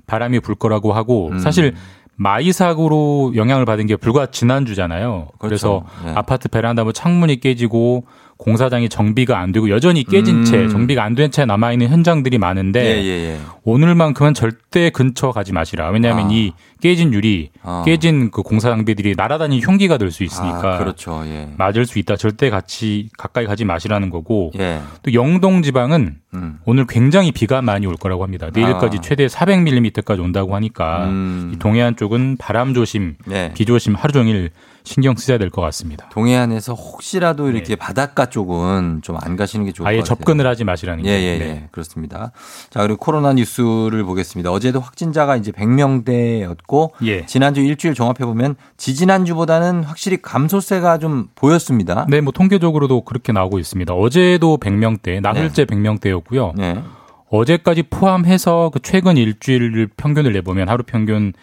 바람이 0.07 0.39
불 0.39 0.55
거라고 0.55 0.93
하고 0.93 1.29
음. 1.29 1.39
사실 1.39 1.75
마이삭으로 2.17 3.33
영향을 3.35 3.65
받은 3.65 3.87
게 3.87 3.95
불과 3.95 4.27
지난주잖아요. 4.27 5.27
그래서 5.37 5.83
그렇죠. 5.89 6.09
예. 6.09 6.13
아파트 6.15 6.47
베란다 6.47 6.83
뭐 6.83 6.93
창문이 6.93 7.39
깨지고 7.39 8.05
공사장이 8.37 8.89
정비가 8.89 9.39
안 9.39 9.51
되고 9.53 9.69
여전히 9.69 10.03
깨진 10.03 10.39
음. 10.39 10.43
채 10.43 10.67
정비가 10.67 11.03
안 11.03 11.15
된 11.15 11.31
채 11.31 11.45
남아 11.45 11.71
있는 11.71 11.87
현장들이 11.87 12.37
많은데 12.37 12.83
예, 12.85 13.03
예, 13.03 13.07
예. 13.33 13.39
오늘만큼은 13.63 14.33
절대 14.33 14.89
근처 14.89 15.31
가지 15.31 15.53
마시라. 15.53 15.89
왜냐하면 15.89 16.27
아. 16.27 16.29
이 16.31 16.51
깨진 16.81 17.13
유리, 17.13 17.49
어. 17.63 17.83
깨진 17.85 18.29
그 18.31 18.43
공사 18.43 18.69
장비들이 18.69 19.15
날아다니는 19.15 19.65
흉기가 19.65 19.97
될 19.97 20.11
수 20.11 20.23
있으니까 20.23 20.75
아, 20.75 20.77
그렇죠. 20.77 21.23
예. 21.25 21.49
맞을 21.57 21.85
수 21.85 21.97
있다. 21.97 22.15
절대 22.17 22.49
같이 22.49 23.09
가까이 23.17 23.45
가지 23.45 23.63
마시라는 23.65 24.09
거고. 24.09 24.51
예. 24.59 24.81
또 25.01 25.13
영동 25.13 25.61
지방은 25.63 26.17
음. 26.35 26.59
오늘 26.65 26.85
굉장히 26.87 27.31
비가 27.31 27.61
많이 27.61 27.87
올 27.87 27.95
거라고 27.95 28.23
합니다. 28.23 28.49
내일까지 28.53 28.97
아. 28.97 29.01
최대 29.01 29.25
400mm까지 29.27 30.19
온다고 30.19 30.55
하니까 30.55 31.05
음. 31.05 31.51
이 31.55 31.59
동해안 31.59 31.95
쪽은 31.95 32.35
바람 32.37 32.73
조심, 32.73 33.15
예. 33.31 33.51
비 33.55 33.65
조심 33.65 33.95
하루 33.95 34.11
종일 34.11 34.51
신경 34.85 35.15
쓰셔야 35.15 35.37
될 35.37 35.49
것 35.49 35.61
같습니다. 35.61 36.07
동해안에서 36.09 36.73
혹시라도 36.73 37.49
이렇게 37.49 37.75
바닷가 37.75 38.27
쪽은 38.27 39.01
좀 39.01 39.15
안 39.21 39.35
가시는 39.35 39.65
게 39.65 39.71
좋을 39.71 39.85
것 39.85 39.89
네. 39.89 39.95
아예 39.95 40.01
같아요. 40.01 40.15
접근을 40.15 40.45
하지 40.47 40.63
마시라는 40.63 41.05
예, 41.05 41.09
게. 41.19 41.23
예, 41.23 41.37
네. 41.37 41.45
예. 41.45 41.67
그렇습니다. 41.71 42.31
자, 42.69 42.81
그리고 42.81 42.97
코로나 42.97 43.33
뉴스를 43.33 44.03
보겠습니다. 44.03 44.51
어제도 44.51 44.79
확진자가 44.79 45.35
이제 45.37 45.51
100명대였고 45.51 46.91
예. 47.03 47.25
지난주 47.25 47.61
일주일 47.61 47.93
종합해 47.93 48.19
보면 48.25 48.55
지지난주보다는 48.77 49.83
확실히 49.83 50.21
감소세가 50.21 50.99
좀 50.99 51.27
보였습니다. 51.35 52.05
네, 52.09 52.21
뭐 52.21 52.31
통계적으로도 52.31 53.01
그렇게 53.01 53.31
나오고 53.31 53.59
있습니다. 53.59 53.93
어제도 53.93 54.57
100명대, 54.57 55.21
나흘째 55.21 55.65
100명대였고요. 55.65 56.53
네. 56.55 56.81
어제까지 57.29 57.83
포함해서 57.83 58.69
그 58.73 58.79
최근 58.81 59.17
일주일을 59.17 59.89
평균을 59.97 60.31
내보면 60.33 60.69
하루 60.69 60.83
평균 60.85 61.33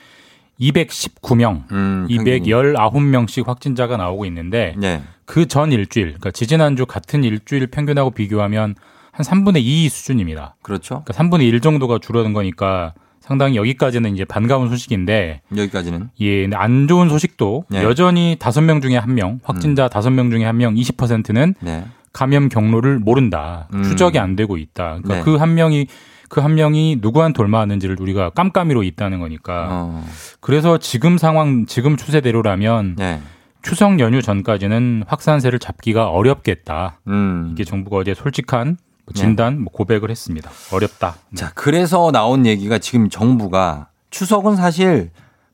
219명, 0.63 1.71
음, 1.73 2.07
평균이. 2.09 2.41
219명씩 2.41 3.47
확진자가 3.47 3.97
나오고 3.97 4.25
있는데 4.27 4.75
네. 4.79 5.03
그전 5.25 5.73
일주일, 5.73 6.07
그러니까 6.07 6.31
지지난주 6.31 6.87
같은 6.87 7.25
일주일 7.25 7.67
평균하고 7.67 8.11
비교하면 8.11 8.75
한 9.11 9.27
3분의 9.27 9.61
2 9.63 9.89
수준입니다. 9.89 10.57
그렇죠. 10.63 11.03
그러니까 11.05 11.13
3분의 11.13 11.43
1 11.49 11.61
정도가 11.61 11.99
줄어든 11.99 12.33
거니까 12.33 12.95
상당히 13.21 13.57
여기까지는 13.57 14.15
이제 14.15 14.25
반가운 14.25 14.69
소식인데 14.69 15.43
여기까지는 15.57 16.11
예, 16.21 16.43
근데 16.43 16.57
안 16.57 16.89
좋은 16.89 17.09
소식도 17.09 17.67
네. 17.69 17.83
여전히 17.85 18.37
5명 18.39 18.83
중에 18.83 18.99
1명, 18.99 19.39
확진자 19.45 19.89
5명 19.89 20.31
중에 20.31 20.45
1명 20.45 20.77
20%는 20.77 21.55
네. 21.61 21.85
감염 22.13 22.49
경로를 22.49 22.99
모른다. 22.99 23.69
음. 23.73 23.85
추적이 23.85 24.19
안 24.19 24.37
되고 24.37 24.57
있다. 24.57 24.99
그러니까 25.03 25.15
네. 25.15 25.23
그한 25.23 25.55
명이 25.55 25.87
그 26.33 26.41
한 26.41 26.55
명이 26.55 26.99
누구한테 27.03 27.43
얼마 27.43 27.59
왔는지를 27.59 28.01
우리가 28.01 28.31
깜깜이로 28.31 28.85
있다는 28.85 29.21
거니까. 29.21 29.69
어. 29.71 30.07
그래서 30.41 30.79
지금 30.79 31.19
상황, 31.19 31.67
지금 31.67 31.99
추세대로라면 31.99 32.97
네. 32.97 33.21
추석 33.61 34.01
연휴 34.01 34.23
전까지는 34.23 35.05
확산세를 35.07 35.59
잡기가 35.59 36.09
어렵겠다. 36.09 37.01
음. 37.07 37.51
이게 37.53 37.65
정부가 37.65 37.99
어제 37.99 38.15
솔직한 38.15 38.79
뭐 39.05 39.13
진단, 39.15 39.61
뭐 39.61 39.71
고백을 39.75 40.11
했습니다. 40.11 40.51
어렵다. 40.73 41.17
자, 41.35 41.53
그래서 41.55 42.11
나온 42.13 42.47
얘기가 42.47 42.79
지금 42.79 43.11
정부가 43.11 43.89
추석은 44.09 44.57
사실 44.57 45.11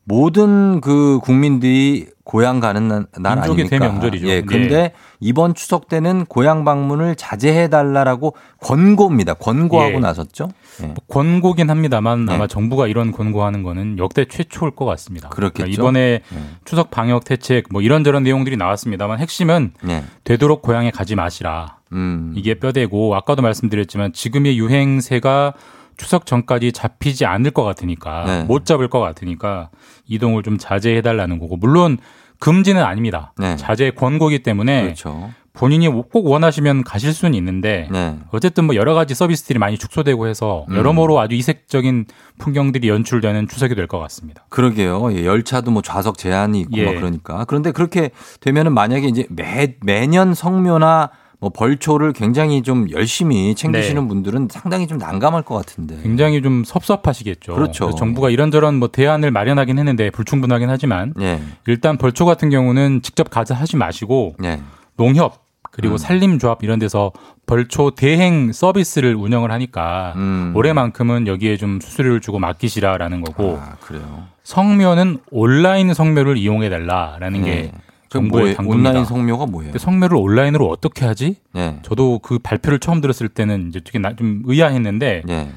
모든 0.08 0.80
그 0.80 1.20
국민들이 1.22 2.06
고향 2.24 2.60
가는 2.60 2.88
날, 2.88 3.06
날 3.20 3.36
민족의 3.36 3.64
아닙니까? 3.64 3.78
대명절이죠. 3.78 4.26
예, 4.26 4.40
근데 4.40 4.74
예. 4.74 4.92
이번 5.20 5.54
추석 5.54 5.88
때는 5.88 6.24
고향 6.24 6.64
방문을 6.64 7.14
자제해 7.14 7.68
달라라고 7.68 8.34
권고입니다. 8.60 9.34
권고하고 9.34 9.96
예. 9.96 9.98
나섰죠. 9.98 10.48
예. 10.82 10.86
뭐 10.86 10.94
권고긴 11.08 11.68
합니다만 11.68 12.24
네. 12.24 12.34
아마 12.34 12.46
정부가 12.46 12.86
이런 12.86 13.12
권고하는 13.12 13.62
거는 13.62 13.98
역대 13.98 14.24
최초일 14.24 14.72
것 14.72 14.86
같습니다. 14.86 15.28
그렇겠죠. 15.28 15.64
그러니까 15.64 15.80
이번에 15.80 16.20
네. 16.26 16.38
추석 16.64 16.90
방역 16.90 17.24
대책 17.24 17.66
뭐 17.70 17.82
이런저런 17.82 18.22
내용들이 18.22 18.56
나왔습니다만 18.56 19.18
핵심은 19.18 19.72
네. 19.82 20.04
되도록 20.24 20.62
고향에 20.62 20.90
가지 20.90 21.16
마시라. 21.16 21.76
음. 21.92 22.32
이게 22.34 22.54
뼈대고 22.54 23.14
아까도 23.14 23.42
말씀드렸지만 23.42 24.14
지금의 24.14 24.58
유행세가 24.58 25.52
추석 25.98 26.24
전까지 26.24 26.72
잡히지 26.72 27.26
않을 27.26 27.50
것 27.50 27.64
같으니까 27.64 28.24
네. 28.24 28.44
못 28.44 28.64
잡을 28.64 28.88
것 28.88 29.00
같으니까 29.00 29.68
이동을 30.06 30.42
좀 30.42 30.56
자제해 30.56 31.02
달라는 31.02 31.38
거고 31.38 31.56
물론 31.58 31.98
금지는 32.38 32.82
아닙니다. 32.82 33.32
네. 33.36 33.56
자제 33.56 33.90
권고기 33.90 34.42
때문에 34.42 34.82
그렇죠. 34.84 35.30
본인이 35.54 35.88
꼭 35.88 36.26
원하시면 36.26 36.84
가실 36.84 37.12
수는 37.12 37.34
있는데 37.34 37.88
네. 37.90 38.16
어쨌든 38.30 38.62
뭐 38.64 38.76
여러 38.76 38.94
가지 38.94 39.12
서비스들이 39.16 39.58
많이 39.58 39.76
축소되고 39.76 40.28
해서 40.28 40.64
음. 40.70 40.76
여러모로 40.76 41.18
아주 41.18 41.34
이색적인 41.34 42.06
풍경들이 42.38 42.88
연출되는 42.88 43.48
추석이 43.48 43.74
될 43.74 43.88
것 43.88 43.98
같습니다. 43.98 44.44
그러게요. 44.50 45.12
예, 45.14 45.24
열차도 45.24 45.72
뭐 45.72 45.82
좌석 45.82 46.16
제한이 46.16 46.60
있고 46.60 46.76
예. 46.76 46.84
막 46.84 46.94
그러니까. 46.94 47.44
그런데 47.46 47.72
그렇게 47.72 48.10
되면은 48.40 48.72
만약에 48.72 49.08
이제 49.08 49.26
매, 49.30 49.74
매년 49.82 50.32
성묘나 50.32 51.10
뭐 51.40 51.50
벌초를 51.50 52.12
굉장히 52.12 52.62
좀 52.62 52.90
열심히 52.90 53.54
챙기시는 53.54 54.02
네. 54.02 54.08
분들은 54.08 54.48
상당히 54.50 54.86
좀 54.88 54.98
난감할 54.98 55.42
것 55.42 55.54
같은데. 55.54 55.98
굉장히 56.02 56.42
좀 56.42 56.64
섭섭하시겠죠. 56.64 57.54
그렇죠. 57.54 57.94
정부가 57.94 58.30
이런저런 58.30 58.74
뭐 58.74 58.88
대안을 58.88 59.30
마련하긴 59.30 59.78
했는데 59.78 60.10
불충분하긴 60.10 60.68
하지만 60.68 61.14
예. 61.20 61.40
일단 61.66 61.96
벌초 61.96 62.24
같은 62.24 62.50
경우는 62.50 63.02
직접 63.02 63.30
가서 63.30 63.54
하지 63.54 63.76
마시고 63.76 64.34
예. 64.42 64.60
농협 64.96 65.46
그리고 65.70 65.94
음. 65.94 65.98
산림조합 65.98 66.64
이런 66.64 66.80
데서 66.80 67.12
벌초 67.46 67.92
대행 67.92 68.52
서비스를 68.52 69.14
운영을 69.14 69.52
하니까 69.52 70.14
음. 70.16 70.52
올해만큼은 70.56 71.28
여기에 71.28 71.56
좀 71.56 71.78
수수료를 71.80 72.20
주고 72.20 72.40
맡기시라라는 72.40 73.20
거고 73.20 73.60
아, 73.62 73.76
그래요. 73.80 74.24
성묘는 74.42 75.18
온라인 75.30 75.94
성묘를 75.94 76.36
이용해 76.36 76.68
달라라는 76.68 77.44
게 77.44 77.50
예. 77.50 77.72
그 77.72 77.78
뭐예요? 78.16 78.54
당부입니다. 78.54 78.90
온라인 78.90 79.04
성묘가 79.04 79.46
뭐예요? 79.46 79.72
근데 79.72 79.78
성묘를 79.78 80.16
온라인으로 80.16 80.68
어떻게 80.68 81.04
하지? 81.04 81.36
예. 81.56 81.78
저도 81.82 82.18
그 82.20 82.38
발표를 82.38 82.78
처음 82.78 83.00
들었을 83.00 83.28
때는 83.28 83.68
이제 83.68 83.80
되게 83.84 83.98
나- 83.98 84.14
좀 84.16 84.42
의아했는데 84.46 85.22
예. 85.28 85.48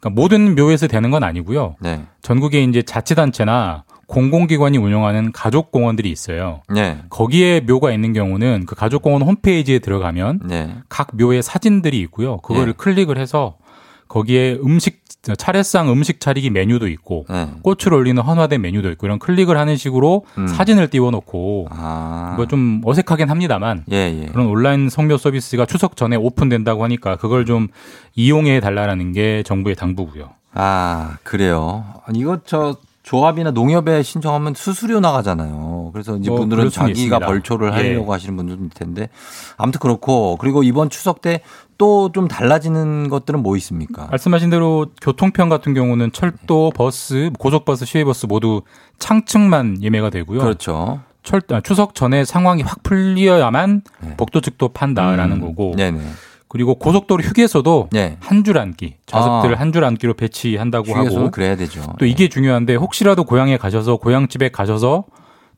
그러니까 0.00 0.10
모든 0.20 0.54
묘에서 0.56 0.88
되는 0.88 1.10
건 1.12 1.22
아니고요. 1.22 1.76
네. 1.80 2.02
전국에 2.22 2.64
이제 2.64 2.82
자치단체나 2.82 3.84
공공기관이 4.06 4.76
운영하는 4.76 5.32
가족공원들이 5.32 6.10
있어요. 6.10 6.60
네. 6.68 6.98
거기에 7.08 7.60
묘가 7.60 7.92
있는 7.92 8.12
경우는 8.12 8.66
그 8.66 8.74
가족공원 8.74 9.22
홈페이지에 9.22 9.78
들어가면 9.78 10.40
네. 10.44 10.74
각 10.88 11.16
묘의 11.16 11.42
사진들이 11.42 11.98
있고요. 12.00 12.38
그거를 12.38 12.66
네. 12.66 12.72
클릭을 12.76 13.16
해서 13.16 13.56
거기에 14.12 14.58
음식 14.62 15.00
차례상 15.38 15.90
음식 15.90 16.20
차리기 16.20 16.50
메뉴도 16.50 16.86
있고 16.88 17.24
네. 17.30 17.48
꽃을 17.62 17.94
올리는 17.94 18.20
헌화된 18.20 18.60
메뉴도 18.60 18.90
있고 18.90 19.06
이런 19.06 19.18
클릭을 19.18 19.56
하는 19.56 19.76
식으로 19.76 20.26
음. 20.36 20.46
사진을 20.46 20.88
띄워놓고 20.90 21.68
아. 21.70 22.32
이거 22.34 22.46
좀 22.46 22.82
어색하긴 22.84 23.30
합니다만 23.30 23.84
예, 23.90 24.22
예. 24.22 24.26
그런 24.26 24.48
온라인 24.48 24.90
성묘 24.90 25.16
서비스가 25.16 25.64
추석 25.64 25.96
전에 25.96 26.16
오픈된다고 26.16 26.84
하니까 26.84 27.16
그걸 27.16 27.46
좀 27.46 27.68
이용해 28.14 28.60
달라는 28.60 29.12
게 29.12 29.42
정부의 29.44 29.76
당부고요. 29.76 30.28
아, 30.54 31.16
그래요. 31.22 31.84
아니, 32.04 32.18
이거 32.18 32.40
저 32.44 32.76
조합이나 33.02 33.50
농협에 33.50 34.02
신청하면 34.02 34.54
수수료 34.54 35.00
나가잖아요. 35.00 35.90
그래서 35.92 36.16
이제 36.16 36.30
뭐 36.30 36.38
분들은 36.38 36.70
자기가. 36.70 37.18
벌초를 37.18 37.68
예. 37.68 37.72
하려고 37.72 38.12
하시는 38.12 38.36
분들도 38.36 38.64
있을 38.64 38.70
텐데. 38.74 39.08
아무튼 39.56 39.80
그렇고. 39.80 40.36
그리고 40.38 40.62
이번 40.62 40.88
추석 40.90 41.20
때 41.20 41.42
또 41.78 42.10
좀 42.12 42.28
달라지는 42.28 43.08
것들은 43.08 43.42
뭐 43.42 43.56
있습니까? 43.56 44.06
말씀하신 44.06 44.50
대로 44.50 44.86
교통편 45.00 45.48
같은 45.48 45.74
경우는 45.74 46.12
철도, 46.12 46.70
버스, 46.76 47.30
고속버스, 47.40 47.86
시외버스 47.86 48.26
모두 48.26 48.62
창층만 49.00 49.82
예매가 49.82 50.10
되고요. 50.10 50.38
그렇죠. 50.38 51.00
철, 51.24 51.40
아, 51.50 51.60
추석 51.60 51.96
전에 51.96 52.24
상황이 52.24 52.62
확 52.62 52.84
풀려야만 52.84 53.82
복도 54.16 54.40
측도 54.40 54.68
판다라는 54.68 55.38
음. 55.38 55.40
거고. 55.40 55.74
네네. 55.76 56.00
그리고 56.52 56.74
고속도로 56.74 57.22
휴게소도 57.22 57.88
네. 57.92 58.18
한줄 58.20 58.58
앉기 58.58 58.96
좌석들을 59.06 59.56
아. 59.56 59.58
한줄 59.58 59.86
앉기로 59.86 60.12
배치한다고 60.12 60.94
하고 60.94 61.30
그래야 61.30 61.56
되죠. 61.56 61.80
또 61.98 62.04
이게 62.04 62.28
중요한데 62.28 62.74
혹시라도 62.74 63.24
고향에 63.24 63.56
가셔서 63.56 63.96
고향 63.96 64.28
집에 64.28 64.50
가셔서 64.50 65.04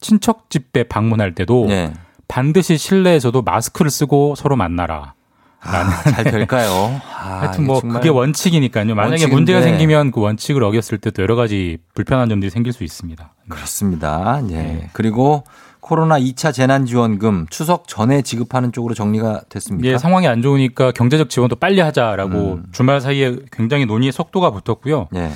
친척 0.00 0.50
집에 0.50 0.84
방문할 0.84 1.34
때도 1.34 1.66
네. 1.66 1.92
반드시 2.28 2.78
실내에서도 2.78 3.42
마스크를 3.42 3.90
쓰고 3.90 4.36
서로 4.36 4.54
만나라. 4.54 5.14
아, 5.62 6.02
잘 6.12 6.24
될까요? 6.30 7.00
아, 7.12 7.40
하여튼 7.40 7.66
뭐 7.66 7.80
그게 7.80 8.08
원칙이니까요. 8.08 8.94
만약에 8.94 9.10
원칙인데. 9.10 9.34
문제가 9.34 9.62
생기면 9.62 10.12
그 10.12 10.20
원칙을 10.20 10.62
어겼을 10.62 10.98
때도 10.98 11.22
여러 11.22 11.34
가지 11.34 11.78
불편한 11.94 12.28
점들이 12.28 12.50
생길 12.50 12.72
수 12.72 12.84
있습니다. 12.84 13.34
그렇습니다. 13.48 14.40
예. 14.50 14.54
네. 14.54 14.90
그리고 14.92 15.42
코로나 15.84 16.18
2차 16.18 16.50
재난지원금 16.54 17.48
추석 17.50 17.86
전에 17.86 18.22
지급하는 18.22 18.72
쪽으로 18.72 18.94
정리가 18.94 19.42
됐습니까? 19.50 19.86
예, 19.86 19.98
상황이 19.98 20.26
안 20.26 20.40
좋으니까 20.40 20.92
경제적 20.92 21.28
지원도 21.28 21.56
빨리 21.56 21.80
하자라고 21.80 22.54
음. 22.54 22.64
주말 22.72 23.02
사이에 23.02 23.36
굉장히 23.52 23.84
논의의 23.84 24.10
속도가 24.10 24.50
붙었고요. 24.50 25.08
예. 25.14 25.30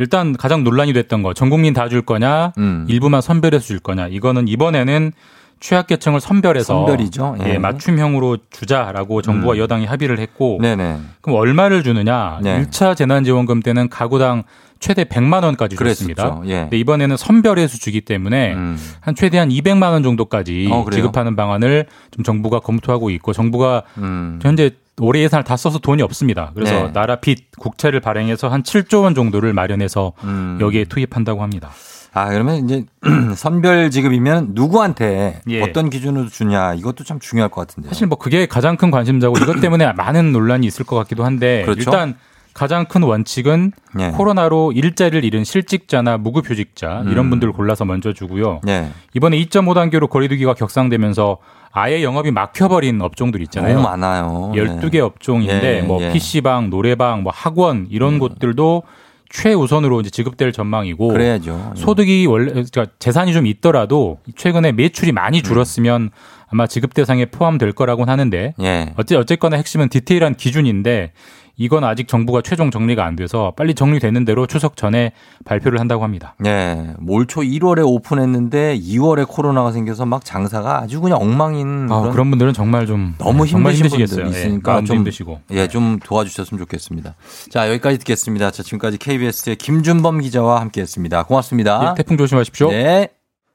일단 0.00 0.36
가장 0.36 0.64
논란이 0.64 0.92
됐던 0.94 1.22
거, 1.22 1.32
전 1.32 1.48
국민 1.48 1.74
다 1.74 1.88
줄 1.88 2.02
거냐, 2.02 2.54
음. 2.58 2.86
일부만 2.88 3.20
선별해서 3.20 3.64
줄 3.64 3.78
거냐. 3.78 4.08
이거는 4.08 4.48
이번에는 4.48 5.12
취약계층을 5.60 6.20
선별해서 6.20 6.74
선별이죠. 6.74 7.36
예. 7.44 7.50
예, 7.50 7.58
맞춤형으로 7.58 8.38
주자라고 8.50 9.22
정부와 9.22 9.54
음. 9.54 9.58
여당이 9.58 9.86
합의를 9.86 10.18
했고 10.18 10.58
네네. 10.60 10.98
그럼 11.20 11.38
얼마를 11.38 11.84
주느냐? 11.84 12.40
네. 12.42 12.62
1차 12.62 12.96
재난지원금 12.96 13.60
때는 13.60 13.88
가구당 13.88 14.42
최대 14.84 15.04
100만 15.04 15.44
원까지 15.44 15.76
줬습니다. 15.76 16.42
예. 16.44 16.60
근데 16.60 16.78
이번에는 16.78 17.16
선별해서 17.16 17.78
주기 17.78 18.02
때문에 18.02 18.52
음. 18.52 18.76
한 19.00 19.14
최대한 19.14 19.48
200만 19.48 19.92
원 19.92 20.02
정도까지 20.02 20.68
어? 20.70 20.84
지급하는 20.92 21.36
방안을 21.36 21.86
좀 22.10 22.22
정부가 22.22 22.60
검토하고 22.60 23.08
있고 23.08 23.32
정부가 23.32 23.84
음. 23.96 24.38
현재 24.42 24.72
올해 25.00 25.22
예산을 25.22 25.42
다 25.42 25.56
써서 25.56 25.78
돈이 25.78 26.02
없습니다. 26.02 26.52
그래서 26.54 26.74
네. 26.74 26.92
나라 26.92 27.16
빚 27.16 27.50
국채를 27.58 28.00
발행해서 28.00 28.48
한 28.48 28.62
7조 28.62 29.04
원 29.04 29.14
정도를 29.14 29.54
마련해서 29.54 30.12
음. 30.22 30.58
여기에 30.60 30.84
투입한다고 30.84 31.42
합니다. 31.42 31.70
아, 32.12 32.28
그러면 32.28 32.56
이제 32.56 32.84
선별 33.36 33.90
지급이면 33.90 34.48
누구한테 34.50 35.40
예. 35.48 35.62
어떤 35.62 35.88
기준으로 35.88 36.28
주냐 36.28 36.74
이것도 36.74 37.04
참 37.04 37.18
중요할 37.20 37.50
것 37.50 37.66
같은데요. 37.66 37.88
사실 37.88 38.06
뭐 38.06 38.18
그게 38.18 38.44
가장 38.44 38.76
큰 38.76 38.90
관심사고 38.90 39.38
이것 39.38 39.62
때문에 39.62 39.94
많은 39.94 40.30
논란이 40.30 40.66
있을 40.66 40.84
것 40.84 40.94
같기도 40.96 41.24
한데 41.24 41.62
그렇죠. 41.62 41.80
일단 41.80 42.16
가장 42.54 42.86
큰 42.86 43.02
원칙은 43.02 43.72
예. 43.98 44.10
코로나로 44.10 44.72
일자리를 44.72 45.24
잃은 45.24 45.42
실직자나 45.42 46.18
무급휴직자 46.18 47.04
이런 47.08 47.26
음. 47.26 47.30
분들 47.30 47.52
골라서 47.52 47.84
먼저 47.84 48.12
주고요. 48.12 48.60
예. 48.68 48.90
이번에 49.12 49.36
2.5 49.38 49.74
단계로 49.74 50.06
거리두기가 50.06 50.54
격상되면서 50.54 51.38
아예 51.72 52.04
영업이 52.04 52.30
막혀버린 52.30 53.02
업종들 53.02 53.42
있잖아요. 53.42 53.74
너무 53.74 53.88
많아요. 53.88 54.52
12개 54.54 54.98
업종인데 55.00 55.78
예, 55.78 55.82
뭐 55.82 56.00
예. 56.00 56.12
PC방, 56.12 56.70
노래방, 56.70 57.24
뭐 57.24 57.32
학원 57.34 57.88
이런 57.90 58.20
곳들도 58.20 58.84
최우선으로 59.28 60.00
이제 60.00 60.10
지급될 60.10 60.52
전망이고 60.52 61.08
그래야죠. 61.08 61.72
예. 61.76 61.80
소득이 61.80 62.26
원래 62.26 62.52
그러니까 62.52 62.86
재산이 63.00 63.32
좀 63.32 63.46
있더라도 63.46 64.18
최근에 64.36 64.70
매출이 64.70 65.10
많이 65.10 65.42
줄었으면 65.42 66.10
아마 66.46 66.68
지급 66.68 66.94
대상에 66.94 67.26
포함될 67.26 67.72
거라고는 67.72 68.12
하는데 68.12 68.54
예. 68.60 68.94
어째 68.96 69.16
어쨌거나 69.16 69.56
핵심은 69.56 69.88
디테일한 69.88 70.36
기준인데 70.36 71.10
이건 71.56 71.84
아직 71.84 72.08
정부가 72.08 72.42
최종 72.42 72.70
정리가 72.70 73.04
안 73.04 73.14
돼서 73.16 73.52
빨리 73.56 73.74
정리되는 73.74 74.24
대로 74.24 74.46
추석 74.46 74.76
전에 74.76 75.12
발표를 75.44 75.78
한다고 75.78 76.02
합니다. 76.02 76.34
예. 76.44 76.94
올초 77.06 77.42
1월에 77.42 77.86
오픈했는데 77.86 78.78
2월에 78.78 79.26
코로나가 79.28 79.70
생겨서 79.70 80.04
막 80.06 80.24
장사가 80.24 80.80
아주 80.80 81.00
그냥 81.00 81.18
엉망인 81.20 81.88
아, 81.90 82.00
그런 82.00 82.12
그런 82.12 82.30
분들은 82.30 82.52
정말 82.54 82.86
좀 82.86 83.14
너무 83.18 83.46
정말 83.46 83.74
힘드신. 83.74 84.06
분들 84.06 84.26
예, 84.26 84.30
있으니까 84.30 84.72
마음도 84.72 84.88
좀 84.88 84.96
힘드시고. 84.98 85.40
예, 85.52 85.68
좀 85.68 85.98
도와주셨으면 86.02 86.58
좋겠습니다. 86.58 87.14
자, 87.50 87.68
여기까지 87.68 87.98
듣겠습니다. 87.98 88.50
자, 88.50 88.62
지금까지 88.62 88.98
KBS의 88.98 89.56
김준범 89.56 90.20
기자와 90.20 90.60
함께 90.60 90.80
했습니다. 90.80 91.22
고맙습니다. 91.24 91.90
예, 91.90 91.94
태풍 91.96 92.16
조심하십시오. 92.16 92.70
네. 92.70 93.08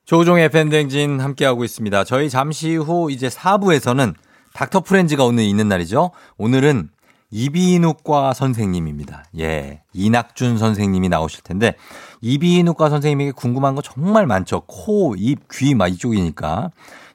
조종의 0.06 0.50
팬댕진 0.50 1.20
함께하고 1.20 1.64
있습니다. 1.64 2.04
저희 2.06 2.30
잠시 2.30 2.76
후 2.76 3.12
이제 3.12 3.28
4부에서는 3.28 4.16
닥터 4.54 4.80
프렌즈가 4.80 5.24
오늘 5.24 5.44
있는 5.44 5.68
날이죠. 5.68 6.12
오늘은 6.38 6.90
이비인후과 7.32 8.34
선생님입니다. 8.34 9.26
예. 9.40 9.82
이낙준 9.94 10.58
선생님이 10.58 11.10
나오실 11.10 11.44
텐데, 11.44 11.76
이비인후과 12.22 12.90
선생님에게 12.90 13.32
궁금한 13.32 13.76
거 13.76 13.82
정말 13.82 14.26
많죠. 14.26 14.62
코, 14.62 15.16
입, 15.16 15.48
귀, 15.52 15.76
막 15.76 15.88
이쪽이니까. 15.88 16.72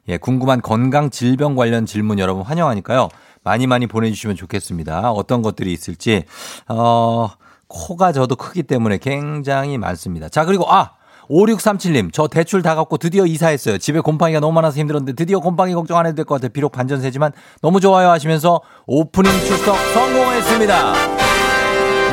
예, 0.07 0.17
궁금한 0.17 0.61
건강 0.61 1.09
질병 1.09 1.55
관련 1.55 1.85
질문 1.85 2.19
여러분 2.19 2.43
환영하니까요. 2.43 3.09
많이 3.43 3.67
많이 3.67 3.87
보내주시면 3.87 4.35
좋겠습니다. 4.35 5.11
어떤 5.11 5.41
것들이 5.41 5.73
있을지, 5.73 6.23
어, 6.67 7.29
코가 7.67 8.11
저도 8.11 8.35
크기 8.35 8.63
때문에 8.63 8.97
굉장히 8.97 9.77
많습니다. 9.77 10.29
자, 10.29 10.45
그리고, 10.45 10.71
아! 10.71 10.91
5637님, 11.29 12.11
저 12.13 12.27
대출 12.27 12.61
다 12.61 12.75
갚고 12.75 12.97
드디어 12.97 13.25
이사했어요. 13.25 13.77
집에 13.77 13.99
곰팡이가 13.99 14.39
너무 14.39 14.53
많아서 14.53 14.79
힘들었는데 14.79 15.13
드디어 15.13 15.39
곰팡이 15.39 15.73
걱정 15.73 15.97
안 15.97 16.05
해도 16.05 16.15
될 16.15 16.25
것 16.25 16.35
같아요. 16.35 16.49
비록 16.49 16.71
반전세지만 16.71 17.31
너무 17.61 17.79
좋아요 17.79 18.09
하시면서 18.09 18.61
오프닝 18.87 19.31
출석 19.45 19.75
성공했습니다. 19.75 20.93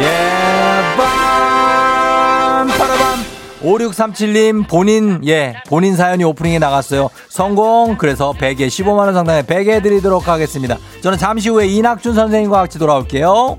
예, 0.01 0.07
빰, 0.97 2.69
빠라밤. 2.79 3.19
5637님 3.63 4.67
본인 4.69 5.21
예 5.29 5.55
본인 5.69 5.95
사연이 5.95 6.25
오프닝에 6.25 6.59
나갔어요 6.59 7.11
성공 7.29 7.97
그래서 7.97 8.33
베개 8.33 8.67
15만원 8.67 9.13
상당의 9.15 9.47
베개 9.47 9.83
드리도록 9.83 10.27
하겠습니다 10.27 10.79
저는 11.01 11.17
잠시 11.17 11.49
후에 11.49 11.69
이낙준 11.69 12.13
선생님과 12.13 12.57
같이 12.57 12.81
돌아올게요 12.81 13.59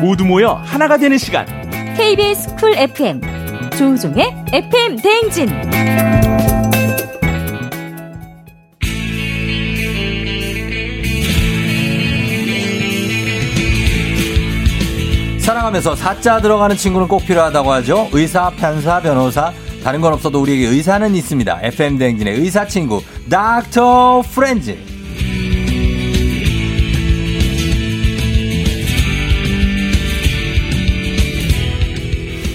모두 0.00 0.24
모여 0.24 0.60
하나가 0.64 0.96
되는 0.96 1.18
시간. 1.18 1.46
KBS 1.96 2.54
쿨 2.56 2.74
FM 2.76 3.20
조우종의 3.76 4.44
FM 4.52 4.96
대행진. 4.96 5.48
사랑하면서 15.40 15.94
사자 15.96 16.40
들어가는 16.40 16.74
친구는 16.76 17.06
꼭 17.06 17.24
필요하다고 17.26 17.72
하죠. 17.72 18.08
의사, 18.12 18.50
판사, 18.50 19.00
변호사. 19.00 19.52
다른 19.82 20.00
건 20.00 20.14
없어도 20.14 20.40
우리에게 20.40 20.66
의사는 20.68 21.14
있습니다. 21.14 21.60
FM 21.62 21.98
대행진의 21.98 22.34
의사 22.40 22.66
친구, 22.66 23.02
닥터 23.28 24.22
프렌즈. 24.34 24.93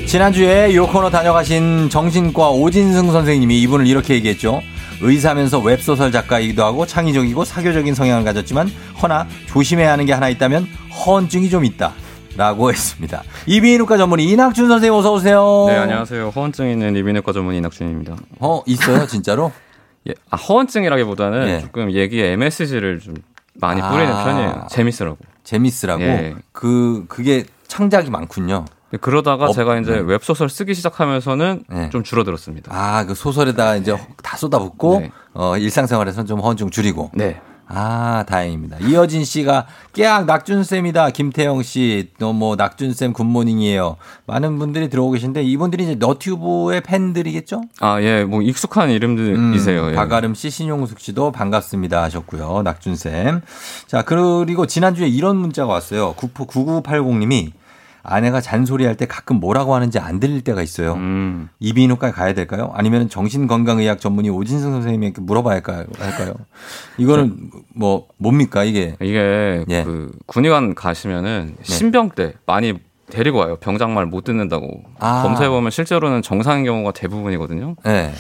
지난주에 0.10 0.74
요 0.74 0.88
코너 0.88 1.12
다녀가신 1.12 1.88
정신과 1.92 2.50
오진승 2.50 3.12
선생님이 3.12 3.62
이분을 3.62 3.86
이렇게 3.86 4.16
얘기했죠. 4.16 4.60
의사면서 5.02 5.60
웹소설 5.60 6.12
작가이기도 6.12 6.66
하고 6.66 6.88
창의적이고 6.88 7.46
사교적인 7.46 7.94
성향을 7.94 8.24
가졌지만 8.24 8.72
허나 9.04 9.28
조심해야 9.46 9.92
하는 9.92 10.08
게 10.08 10.14
하나 10.14 10.28
있다면 10.30 10.68
허언증이 10.96 11.52
좀 11.52 11.64
있다. 11.64 11.94
라고 12.36 12.72
했습니다. 12.72 13.22
이비인후과 13.46 13.98
전문의 13.98 14.26
이낙준 14.30 14.68
선생님 14.68 14.98
어서 14.98 15.14
오세요. 15.14 15.66
네, 15.68 15.76
안녕하세요. 15.76 16.30
허언증 16.30 16.72
있는 16.72 16.96
이비인후과 16.96 17.32
전문의 17.32 17.60
이낙준입니다. 17.60 18.16
어, 18.40 18.64
있어요, 18.66 19.06
진짜로? 19.06 19.52
예, 20.10 20.14
아, 20.32 20.38
허언증이라기보다는 20.38 21.48
예. 21.50 21.60
조금 21.62 21.92
얘기에 21.92 22.32
MSG를 22.32 23.00
좀 23.00 23.14
많이 23.54 23.80
뿌리는 23.80 24.12
아. 24.12 24.24
편이에요. 24.24 24.68
재밌으라고. 24.72 25.18
재밌으라고. 25.44 26.02
예. 26.02 26.36
그 26.52 27.06
그게 27.08 27.44
창작이 27.68 28.10
많군요. 28.10 28.66
그러다가 29.02 29.46
어, 29.46 29.52
제가 29.54 29.78
이제 29.80 29.92
네. 29.92 30.00
웹소설 30.00 30.50
쓰기 30.50 30.74
시작하면서는 30.74 31.64
네. 31.70 31.90
좀 31.92 32.04
줄어들었습니다. 32.04 32.72
아, 32.74 33.06
그 33.06 33.14
소설에다 33.14 33.76
이제 33.76 33.96
다 34.24 34.36
쏟아붓고 34.38 35.00
네. 35.02 35.12
어, 35.34 35.58
일상생활에서는 35.58 36.26
좀 36.26 36.40
허언증 36.40 36.70
줄이고. 36.72 37.12
네. 37.14 37.40
아, 37.72 38.26
다행입니다. 38.28 38.78
이어진 38.80 39.24
씨가 39.24 39.68
깨악 39.94 40.26
낙준쌤이다. 40.26 41.12
김태영 41.12 41.62
씨, 41.62 42.10
또 42.18 42.34
뭐 42.34 42.56
낙준쌤 42.56 43.14
굿모닝이에요. 43.14 43.98
많은 44.26 44.58
분들이 44.58 44.90
들어오고 44.90 45.12
계신데 45.12 45.44
이분들이 45.44 45.84
이제 45.84 45.94
너튜브의 45.94 46.82
팬들이겠죠? 46.82 47.62
아, 47.80 48.02
예, 48.02 48.24
뭐 48.24 48.42
익숙한 48.42 48.90
이름들이세요. 48.90 49.86
예. 49.86 49.90
음, 49.92 49.96
박아름 49.96 50.34
씨, 50.34 50.50
신용숙 50.50 51.00
씨도 51.00 51.32
반갑습니다 51.32 52.02
하셨고요. 52.02 52.64
낙준쌤. 52.64 53.42
자, 53.86 54.02
그리고 54.02 54.66
지난주에 54.66 55.08
이런 55.08 55.38
문자가 55.38 55.72
왔어요. 55.74 56.16
9980님이 56.16 57.52
아내가 58.04 58.42
잔소리할 58.42 58.96
때 58.96 59.06
가끔 59.06 59.40
뭐라고 59.40 59.76
하는지 59.76 60.00
안 60.00 60.20
들릴 60.20 60.42
때가 60.42 60.62
있어요. 60.62 60.94
음. 60.94 61.50
이비인후과에 61.60 62.12
가야 62.12 62.34
될까요? 62.34 62.72
아니면 62.74 63.10
정신건강의학 63.10 64.00
전문의 64.00 64.32
오진승 64.32 64.72
선생님에게 64.72 65.22
물어봐야 65.22 65.56
할까요? 65.56 65.86
할까요? 66.00 66.34
이거는 66.98 67.52
뭐 67.76 68.08
뭡니까 68.18 68.64
이게? 68.64 68.96
이게 69.02 69.66
예. 69.70 69.84
그 69.84 70.12
군의관 70.26 70.76
가시면은 70.76 71.56
신병 71.64 72.12
때 72.12 72.34
많이 72.46 72.74
데리고 73.10 73.40
와요. 73.40 73.58
병장 73.60 73.94
말 73.94 74.06
못 74.06 74.24
듣는다고. 74.24 74.84
아. 75.00 75.24
검사해 75.24 75.50
보면 75.50 75.72
실제로는 75.72 76.22
정상인 76.22 76.64
경우가 76.66 76.92
대부분이거든요. 76.92 77.76
네. 77.84 78.14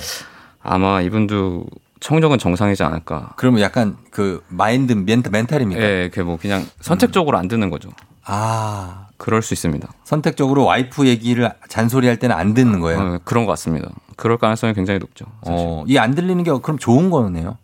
아마 0.62 1.02
이분도 1.02 1.66
청정은 2.00 2.38
정상이지 2.38 2.84
않을까. 2.84 3.34
그러면 3.36 3.62
약간 3.62 3.98
그 4.12 4.44
마인드 4.48 4.94
멘탈 4.94 5.32
멘탈입니까? 5.32 5.82
예, 5.82 6.10
그뭐 6.14 6.38
그냥 6.38 6.66
선택적으로 6.80 7.38
안 7.38 7.48
듣는 7.48 7.70
거죠. 7.70 7.90
아. 8.26 9.08
그럴 9.18 9.42
수 9.42 9.54
있습니다. 9.54 9.88
선택적으로 10.06 10.64
와이프 10.66 11.06
얘기를 11.08 11.52
잔소리할 11.68 12.18
때는 12.18 12.36
안 12.36 12.54
듣는 12.54 12.80
거예요. 12.80 13.00
어, 13.00 13.20
그런 13.26 13.46
것 13.46 13.52
같습니다. 13.54 13.90
그럴 14.16 14.38
가능성이 14.38 14.74
굉장히 14.74 15.00
높죠. 15.00 15.26
어, 15.42 15.84
이 15.88 15.98
안 15.98 16.16
들리는 16.16 16.42
게 16.44 16.52
그럼 16.62 16.78
좋은 16.78 17.10
거네요. 17.10 17.58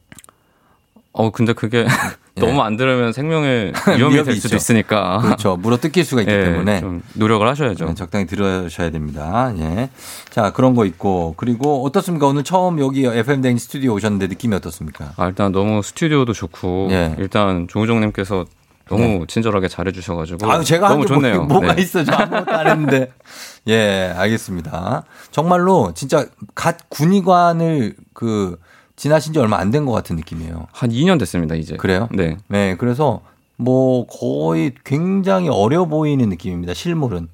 어, 1.13 1.31
근데 1.31 1.53
그게 1.53 1.85
너무 2.35 2.61
안 2.61 2.75
들으면 2.75 3.13
생명에 3.13 3.71
위험이 3.97 4.15
될 4.25 4.35
수도 4.35 4.47
있죠. 4.47 4.55
있으니까. 4.57 5.19
그렇죠. 5.19 5.55
물어 5.55 5.77
뜯길 5.77 6.03
수가 6.03 6.23
있기 6.23 6.33
예, 6.33 6.43
때문에 6.43 6.81
좀 6.81 7.01
노력을 7.13 7.47
하셔야죠. 7.47 7.85
네, 7.85 7.93
적당히 7.93 8.25
들으셔야 8.25 8.89
됩니다. 8.91 9.53
예. 9.57 9.89
자, 10.29 10.51
그런 10.51 10.75
거 10.75 10.85
있고. 10.85 11.35
그리고 11.37 11.85
어떻습니까? 11.85 12.27
오늘 12.27 12.43
처음 12.43 12.79
여기 12.79 13.05
FM 13.05 13.41
댕 13.41 13.57
스튜디오 13.57 13.93
오셨는데 13.93 14.27
느낌이 14.27 14.53
어떻습니까? 14.55 15.13
아, 15.15 15.27
일단 15.27 15.53
너무 15.53 15.81
스튜디오도 15.81 16.33
좋고 16.33 16.89
예. 16.91 17.15
일단 17.17 17.69
조우종님께서 17.69 18.45
너무 18.89 19.25
친절하게 19.27 19.67
잘해주셔가지고 19.67 20.51
아유, 20.51 20.63
제가 20.63 20.89
너무 20.89 21.05
좋네요. 21.05 21.45
뭐, 21.45 21.59
뭐가 21.59 21.73
네. 21.75 21.81
있어. 21.81 22.03
저 22.03 22.11
아무것도 22.13 22.51
안 22.51 22.67
했는데. 22.67 23.11
예, 23.67 24.13
알겠습니다. 24.15 25.03
정말로 25.31 25.91
진짜 25.95 26.25
갓 26.53 26.89
군의관을 26.89 27.95
그 28.13 28.59
지나신 28.95 29.33
지 29.33 29.39
얼마 29.39 29.57
안 29.57 29.71
된 29.71 29.85
것 29.85 29.91
같은 29.91 30.15
느낌이에요. 30.15 30.67
한 30.71 30.89
2년 30.91 31.19
됐습니다 31.19 31.55
이제. 31.55 31.75
그래요? 31.77 32.07
네. 32.11 32.37
네, 32.47 32.75
그래서 32.77 33.21
뭐 33.57 34.05
거의 34.07 34.73
굉장히 34.83 35.49
어려 35.49 35.85
보이는 35.85 36.27
느낌입니다. 36.29 36.73
실물은. 36.73 37.27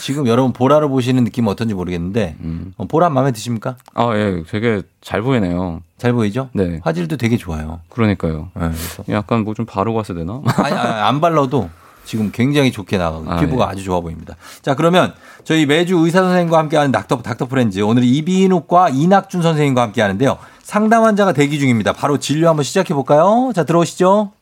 지금 0.00 0.26
여러분 0.26 0.52
보라를 0.52 0.88
보시는 0.88 1.24
느낌 1.24 1.46
은 1.46 1.52
어떤지 1.52 1.74
모르겠는데 1.74 2.36
음. 2.40 2.72
어, 2.76 2.86
보라 2.86 3.08
마음에 3.10 3.32
드십니까? 3.32 3.76
아, 3.94 4.10
예, 4.16 4.42
되게 4.48 4.82
잘 5.00 5.22
보이네요. 5.22 5.82
잘 5.98 6.12
보이죠? 6.12 6.48
네. 6.52 6.80
화질도 6.82 7.16
되게 7.16 7.36
좋아요. 7.36 7.80
그러니까요. 7.90 8.50
네, 8.54 8.70
약간 9.14 9.44
뭐 9.44 9.54
좀 9.54 9.66
바르고 9.66 9.96
왔어야 9.98 10.16
되나? 10.18 10.40
아니, 10.56 10.74
아니, 10.74 11.00
안 11.00 11.20
발라도 11.20 11.68
지금 12.04 12.30
굉장히 12.32 12.72
좋게 12.72 12.96
나가고 12.98 13.30
아, 13.30 13.38
피부가 13.40 13.66
예. 13.66 13.68
아주 13.72 13.84
좋아 13.84 14.00
보입니다. 14.00 14.36
자, 14.62 14.74
그러면 14.74 15.12
저희 15.44 15.66
매주 15.66 15.96
의사 15.98 16.20
선생님과 16.22 16.58
함께하는 16.58 16.90
닥터 16.92 17.22
닥터 17.22 17.46
프렌즈 17.46 17.80
오늘 17.80 18.02
이비인후과 18.04 18.88
이낙준 18.90 19.42
선생님과 19.42 19.82
함께 19.82 20.00
하는데요. 20.02 20.38
상담 20.62 21.04
환자가 21.04 21.32
대기 21.32 21.58
중입니다. 21.58 21.92
바로 21.92 22.18
진료 22.18 22.48
한번 22.48 22.64
시작해 22.64 22.94
볼까요? 22.94 23.52
자, 23.54 23.64
들어오시죠. 23.64 24.32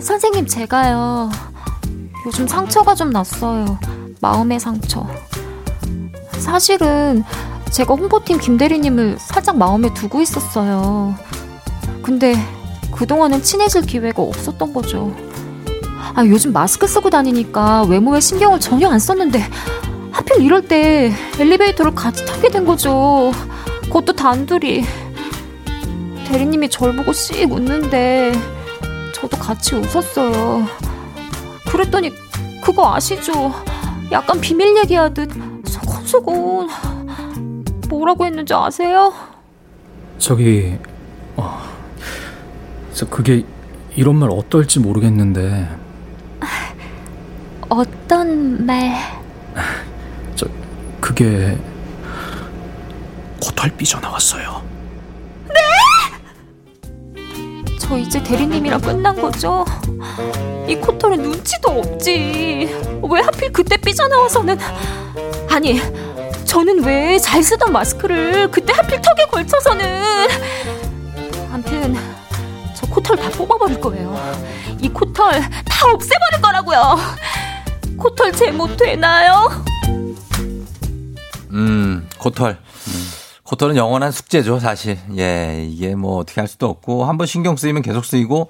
선생님, 0.00 0.46
제가요. 0.46 1.30
요즘 2.26 2.46
상처가 2.46 2.94
좀 2.94 3.10
났어요. 3.10 3.78
마음의 4.20 4.60
상처. 4.60 5.06
사실은 6.38 7.24
제가 7.70 7.94
홍보팀 7.94 8.38
김대리님을 8.38 9.18
살짝 9.18 9.56
마음에 9.56 9.92
두고 9.94 10.20
있었어요. 10.20 11.14
근데 12.02 12.34
그동안은 12.92 13.42
친해질 13.42 13.82
기회가 13.82 14.22
없었던 14.22 14.72
거죠. 14.72 15.14
아, 16.14 16.24
요즘 16.26 16.52
마스크 16.52 16.86
쓰고 16.86 17.10
다니니까 17.10 17.84
외모에 17.84 18.20
신경을 18.20 18.60
전혀 18.60 18.88
안 18.88 18.98
썼는데 18.98 19.42
하필 20.10 20.42
이럴 20.42 20.68
때 20.68 21.12
엘리베이터를 21.38 21.94
같이 21.94 22.24
타게 22.26 22.50
된 22.50 22.64
거죠. 22.64 23.32
그것도 23.84 24.12
단둘이. 24.12 24.84
대리님이 26.28 26.68
절 26.68 26.94
보고 26.94 27.12
씩 27.12 27.50
웃는데 27.50 28.32
저도 29.14 29.36
같이 29.38 29.74
웃었어요. 29.74 30.66
그랬더니 31.72 32.12
그거 32.62 32.94
아시죠? 32.94 33.50
약간 34.12 34.38
비밀 34.40 34.76
얘기하듯 34.76 35.30
소곤소곤 35.66 36.68
뭐라고 37.88 38.26
했는지 38.26 38.52
아세요? 38.52 39.10
저기 40.18 40.78
어, 41.34 41.62
저 42.92 43.06
그게 43.08 43.44
이런 43.96 44.16
말 44.16 44.28
어떨지 44.30 44.80
모르겠는데 44.80 45.66
어떤 47.70 48.66
말? 48.66 48.92
저 50.34 50.46
그게 51.00 51.56
코털 53.42 53.70
삐져나왔어요. 53.78 54.62
저 57.78 57.96
이제 57.96 58.22
대리님이랑 58.22 58.80
끝난 58.82 59.18
거죠? 59.18 59.64
이 60.68 60.76
코털은 60.76 61.22
눈치도 61.22 61.68
없지. 61.70 62.10
왜 63.10 63.20
하필 63.20 63.52
그때 63.52 63.76
삐져나와서는 63.76 64.58
아니 65.50 65.80
저는 66.44 66.84
왜 66.84 67.18
잘 67.18 67.42
쓰던 67.42 67.72
마스크를 67.72 68.50
그때 68.50 68.72
하필 68.72 69.00
턱에 69.00 69.26
걸쳐서는 69.30 70.28
암튼 71.52 71.96
저 72.74 72.86
코털 72.86 73.16
다 73.16 73.28
뽑아버릴 73.30 73.80
거예요. 73.80 74.14
이 74.80 74.88
코털 74.88 75.40
다 75.64 75.90
없애버릴 75.92 76.40
거라고요. 76.42 76.96
코털 77.98 78.32
제모 78.32 78.76
되나요? 78.76 79.64
음, 81.50 82.08
코털. 82.18 82.58
코털은 83.44 83.76
영원한 83.76 84.10
숙제죠, 84.10 84.58
사실. 84.58 84.98
예, 85.18 85.66
이게 85.68 85.94
뭐 85.94 86.16
어떻게 86.18 86.40
할 86.40 86.48
수도 86.48 86.68
없고, 86.70 87.04
한번 87.04 87.26
신경 87.26 87.56
쓰이면 87.56 87.82
계속 87.82 88.04
쓰이고, 88.06 88.48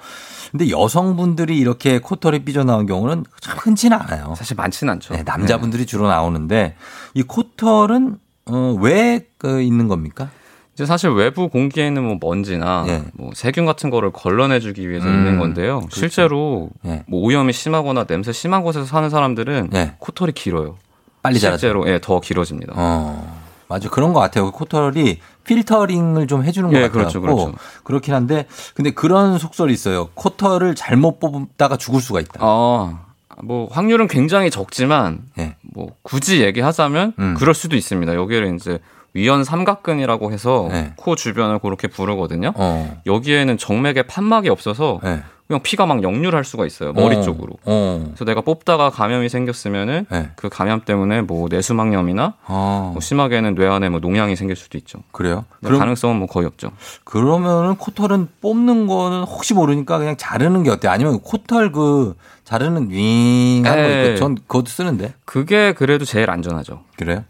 근데 0.52 0.70
여성분들이 0.70 1.58
이렇게 1.58 1.98
코털이 1.98 2.44
삐져나온 2.44 2.86
경우는 2.86 3.24
참 3.40 3.56
흔치는 3.58 3.98
않아요. 4.02 4.34
사실 4.36 4.54
많지는 4.54 4.92
않죠. 4.92 5.14
네, 5.14 5.22
남자분들이 5.24 5.86
주로 5.86 6.06
나오는데, 6.06 6.76
이 7.14 7.22
코털은, 7.22 8.18
어, 8.46 8.76
왜, 8.78 9.26
그, 9.38 9.62
있는 9.62 9.88
겁니까? 9.88 10.28
이제 10.74 10.86
사실 10.86 11.10
외부 11.10 11.48
공기에 11.48 11.86
있는 11.86 12.04
뭐 12.04 12.18
먼지나 12.20 12.84
예. 12.88 13.04
뭐 13.14 13.30
세균 13.34 13.66
같은 13.66 13.90
거를 13.90 14.10
걸러내주기 14.10 14.88
위해서 14.88 15.06
음, 15.06 15.14
있는 15.14 15.38
건데요. 15.38 15.80
그렇죠. 15.80 16.00
실제로 16.00 16.70
예. 16.86 17.04
뭐 17.06 17.20
오염이 17.20 17.52
심하거나 17.52 18.04
냄새 18.04 18.32
심한 18.32 18.62
곳에서 18.62 18.86
사는 18.86 19.10
사람들은 19.10 19.70
예. 19.74 19.94
코털이 19.98 20.32
길어요. 20.32 20.76
빨리 21.22 21.38
자라죠. 21.38 21.58
실제로 21.58 21.88
예, 21.88 21.98
더 22.00 22.20
길어집니다. 22.20 22.72
어, 22.74 23.41
맞아. 23.72 23.88
그런 23.88 24.12
것 24.12 24.20
같아요. 24.20 24.50
코털이 24.50 25.18
필터링을 25.44 26.26
좀 26.26 26.44
해주는 26.44 26.68
것 26.70 26.76
예, 26.76 26.82
같아요. 26.82 26.92
그렇죠, 26.92 27.20
그렇죠. 27.22 27.54
그렇긴 27.84 28.12
한데, 28.12 28.46
근데 28.74 28.90
그런 28.90 29.38
속설이 29.38 29.72
있어요. 29.72 30.10
코털을 30.12 30.74
잘못 30.74 31.18
뽑다가 31.20 31.78
죽을 31.78 32.02
수가 32.02 32.20
있다. 32.20 32.40
어, 32.40 33.00
뭐 33.42 33.68
확률은 33.70 34.08
굉장히 34.08 34.50
적지만 34.50 35.20
예. 35.38 35.56
뭐 35.62 35.96
굳이 36.02 36.42
얘기하자면 36.42 37.14
음. 37.18 37.34
그럴 37.38 37.54
수도 37.54 37.74
있습니다. 37.74 38.14
여기를 38.14 38.54
이제 38.54 38.78
위연 39.14 39.42
삼각근이라고 39.42 40.32
해서 40.32 40.68
네. 40.70 40.92
코 40.96 41.16
주변을 41.16 41.58
그렇게 41.60 41.88
부르거든요. 41.88 42.52
어. 42.54 43.00
여기에는 43.06 43.56
정맥에 43.56 44.02
판막이 44.02 44.50
없어서 44.50 45.00
네. 45.02 45.22
그냥 45.48 45.62
피가 45.62 45.86
막 45.86 46.02
역류할 46.02 46.44
수가 46.44 46.64
있어요. 46.66 46.92
머리 46.92 47.16
어. 47.16 47.22
쪽으로. 47.22 47.54
어. 47.64 48.02
그래서 48.06 48.24
내가 48.24 48.40
뽑다가 48.40 48.90
감염이 48.90 49.28
생겼으면은 49.28 50.06
네. 50.10 50.30
그 50.36 50.48
감염 50.48 50.80
때문에 50.82 51.22
뭐 51.22 51.48
내수막염이나 51.50 52.34
어. 52.46 52.90
뭐 52.92 53.00
심하게는 53.00 53.54
뇌 53.54 53.66
안에 53.66 53.88
뭐 53.88 54.00
농양이 54.00 54.34
생길 54.36 54.56
수도 54.56 54.78
있죠. 54.78 55.00
그래요? 55.12 55.44
근데 55.60 55.76
가능성은 55.76 56.16
뭐 56.16 56.26
거의 56.26 56.46
없죠. 56.46 56.70
그러면은 57.04 57.76
코털은 57.76 58.28
뽑는 58.40 58.86
거는 58.86 59.24
혹시 59.24 59.52
모르니까 59.52 59.98
그냥 59.98 60.16
자르는 60.16 60.62
게 60.62 60.70
어때요? 60.70 60.90
아니면 60.92 61.20
코털 61.20 61.72
그 61.72 62.14
자르는 62.44 62.90
윙 62.90 63.66
하는 63.66 63.82
거 63.82 63.88
에. 63.90 64.06
있고 64.06 64.16
전 64.18 64.34
그것도 64.36 64.66
쓰는데. 64.66 65.14
그게 65.24 65.72
그래도 65.74 66.04
제일 66.04 66.30
안전하죠. 66.30 66.82
그래요? 66.96 67.24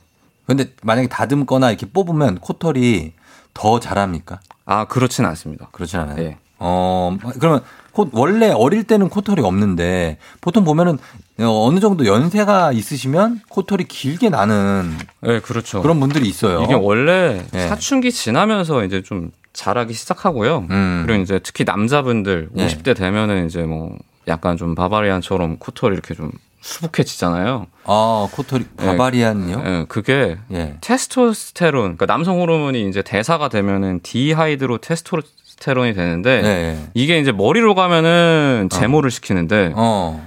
근데 0.47 0.67
만약에 0.83 1.09
다듬거나 1.09 1.71
이렇게 1.71 1.87
뽑으면 1.87 2.39
코털이 2.39 3.13
더 3.55 3.81
자랍니까? 3.81 4.41
아 4.65 4.85
그렇진 4.85 5.25
않습니다. 5.25 5.69
그렇진 5.73 5.99
않아요. 6.01 6.19
예. 6.23 6.39
어 6.63 7.17
그러면 7.39 7.61
코, 7.93 8.09
원래 8.13 8.51
어릴 8.51 8.85
때는 8.85 9.09
코털이 9.09 9.41
없는데 9.43 10.19
보통 10.41 10.65
보면은 10.65 10.99
어, 11.41 11.67
어느 11.67 11.81
정도 11.81 12.07
연세가 12.07 12.73
있으시면 12.73 13.41
코털이 13.49 13.85
길게 13.85 14.31
나는 14.31 14.97
네, 15.21 15.41
그렇죠. 15.41 15.83
그런 15.83 16.01
분들이 16.01 16.29
있어요. 16.29 16.63
이게 16.63 16.75
원래 16.75 17.45
예. 17.55 17.69
사춘기 17.69 18.13
지나면서 18.13 18.85
이제 18.85 19.03
좀 19.03 19.31
자라기 19.53 19.93
시작하고요. 19.93 20.67
음. 20.71 21.03
그리고 21.07 21.23
이제 21.23 21.39
특히 21.43 21.65
남자분들 21.65 22.51
예. 22.57 22.67
50대 22.67 22.97
되면은 22.97 23.47
이제 23.47 23.63
뭐 23.63 23.97
약간 24.29 24.57
좀 24.57 24.75
barbarian처럼 24.75 25.59
코털이 25.59 25.93
이렇게 25.93 26.15
좀 26.15 26.31
수북해지잖아요. 26.63 27.67
아 27.85 28.29
코털이 28.33 28.65
barbarian요? 28.77 29.63
예, 29.67 29.85
그게 29.89 30.39
예. 30.53 30.77
테스토스테론, 30.81 31.83
그러니까 31.83 32.07
남성 32.07 32.41
호르몬이 32.41 32.89
이제 32.89 33.03
대사가 33.03 33.49
되면은 33.49 34.01
dihydrotestosterone이 34.03 35.95
되는데 35.95 36.43
네. 36.43 36.89
이게 36.95 37.21
이제 37.21 37.31
머리로 37.31 37.75
가면은 37.75 38.69
제모를 38.71 39.11
시키는데 39.11 39.73
어. 39.77 40.27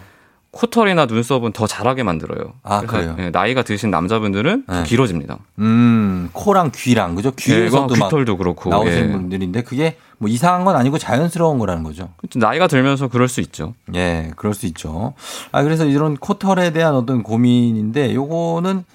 코털이나 0.51 1.05
눈썹은 1.05 1.51
더 1.51 1.67
자라게 1.67 2.03
만들어요. 2.03 2.53
아, 2.63 2.79
그래요? 2.79 3.17
예, 3.19 3.29
나이가 3.29 3.61
드신 3.61 3.91
남자분들은 3.91 4.63
더 4.65 4.73
네. 4.73 4.83
길어집니다. 4.83 5.37
음, 5.59 6.29
코랑 6.31 6.71
귀랑 6.73 7.15
그죠? 7.15 7.31
귀에서도 7.31 7.93
예, 7.93 7.99
막 7.99 8.07
귀털도 8.07 8.37
그렇고 8.37 8.69
나오시는 8.69 9.09
예. 9.09 9.11
분들인데 9.11 9.63
그게 9.63 9.97
뭐 10.17 10.29
이상한 10.29 10.63
건 10.63 10.77
아니고 10.77 10.97
자연스러운 10.97 11.59
거라는 11.59 11.83
거죠. 11.83 12.09
나이가 12.35 12.67
들면서 12.67 13.09
그럴 13.09 13.27
수 13.27 13.41
있죠. 13.41 13.73
예, 13.95 14.31
그럴 14.37 14.53
수 14.53 14.65
있죠. 14.67 15.13
아, 15.51 15.61
그래서 15.61 15.83
이런 15.83 16.15
코털에 16.15 16.71
대한 16.71 16.95
어떤 16.95 17.21
고민인데 17.21 18.15
요거는 18.15 18.85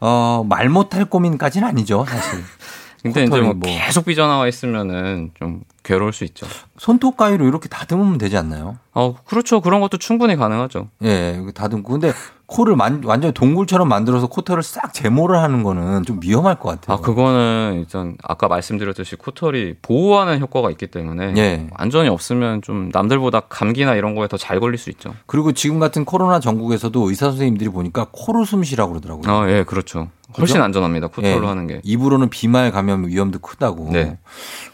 어, 0.00 0.44
말 0.46 0.68
못할 0.68 1.06
고민까지는 1.06 1.66
아니죠, 1.66 2.04
사실. 2.06 2.40
근데 3.04 3.24
이제 3.24 3.40
뭐 3.40 3.52
뭐- 3.52 3.70
계속 3.70 4.06
삐져나와 4.06 4.48
있으면은 4.48 5.30
좀 5.34 5.62
괴로울 5.82 6.12
수 6.14 6.24
있죠. 6.24 6.46
손톱 6.78 7.16
가위로 7.18 7.46
이렇게 7.46 7.68
다듬으면 7.68 8.16
되지 8.16 8.36
않나요? 8.38 8.78
어, 8.94 9.14
그렇죠. 9.26 9.60
그런 9.60 9.80
것도 9.82 9.98
충분히 9.98 10.36
가능하죠. 10.36 10.88
예, 11.04 11.38
이거 11.40 11.52
다듬고. 11.52 11.92
근데 11.92 12.12
코를 12.46 12.76
만, 12.76 13.02
완전히 13.04 13.32
동굴처럼 13.32 13.88
만들어서 13.88 14.26
코털을 14.26 14.62
싹 14.62 14.92
제모를 14.92 15.38
하는 15.38 15.62
거는 15.62 16.02
좀 16.04 16.20
위험할 16.22 16.58
것 16.58 16.68
같아요. 16.68 16.96
아, 16.96 17.00
그거는 17.00 17.76
일단 17.78 18.16
아까 18.22 18.48
말씀드렸듯이 18.48 19.16
코털이 19.16 19.76
보호하는 19.80 20.40
효과가 20.40 20.70
있기 20.72 20.88
때문에 20.88 21.34
예. 21.38 21.66
안전이 21.74 22.08
없으면 22.08 22.60
좀 22.62 22.90
남들보다 22.92 23.40
감기나 23.48 23.94
이런 23.94 24.14
거에 24.14 24.28
더 24.28 24.36
잘 24.36 24.60
걸릴 24.60 24.76
수 24.76 24.90
있죠. 24.90 25.14
그리고 25.26 25.52
지금 25.52 25.78
같은 25.78 26.04
코로나 26.04 26.38
전국에서도 26.38 27.08
의사 27.08 27.26
선생님들이 27.30 27.70
보니까 27.70 28.08
코로 28.12 28.44
숨 28.44 28.62
쉬라고 28.62 28.90
그러더라고요. 28.92 29.32
아, 29.32 29.50
예, 29.50 29.64
그렇죠. 29.64 30.08
훨씬 30.36 30.54
그죠? 30.56 30.62
안전합니다. 30.64 31.06
코털로 31.06 31.44
예, 31.44 31.48
하는 31.48 31.66
게. 31.66 31.80
입으로는 31.82 32.28
비말 32.28 32.72
감염 32.72 33.06
위험도 33.06 33.38
크다고. 33.38 33.88
네. 33.92 34.18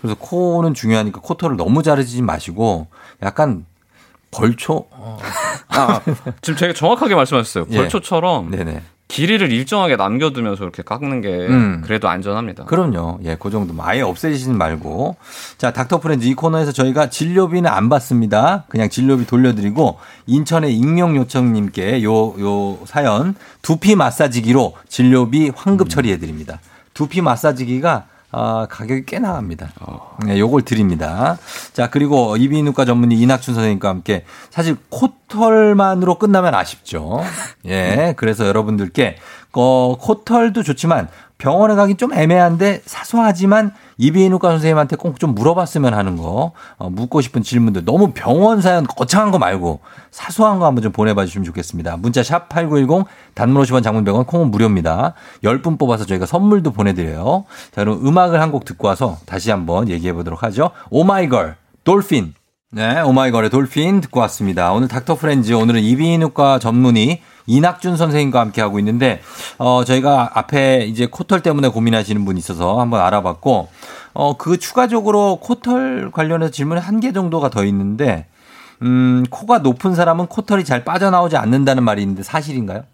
그래서 0.01 0.17
코는 0.19 0.75
중요하니까 0.75 1.21
코털을 1.21 1.57
너무 1.57 1.83
자르지 1.85 2.23
마시고 2.23 2.89
약간 3.23 3.67
벌초. 4.31 4.87
어. 4.91 5.19
아, 5.69 6.01
지금 6.43 6.59
되게 6.59 6.73
정확하게 6.73 7.15
말씀하셨어요. 7.15 7.67
예. 7.71 7.77
벌초처럼 7.77 8.51
네네. 8.51 8.83
길이를 9.09 9.51
일정하게 9.51 9.97
남겨두면서 9.97 10.63
이렇게 10.63 10.85
깎는 10.85 11.21
게 11.21 11.29
음. 11.29 11.83
그래도 11.85 12.09
안전합니다. 12.09 12.65
그럼요. 12.65 13.19
예, 13.25 13.37
그 13.41 13.51
정도. 13.51 13.75
아예 13.83 14.03
없애지는 14.03 14.57
말고. 14.57 15.17
자, 15.59 15.73
닥터 15.73 15.99
프렌즈 15.99 16.27
이 16.27 16.35
코너에서 16.35 16.71
저희가 16.71 17.11
진료비는 17.11 17.69
안 17.69 17.89
받습니다. 17.89 18.67
그냥 18.69 18.89
진료비 18.89 19.27
돌려드리고 19.27 19.99
인천의 20.27 20.77
익명 20.77 21.17
요청님께 21.17 22.05
요, 22.05 22.41
요 22.41 22.79
사연 22.85 23.35
두피 23.63 23.97
마사지기로 23.97 24.75
진료비 24.89 25.53
환급 25.57 25.91
처리해드립니다. 25.91 26.61
두피 26.95 27.21
마사지기가 27.21 28.07
아, 28.33 28.67
가격이 28.71 29.07
꽤 29.07 29.19
나갑니다. 29.19 29.71
네, 30.25 30.39
요걸 30.39 30.63
드립니다. 30.63 31.37
자, 31.73 31.91
그리고 31.91 32.37
이비인후과 32.37 32.85
전문의 32.85 33.19
이낙춘 33.19 33.55
선생님과 33.55 33.89
함께 33.89 34.25
사실 34.51 34.77
코털만으로 34.89 36.17
끝나면 36.19 36.55
아쉽죠. 36.55 37.23
예, 37.67 38.15
그래서 38.17 38.47
여러분들께 38.47 39.17
어, 39.53 39.97
코털도 39.99 40.63
좋지만 40.63 41.09
병원에 41.41 41.75
가긴 41.75 41.97
좀 41.97 42.13
애매한데 42.13 42.83
사소하지만 42.87 43.73
이비인후과 43.99 44.51
선생님한테 44.51 44.97
꼭 44.97 45.19
좀 45.19 45.35
물어봤으면 45.35 45.93
하는 45.95 46.17
거 46.17 46.53
어, 46.79 46.89
묻고 46.91 47.21
싶은 47.21 47.43
질문들 47.43 47.85
너무 47.85 48.13
병원 48.15 48.61
사연 48.61 48.87
거창한 48.87 49.31
거 49.33 49.39
말고 49.39 49.81
사소한 50.11 50.59
거 50.61 50.67
한번 50.67 50.83
좀 50.83 50.93
보내봐 50.93 51.25
주시면 51.27 51.45
좋겠습니다. 51.47 51.97
문자 51.97 52.23
샵 52.23 52.49
8910 52.49 53.07
단문 53.35 53.63
50원 53.63 53.83
장문 53.83 54.05
100원 54.05 54.27
콩은 54.27 54.51
무료입니다. 54.51 55.15
10분 55.43 55.79
뽑아서 55.79 56.07
저희가 56.07 56.27
선물도 56.27 56.71
보내드려요. 56.73 57.45
자 57.75 57.83
그럼 57.85 58.07
음악을 58.07 58.41
한 58.41 58.51
곡 58.51 58.65
듣고 58.65 58.89
와서 58.89 59.19
다시 59.27 59.51
한번 59.51 59.89
얘기해 59.89 60.13
보도록 60.13 60.43
하죠. 60.45 60.71
오마이걸 60.91 61.57
돌핀 61.85 62.35
네, 62.73 63.01
오마이걸의 63.01 63.51
돌핀 63.51 64.01
듣고 64.01 64.21
왔습니다. 64.21 64.73
오늘 64.73 64.87
닥터 64.87 65.17
프렌즈, 65.17 65.53
오늘은 65.53 65.81
이비인후과 65.81 66.61
전문의 66.61 67.21
이낙준 67.47 67.97
선생님과 67.97 68.41
함께 68.41 68.61
하고 68.61 68.79
있는데, 68.79 69.21
어, 69.59 69.85
저희가 69.85 70.31
앞에 70.35 70.85
이제 70.87 71.07
코털 71.07 71.41
때문에 71.43 71.69
고민하시는 71.69 72.25
분이 72.25 72.39
있어서 72.39 72.81
한번 72.81 73.01
알아봤고, 73.01 73.69
어, 74.13 74.37
그 74.37 74.59
추가적으로 74.59 75.37
코털 75.37 76.11
관련해서 76.13 76.51
질문이 76.51 76.81
한 76.81 77.01
개 77.01 77.13
정도가 77.13 77.51
더 77.51 77.65
있는데, 77.65 78.27
음, 78.83 79.25
코가 79.31 79.59
높은 79.59 79.95
사람은 79.95 80.27
코털이 80.27 80.65
잘 80.65 80.85
빠져나오지 80.85 81.37
않는다는 81.37 81.83
말이 81.83 82.01
있는데 82.03 82.23
사실인가요? 82.23 82.85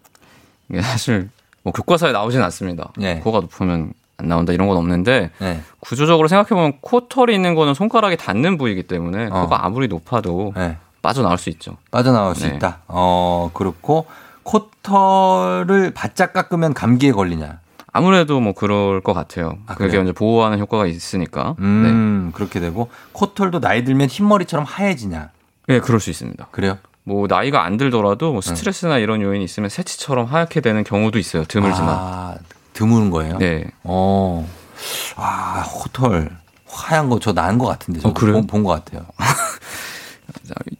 이게 0.69 0.81
사실 0.81 1.29
뭐 1.63 1.71
교과서에 1.71 2.11
나오진 2.11 2.41
않습니다. 2.41 2.91
코가 3.21 3.39
높으면 3.39 3.93
안 4.17 4.27
나온다 4.27 4.51
이런 4.51 4.67
건 4.67 4.75
없는데 4.77 5.29
네. 5.39 5.61
구조적으로 5.79 6.27
생각해 6.27 6.49
보면 6.49 6.73
코털이 6.81 7.33
있는 7.33 7.55
거는 7.55 7.73
손가락이 7.73 8.17
닿는 8.17 8.57
부위이기 8.57 8.83
때문에 8.83 9.27
어. 9.31 9.43
코가 9.43 9.65
아무리 9.65 9.87
높아도 9.87 10.53
빠져나올 11.01 11.37
수 11.37 11.49
있죠. 11.51 11.77
빠져나올 11.91 12.35
수 12.35 12.49
네. 12.49 12.55
있다. 12.55 12.79
어, 12.87 13.51
그렇고 13.53 14.07
코털을 14.47 15.91
바짝 15.93 16.33
깎으면 16.33 16.73
감기에 16.73 17.11
걸리냐? 17.11 17.59
아무래도 17.91 18.39
뭐 18.39 18.53
그럴 18.53 19.01
것 19.01 19.13
같아요. 19.13 19.57
그게 19.65 19.87
그래요? 19.89 20.03
이제 20.03 20.11
보호하는 20.13 20.59
효과가 20.59 20.85
있으니까. 20.85 21.55
음, 21.59 22.31
그렇게 22.33 22.59
되고 22.59 22.89
코털도 23.11 23.59
나이 23.59 23.83
들면 23.83 24.07
흰머리처럼 24.07 24.65
하얘지냐? 24.65 25.29
네, 25.67 25.79
그럴 25.79 25.99
수 25.99 26.09
있습니다. 26.09 26.47
그래요? 26.51 26.77
뭐 27.03 27.27
나이가 27.27 27.63
안 27.63 27.77
들더라도 27.77 28.31
뭐 28.33 28.41
스트레스나 28.41 28.97
이런 28.99 29.21
요인이 29.21 29.43
있으면 29.43 29.69
새치처럼 29.69 30.25
하얗게 30.25 30.61
되는 30.61 30.83
경우도 30.83 31.19
있어요. 31.19 31.43
드물지만. 31.45 31.89
아, 31.89 32.35
드무는 32.73 33.09
거예요? 33.09 33.37
네. 33.37 33.65
어. 33.83 34.47
아, 35.15 35.63
코털. 35.73 36.31
하얀 36.69 37.09
거 37.09 37.17
저 37.19 37.31
나은 37.33 37.57
것 37.57 37.65
같은데. 37.65 37.99
저 38.01 38.13
그래요? 38.13 38.45
본것 38.45 38.85
같아요. 38.85 39.05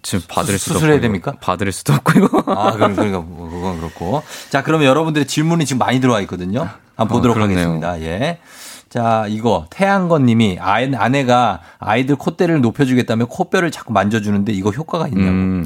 지금 0.02 0.26
봐드릴 0.28 0.60
수도 0.60 0.76
수술해야 0.76 0.96
없고, 0.96 1.02
됩니까? 1.02 1.34
봐드릴 1.42 1.72
수도 1.74 1.94
없고 1.94 2.14
이거. 2.20 2.44
아, 2.48 2.72
그럼 2.74 2.96
그러니까 2.96 3.20
뭐 3.20 3.50
그건 3.50 3.78
그렇고. 3.80 4.24
자, 4.50 4.64
그러면 4.64 4.88
여러분들의 4.88 5.28
질문이 5.28 5.66
지금 5.66 5.80
많이 5.80 6.00
들어와 6.00 6.22
있거든요. 6.22 6.70
한번 6.96 7.18
보도록 7.18 7.38
어. 7.38 7.42
하겠습니다. 7.42 8.02
예. 8.02 8.40
자, 8.90 9.26
이거 9.28 9.66
태양건 9.70 10.26
님이 10.26 10.58
아, 10.60 10.76
아내가 10.96 11.62
아이들 11.80 12.16
콧대를 12.16 12.62
높여주겠다며 12.62 13.26
코뼈를 13.26 13.72
자꾸 13.72 13.94
만져주는데 13.94 14.54
이거 14.54 14.70
효과가 14.70 15.08
있냐고. 15.10 15.28
음, 15.28 15.66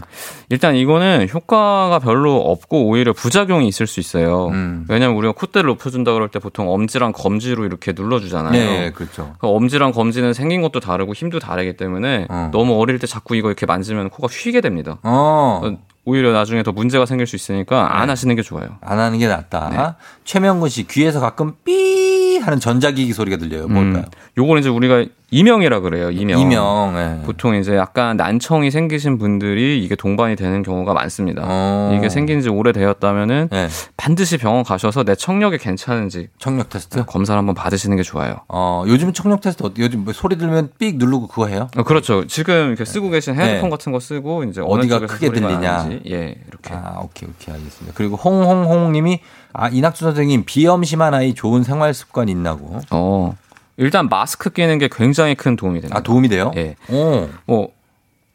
일단 0.50 0.76
이거는 0.76 1.28
효과가 1.32 2.00
별로 2.00 2.36
없고 2.38 2.88
오히려 2.88 3.14
부작용이 3.14 3.68
있을 3.68 3.88
수 3.88 4.00
있어요. 4.00 4.48
음. 4.48 4.86
왜냐면 4.90 5.16
우리가 5.18 5.34
콧대를 5.34 5.68
높여준다 5.68 6.14
그럴 6.14 6.30
때 6.30 6.40
보통 6.40 6.70
엄지랑 6.70 7.12
검지로 7.12 7.66
이렇게 7.66 7.94
눌러주잖아요. 7.94 8.52
네, 8.52 8.92
그렇죠. 8.92 9.34
그 9.38 9.48
엄지랑 9.48 9.92
검지는 9.92 10.34
생긴 10.34 10.62
것도 10.62 10.80
다르고 10.80 11.14
힘도 11.14 11.40
다르기 11.40 11.78
때문에 11.78 12.28
너무 12.52 12.80
어릴 12.80 13.00
때 13.00 13.08
자꾸 13.08 13.36
이거 13.36 13.50
이렇게 13.50 13.66
만지면 13.66 14.10
코가 14.10 14.28
휘게 14.32 14.62
됩니다. 14.62 14.98
어. 15.04 15.62
오히려 16.04 16.32
나중에 16.32 16.64
더 16.64 16.72
문제가 16.72 17.06
생길 17.06 17.28
수 17.28 17.36
있으니까 17.36 17.99
안 18.02 18.10
하시는 18.10 18.36
게 18.36 18.41
좋아요. 18.41 18.78
안 18.82 18.99
하는 18.99 19.20
게 19.20 19.28
낫다. 19.28 19.70
네. 19.70 20.06
최명근 20.24 20.70
씨 20.70 20.88
귀에서 20.88 21.20
가끔 21.20 21.54
삐 21.64 22.39
하는 22.39 22.60
전자기기 22.60 23.14
소리가 23.14 23.38
들려요. 23.38 23.68
뭘까요? 23.68 24.04
음, 24.04 24.12
요거는 24.38 24.62
이제 24.62 24.70
우리가 24.70 25.06
이명이라 25.32 25.80
그래요. 25.80 26.12
이명. 26.12 26.40
이명, 26.40 26.94
예. 26.98 27.26
보통 27.26 27.56
이제 27.56 27.76
약간 27.78 28.18
난청이 28.18 28.70
생기신 28.70 29.18
분들이 29.18 29.82
이게 29.82 29.96
동반이 29.96 30.36
되는 30.36 30.62
경우가 30.62 30.94
많습니다. 30.94 31.44
어. 31.46 31.96
이게 31.98 32.10
생긴 32.10 32.42
지 32.42 32.50
오래되었다면은 32.50 33.48
네. 33.50 33.68
반드시 33.96 34.38
병원 34.38 34.64
가셔서 34.64 35.06
내 35.06 35.16
청력이 35.16 35.58
괜찮은지 35.58 36.28
청력 36.38 36.70
테스트 36.70 37.06
검사를 37.06 37.38
한번 37.38 37.56
받으시는 37.56 37.96
게 37.96 38.04
좋아요. 38.04 38.36
어, 38.50 38.84
요즘 38.88 39.14
청력 39.14 39.40
테스트 39.40 39.64
어때? 39.64 39.82
요즘 39.82 40.04
뭐 40.04 40.12
소리 40.12 40.38
들으면 40.38 40.70
삑 40.78 40.98
누르고 40.98 41.28
그거 41.28 41.48
해요? 41.48 41.70
어, 41.78 41.84
그렇죠. 41.84 42.28
지금 42.28 42.68
이렇게 42.68 42.84
쓰고 42.84 43.10
계신 43.10 43.36
헤드폰 43.36 43.70
네. 43.70 43.70
같은 43.70 43.94
거 43.94 44.02
쓰고 44.02 44.44
이제 44.44 44.62
어디가 44.62 45.00
크게 45.00 45.32
들리냐? 45.32 45.90
예, 46.10 46.36
이렇게. 46.48 46.74
아, 46.74 47.00
오케이, 47.02 47.30
오케이, 47.30 47.56
알겠습니다. 47.56 47.94
그리고 47.96 48.18
홍홍홍 48.18 48.92
님이 48.92 49.22
아, 49.54 49.70
이낙준 49.70 50.08
선생님 50.10 50.44
비염 50.46 50.84
심한 50.84 51.14
아이 51.14 51.34
좋은 51.34 51.64
생활 51.64 51.94
습관 51.94 52.28
있나고? 52.28 52.80
어. 52.92 53.36
일단 53.78 54.10
마스크 54.10 54.50
끼는 54.50 54.78
게 54.78 54.90
굉장히 54.92 55.36
큰 55.36 55.56
도움이 55.56 55.82
됩니다. 55.82 55.98
아, 55.98 56.04
도움이 56.04 56.30
돼요? 56.30 56.52
예. 56.56 56.76
오. 56.90 57.30
뭐 57.46 57.72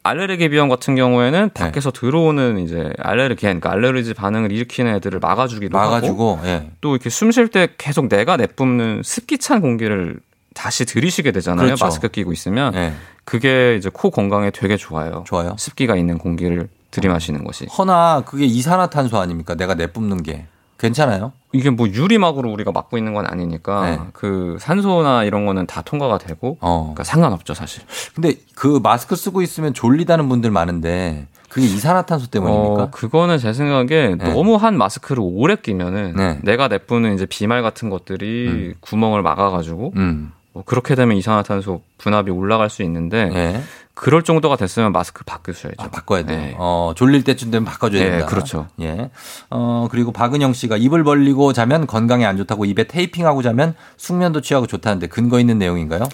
알레르기 0.03 0.49
비염 0.49 0.69
같은 0.69 0.95
경우에는 0.95 1.49
밖에서 1.53 1.91
들어오는 1.91 2.59
이제 2.59 2.93
알레르기엔, 2.97 3.59
그러니까 3.59 3.71
알레르기 3.71 4.13
반응을 4.13 4.51
일으키는 4.51 4.95
애들을 4.95 5.19
막아주기도 5.19 5.77
막아주고, 5.77 6.35
하고 6.37 6.47
예. 6.47 6.71
또 6.81 6.95
이렇게 6.95 7.09
숨 7.09 7.31
쉴 7.31 7.49
때 7.49 7.67
계속 7.77 8.07
내가 8.07 8.37
내뿜는 8.37 9.01
습기 9.03 9.37
찬 9.37 9.61
공기를 9.61 10.19
다시 10.53 10.85
들이쉬게 10.85 11.31
되잖아요. 11.33 11.65
그렇죠. 11.65 11.85
마스크 11.85 12.07
끼고 12.07 12.31
있으면 12.31 12.73
예. 12.75 12.93
그게 13.25 13.75
이제 13.75 13.89
코 13.93 14.09
건강에 14.09 14.49
되게 14.49 14.77
좋아요. 14.77 15.23
좋아요. 15.27 15.55
습기가 15.57 15.95
있는 15.97 16.17
공기를 16.17 16.69
들이마시는 16.91 17.43
것이. 17.43 17.65
허나 17.77 18.23
그게 18.25 18.45
이산화탄소 18.45 19.17
아닙니까? 19.17 19.55
내가 19.55 19.75
내뿜는 19.75 20.23
게. 20.23 20.45
괜찮아요? 20.77 21.31
이게 21.53 21.69
뭐 21.69 21.87
유리막으로 21.87 22.51
우리가 22.51 22.71
막고 22.71 22.97
있는 22.97 23.13
건 23.13 23.25
아니니까 23.25 23.89
네. 23.89 23.99
그 24.13 24.57
산소나 24.59 25.23
이런 25.23 25.45
거는 25.45 25.65
다 25.65 25.81
통과가 25.81 26.17
되고 26.17 26.57
어. 26.61 26.93
그러니까 26.93 27.03
상관없죠 27.03 27.53
사실. 27.53 27.83
근데 28.13 28.35
그 28.55 28.79
마스크 28.81 29.15
쓰고 29.15 29.41
있으면 29.41 29.73
졸리다는 29.73 30.29
분들 30.29 30.51
많은데 30.51 31.27
그게 31.49 31.65
이산화탄소 31.65 32.27
때문입니까? 32.27 32.83
어, 32.83 32.89
그거는 32.91 33.37
제 33.37 33.53
생각에 33.53 34.15
네. 34.15 34.33
너무 34.33 34.55
한 34.55 34.77
마스크를 34.77 35.23
오래 35.25 35.55
끼면은 35.55 36.13
네. 36.15 36.39
내가 36.43 36.67
내뿜는 36.67 37.15
이제 37.15 37.25
비말 37.25 37.61
같은 37.61 37.89
것들이 37.89 38.73
구멍을 38.81 39.21
막아가지고 39.21 39.93
음. 39.95 40.33
뭐 40.51 40.63
그렇게 40.65 40.95
되면 40.95 41.15
이산화탄소 41.17 41.81
분압이 41.97 42.31
올라갈 42.31 42.69
수 42.69 42.83
있는데 42.83 43.29
예. 43.33 43.61
그럴 43.97 44.23
정도가 44.23 44.57
됐으면 44.57 44.91
마스크 44.91 45.23
바꾸셔야죠. 45.25 45.75
아, 45.79 45.89
바꿔야 45.89 46.23
돼요. 46.23 46.39
네. 46.39 46.55
어, 46.59 46.93
졸릴 46.95 47.23
때쯤 47.23 47.49
되면 47.49 47.65
바꿔줘야 47.65 48.01
예, 48.01 48.09
된다. 48.11 48.25
그렇죠. 48.27 48.67
예. 48.79 49.09
어, 49.49 49.87
그리고 49.89 50.11
박은영 50.11 50.53
씨가 50.53 50.77
입을 50.77 51.03
벌리고 51.03 51.51
자면 51.51 51.87
건강에 51.87 52.23
안 52.23 52.37
좋다고 52.37 52.65
입에 52.65 52.83
테이핑하고 52.83 53.41
자면 53.41 53.73
숙면도 53.97 54.41
취하고 54.41 54.67
좋다는데 54.67 55.07
근거 55.07 55.39
있는 55.39 55.57
내용인가요? 55.57 56.07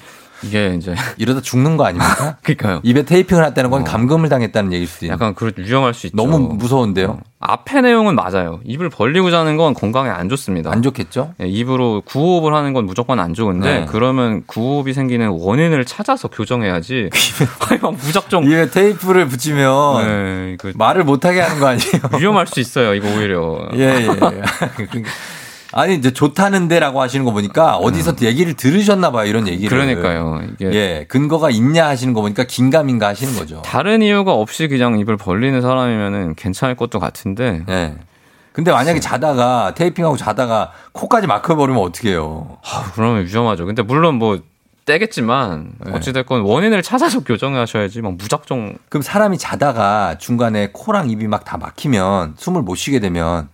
이게 0.43 0.75
이제 0.75 0.95
이러다 1.17 1.41
죽는 1.41 1.77
거 1.77 1.85
아닙니까? 1.85 2.37
그러니까요. 2.43 2.81
입에 2.83 3.03
테이핑을 3.03 3.45
했다는 3.45 3.69
건 3.69 3.83
감금을 3.83 4.29
당했다는 4.29 4.73
얘기일 4.73 4.87
수도 4.87 5.05
있는. 5.05 5.13
약간 5.13 5.33
그 5.35 5.51
위험할 5.57 5.93
수 5.93 6.07
있죠. 6.07 6.15
너무 6.15 6.39
무서운데요. 6.39 7.19
앞에 7.39 7.81
내용은 7.81 8.15
맞아요. 8.15 8.61
입을 8.63 8.89
벌리고 8.89 9.29
자는 9.29 9.57
건 9.57 9.73
건강에 9.73 10.09
안 10.09 10.29
좋습니다. 10.29 10.71
안 10.71 10.81
좋겠죠? 10.81 11.33
예, 11.41 11.45
입으로 11.47 12.01
구호흡을 12.05 12.53
하는 12.53 12.71
건 12.71 12.85
무조건 12.85 13.19
안 13.19 13.33
좋은데 13.33 13.79
네. 13.81 13.85
그러면 13.89 14.43
구호흡이 14.45 14.93
생기는 14.93 15.27
원인을 15.27 15.83
찾아서 15.83 16.29
교정해야지. 16.29 17.09
무작정 18.05 18.45
입에 18.45 18.69
테이프를 18.69 19.27
붙이면 19.27 20.05
네, 20.05 20.57
그 20.57 20.71
말을 20.75 21.03
못하게 21.03 21.41
하는 21.41 21.59
거 21.59 21.67
아니에요? 21.67 21.91
위험할 22.17 22.47
수 22.47 22.59
있어요. 22.61 22.93
이거 22.93 23.09
오히려. 23.09 23.67
예, 23.75 24.07
예. 24.07 24.41
아니 25.73 25.95
이제 25.95 26.11
좋다는데라고 26.13 27.01
하시는 27.01 27.25
거 27.25 27.31
보니까 27.31 27.77
어디서 27.77 28.15
얘기를 28.21 28.53
들으셨나 28.53 29.11
봐요 29.11 29.25
이런 29.27 29.47
얘기를. 29.47 29.77
음. 29.77 29.85
그러니까요. 29.85 30.41
이게 30.53 30.73
예, 30.73 31.05
근거가 31.09 31.49
있냐 31.49 31.87
하시는 31.87 32.13
거 32.13 32.21
보니까 32.21 32.43
긴가민가 32.43 33.07
하시는 33.07 33.35
거죠. 33.35 33.61
다른 33.63 34.01
이유가 34.01 34.33
없이 34.33 34.67
그냥 34.67 34.99
입을 34.99 35.17
벌리는 35.17 35.59
사람이면은 35.61 36.35
괜찮을 36.35 36.75
것도 36.75 36.99
같은데. 36.99 37.63
예. 37.69 37.95
근데 38.51 38.71
만약에 38.71 38.99
자다가 38.99 39.73
테이핑하고 39.73 40.15
자다가 40.15 40.71
코까지 40.91 41.25
막혀버리면 41.25 41.81
어떻게 41.81 42.09
해요? 42.11 42.57
아, 42.63 42.91
그러면 42.93 43.25
위험하죠. 43.25 43.65
근데 43.65 43.81
물론 43.81 44.15
뭐 44.15 44.39
떼겠지만 44.85 45.71
네. 45.85 45.91
어찌됐건 45.93 46.41
원인을 46.41 46.83
찾아서 46.83 47.23
교정하셔야지 47.23 48.01
막 48.01 48.13
무작정 48.15 48.75
그럼 48.89 49.01
사람이 49.01 49.37
자다가 49.37 50.17
중간에 50.19 50.69
코랑 50.73 51.09
입이 51.09 51.25
막 51.27 51.45
다 51.45 51.57
막히면 51.57 52.35
숨을 52.37 52.61
못 52.61 52.75
쉬게 52.75 52.99
되면 52.99 53.47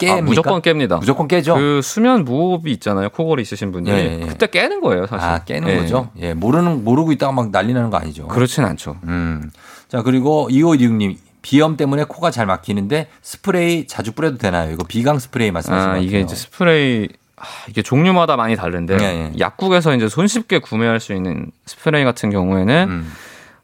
깹니까? 0.00 0.18
아, 0.18 0.20
무조건 0.22 0.62
깹니다. 0.62 0.98
무조건 0.98 1.28
깨죠. 1.28 1.54
그 1.54 1.80
수면 1.82 2.24
무호흡이 2.24 2.72
있잖아요. 2.72 3.10
코골이 3.10 3.42
있으신 3.42 3.72
분들이 3.72 3.96
예, 3.96 4.20
예. 4.22 4.26
그때 4.26 4.46
깨는 4.46 4.80
거예요, 4.80 5.06
사실. 5.06 5.28
아, 5.28 5.44
깨는 5.44 5.68
예. 5.68 5.76
거죠? 5.76 6.10
예, 6.18 6.34
모르는, 6.34 6.84
모르고 6.84 7.12
있다가 7.12 7.32
막 7.32 7.50
난리 7.50 7.72
나는 7.72 7.90
거 7.90 7.96
아니죠? 7.96 8.26
그렇진 8.28 8.64
않죠. 8.64 8.96
음. 9.04 9.50
자, 9.88 10.02
그리고 10.02 10.48
2516님. 10.50 11.16
비염 11.42 11.78
때문에 11.78 12.04
코가 12.04 12.30
잘 12.30 12.44
막히는데 12.44 13.08
스프레이 13.22 13.86
자주 13.86 14.12
뿌려도 14.12 14.36
되나요? 14.36 14.70
이거 14.72 14.84
비강 14.84 15.18
스프레이 15.18 15.50
말씀하시는 15.50 15.94
아, 15.94 15.96
거 15.96 16.02
이게 16.02 16.20
이제 16.20 16.36
스프레이 16.36 17.08
아, 17.36 17.44
이게 17.68 17.80
종류마다 17.80 18.36
많이 18.36 18.56
다른데 18.56 18.98
예, 19.00 19.04
예. 19.04 19.32
약국에서 19.38 19.94
이제 19.94 20.06
손쉽게 20.08 20.58
구매할 20.58 21.00
수 21.00 21.14
있는 21.14 21.50
스프레이 21.64 22.04
같은 22.04 22.30
경우에는 22.30 22.88
음. 22.90 23.12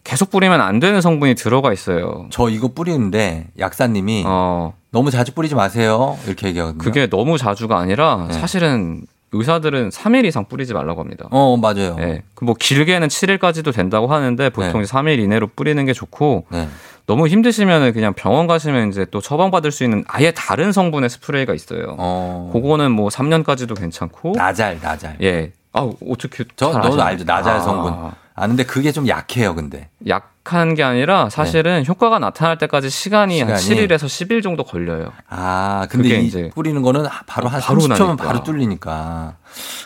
계속 0.06 0.30
뿌리면 0.30 0.60
안 0.60 0.78
되는 0.78 1.00
성분이 1.00 1.34
들어가 1.34 1.72
있어요. 1.72 2.26
저 2.30 2.48
이거 2.48 2.68
뿌리는데 2.68 3.48
약사님이 3.58 4.22
어, 4.24 4.72
너무 4.92 5.10
자주 5.10 5.34
뿌리지 5.34 5.56
마세요. 5.56 6.16
이렇게 6.26 6.46
얘기하거든요. 6.46 6.78
그게 6.80 7.08
너무 7.08 7.36
자주가 7.38 7.78
아니라 7.78 8.26
네. 8.28 8.34
사실은 8.34 9.04
의사들은 9.32 9.88
3일 9.88 10.24
이상 10.24 10.44
뿌리지 10.44 10.74
말라고 10.74 11.00
합니다. 11.00 11.26
어, 11.32 11.56
맞아요. 11.56 11.96
예. 11.98 12.22
그뭐 12.34 12.54
길게는 12.54 13.08
7일까지도 13.08 13.74
된다고 13.74 14.06
하는데 14.06 14.48
보통 14.50 14.82
네. 14.82 14.86
3일 14.86 15.18
이내로 15.18 15.48
뿌리는 15.56 15.84
게 15.84 15.92
좋고 15.92 16.46
네. 16.50 16.68
너무 17.06 17.26
힘드시면 17.26 17.92
그냥 17.92 18.14
병원 18.14 18.46
가시면 18.46 18.90
이제 18.90 19.06
또 19.10 19.20
처방받을 19.20 19.72
수 19.72 19.82
있는 19.82 20.04
아예 20.06 20.30
다른 20.30 20.70
성분의 20.70 21.10
스프레이가 21.10 21.52
있어요. 21.52 21.96
어. 21.98 22.50
그거는 22.52 22.92
뭐 22.92 23.08
3년까지도 23.08 23.76
괜찮고. 23.76 24.34
나잘, 24.36 24.78
나잘. 24.80 25.16
예. 25.22 25.50
아, 25.72 25.90
어떻게 26.08 26.44
저, 26.54 26.72
잘 26.72 26.82
너도? 26.82 27.02
알죠. 27.02 27.24
나잘 27.24 27.56
아, 27.56 27.60
성분. 27.60 27.92
아는데 28.36 28.64
그게 28.64 28.92
좀 28.92 29.08
약해요, 29.08 29.54
근데. 29.54 29.90
약 30.06 30.35
하는 30.52 30.74
게 30.74 30.82
아니라 30.82 31.28
사실은 31.30 31.84
효과가 31.86 32.18
나타날 32.18 32.58
때까지 32.58 32.90
시간이, 32.90 33.40
한 33.40 33.48
네. 33.52 33.56
시간이? 33.56 33.86
7일에서 33.88 34.04
10일 34.06 34.42
정도 34.42 34.64
걸려요. 34.64 35.12
아, 35.28 35.86
근데 35.90 36.20
이 36.20 36.26
이제 36.26 36.50
뿌리는 36.54 36.80
거는 36.82 37.04
바로 37.26 37.48
한 37.48 37.60
바로 37.60 37.80
30초면 37.80 37.88
나니까. 38.06 38.24
바로 38.24 38.42
뚫리니까. 38.44 39.34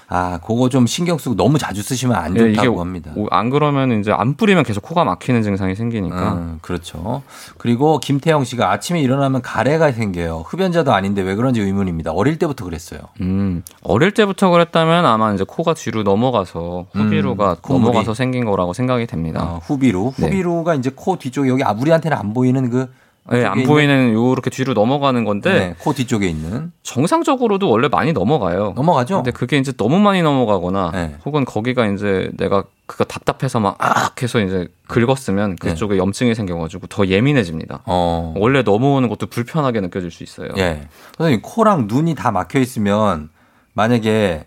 아, 0.09 0.41
그거 0.45 0.69
좀 0.69 0.87
신경 0.87 1.17
쓰고 1.19 1.37
너무 1.37 1.57
자주 1.59 1.83
쓰시면 1.83 2.17
안 2.17 2.37
예, 2.37 2.53
좋다고 2.55 2.81
합니다. 2.81 3.13
오- 3.15 3.29
안 3.31 3.51
그러면 3.51 4.01
이제 4.01 4.11
안 4.11 4.35
뿌리면 4.35 4.65
계속 4.65 4.81
코가 4.83 5.05
막히는 5.05 5.43
증상이 5.43 5.77
생기니까. 5.77 6.33
음, 6.33 6.59
그렇죠. 6.63 7.23
그리고 7.59 8.01
김태영 8.01 8.43
씨가 8.45 8.73
아침에 8.73 9.01
일어나면 9.01 9.43
가래가 9.43 9.93
생겨요. 9.93 10.45
흡연자도 10.49 10.93
아닌데 10.93 11.23
왜 11.23 11.37
그런지 11.37 11.61
의문입니다. 11.61 12.11
어릴 12.11 12.39
때부터 12.39 12.65
그랬어요. 12.65 13.01
음, 13.21 13.63
어릴 13.83 14.11
때부터 14.13 14.51
그랬다면 14.51 15.07
아마 15.07 15.33
이제 15.33 15.45
코가 15.47 15.75
뒤로 15.75 16.03
넘어가서 16.03 16.87
후비루가 16.93 17.51
음? 17.53 17.57
넘어가서 17.73 18.15
생긴 18.15 18.45
거라고 18.47 18.73
생각이 18.73 19.07
됩니다. 19.07 19.43
어, 19.45 19.61
후비루. 19.63 20.13
네. 20.17 20.27
후비 20.27 20.43
루가 20.59 20.75
이제 20.75 20.91
코 20.95 21.17
뒤쪽에 21.17 21.49
여기 21.49 21.63
아, 21.63 21.73
우리한테는 21.73 22.17
안 22.17 22.35
보이는 22.35 22.69
그 22.71 22.89
네, 23.31 23.45
안 23.45 23.63
보이는 23.63 24.13
요렇게 24.13 24.51
뒤로 24.51 24.73
넘어가는 24.73 25.25
건데 25.25 25.53
네, 25.53 25.75
코 25.79 25.93
뒤쪽에 25.93 26.27
있는 26.27 26.73
정상적으로도 26.83 27.71
원래 27.71 27.89
많이 27.89 28.13
넘어가요. 28.13 28.73
넘어가죠. 28.75 29.17
근데 29.17 29.31
그게 29.31 29.59
이제 29.59 29.73
너무 29.73 30.01
많이 30.01 30.23
넘어가거나 30.23 30.91
네. 30.93 31.17
혹은 31.25 31.45
거기가 31.45 31.87
이제 31.87 32.31
내가 32.37 32.65
그거 32.87 33.05
답답해서 33.05 33.61
막 33.61 33.77
악 33.79 34.23
해서 34.23 34.41
이제 34.41 34.69
긁었으면 34.89 35.57
그쪽에 35.57 35.97
염증이 35.97 36.35
생겨가지고 36.35 36.89
더 36.89 37.07
예민해집니다. 37.07 37.77
네. 37.77 37.83
어. 37.87 38.35
원래 38.37 38.63
넘어오는 38.63 39.09
것도 39.09 39.27
불편하게 39.27 39.81
느껴질 39.81 40.11
수 40.11 40.25
있어요. 40.25 40.49
예. 40.57 40.89
선생님, 41.17 41.43
코랑 41.43 41.87
눈이 41.87 42.17
다 42.17 42.33
막혀 42.33 42.59
있으면 42.59 43.29
만약에 43.75 44.45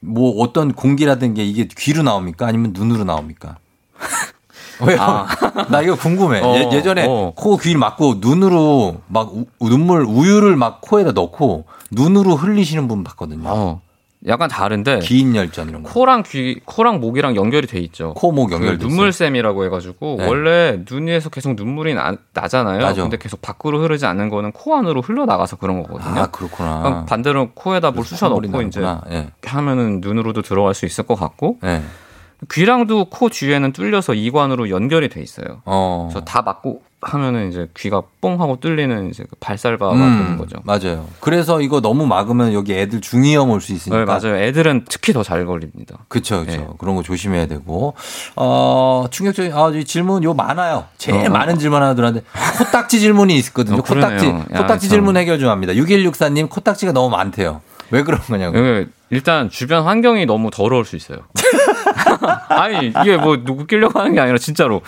뭐 0.00 0.40
어떤 0.42 0.72
공기라든 0.72 1.34
게 1.34 1.44
이게 1.44 1.68
귀로 1.78 2.02
나옵니까? 2.02 2.46
아니면 2.46 2.72
눈으로 2.74 3.04
나옵니까? 3.04 3.58
왜요? 4.84 4.98
아. 5.00 5.26
나 5.70 5.82
이거 5.82 5.94
궁금해. 5.96 6.40
어, 6.42 6.70
예, 6.72 6.82
전에 6.82 7.06
어. 7.08 7.32
코, 7.34 7.56
귀 7.56 7.76
막고 7.76 8.16
눈으로 8.20 8.96
막 9.08 9.32
우- 9.34 9.46
눈물, 9.68 10.04
우유를 10.04 10.56
막 10.56 10.80
코에다 10.80 11.12
넣고 11.12 11.64
눈으로 11.90 12.34
흘리시는 12.36 12.88
분 12.88 13.04
봤거든요. 13.04 13.48
어, 13.48 13.80
약간 14.26 14.48
다른데 14.48 15.00
기인 15.00 15.36
열전 15.36 15.68
이런 15.68 15.82
거. 15.84 15.90
코랑 15.92 16.24
귀, 16.26 16.58
코랑 16.64 17.00
목이랑 17.00 17.36
연결이 17.36 17.66
돼 17.68 17.78
있죠. 17.80 18.12
코, 18.14 18.32
목 18.32 18.43
그 18.43 18.54
연결돼 18.54 18.76
있어요. 18.76 18.88
눈물샘이라고 18.88 19.64
해가지고 19.66 20.16
네. 20.18 20.26
원래 20.26 20.84
눈 20.84 21.06
위에서 21.06 21.28
계속 21.30 21.54
눈물이 21.54 21.94
나, 21.94 22.16
나잖아요. 22.32 22.80
나죠. 22.80 23.02
근데 23.02 23.18
계속 23.18 23.40
밖으로 23.40 23.80
흐르지 23.82 24.04
않는 24.06 24.28
거는 24.30 24.52
코 24.52 24.74
안으로 24.74 25.00
흘러 25.00 25.26
나가서 25.26 25.56
그런 25.56 25.82
거거든요. 25.82 26.22
아, 26.22 26.26
그렇구나. 26.26 27.04
반대로 27.08 27.50
코에다 27.54 27.92
뭘 27.92 28.04
쑤셔 28.04 28.28
콧물이 28.28 28.48
넣고 28.48 28.62
이제. 28.62 28.82
예. 29.10 29.28
하면은 29.44 30.00
눈으로도 30.00 30.42
들어갈 30.42 30.74
수 30.74 30.86
있을 30.86 31.04
것 31.06 31.14
같고 31.14 31.58
예. 31.64 31.82
귀랑도 32.50 33.06
코 33.06 33.28
뒤에는 33.28 33.72
뚫려서 33.72 34.14
이관으로 34.14 34.70
연결이 34.70 35.08
돼 35.08 35.20
있어요. 35.20 35.62
어. 35.64 36.08
그래서 36.10 36.24
다 36.24 36.42
막고 36.42 36.82
하면은 37.02 37.50
이제 37.50 37.68
귀가 37.76 38.02
뽕 38.20 38.40
하고 38.40 38.58
뚫리는 38.58 39.10
이제 39.10 39.24
그 39.28 39.36
발살바가 39.38 39.92
음, 39.94 39.98
되는 40.00 40.38
거죠. 40.38 40.56
맞아요. 40.64 41.06
그래서 41.20 41.60
이거 41.60 41.80
너무 41.80 42.06
막으면 42.06 42.52
여기 42.52 42.72
애들 42.74 43.00
중이염 43.00 43.50
올 43.50 43.60
수 43.60 43.72
있으니까. 43.72 43.98
네, 43.98 44.04
맞아요. 44.04 44.42
애들은 44.42 44.86
특히 44.88 45.12
더 45.12 45.22
잘 45.22 45.44
걸립니다. 45.46 45.98
그렇죠, 46.08 46.40
그렇죠. 46.44 46.60
네. 46.60 46.68
그런 46.78 46.96
거 46.96 47.02
조심해야 47.02 47.46
되고. 47.46 47.94
어, 48.34 49.06
충격적인 49.10 49.52
아, 49.52 49.70
이 49.74 49.84
질문 49.84 50.24
요 50.24 50.34
많아요. 50.34 50.86
제일 50.98 51.26
어. 51.28 51.30
많은 51.30 51.58
질문 51.58 51.82
하나 51.82 51.94
들었는데 51.94 52.26
코딱지 52.58 52.98
질문이 52.98 53.36
있거든요. 53.38 53.78
어. 53.78 53.82
코딱지, 53.82 54.26
야, 54.26 54.44
코딱지 54.62 54.88
참. 54.88 54.96
질문 54.96 55.16
해결 55.16 55.38
좀 55.38 55.48
합니다. 55.50 55.72
6164님 55.74 56.48
코딱지가 56.48 56.92
너무 56.92 57.10
많대요. 57.10 57.60
왜 57.92 58.02
그런 58.02 58.20
거냐고. 58.20 58.58
예, 58.58 58.86
일단 59.10 59.48
주변 59.48 59.84
환경이 59.84 60.26
너무 60.26 60.50
더러울 60.50 60.84
수 60.84 60.96
있어요. 60.96 61.18
아니 62.48 62.88
이게 62.88 63.16
뭐 63.16 63.38
누구 63.44 63.66
끼려고 63.66 63.98
하는 64.00 64.14
게 64.14 64.20
아니라 64.20 64.38
진짜로 64.38 64.82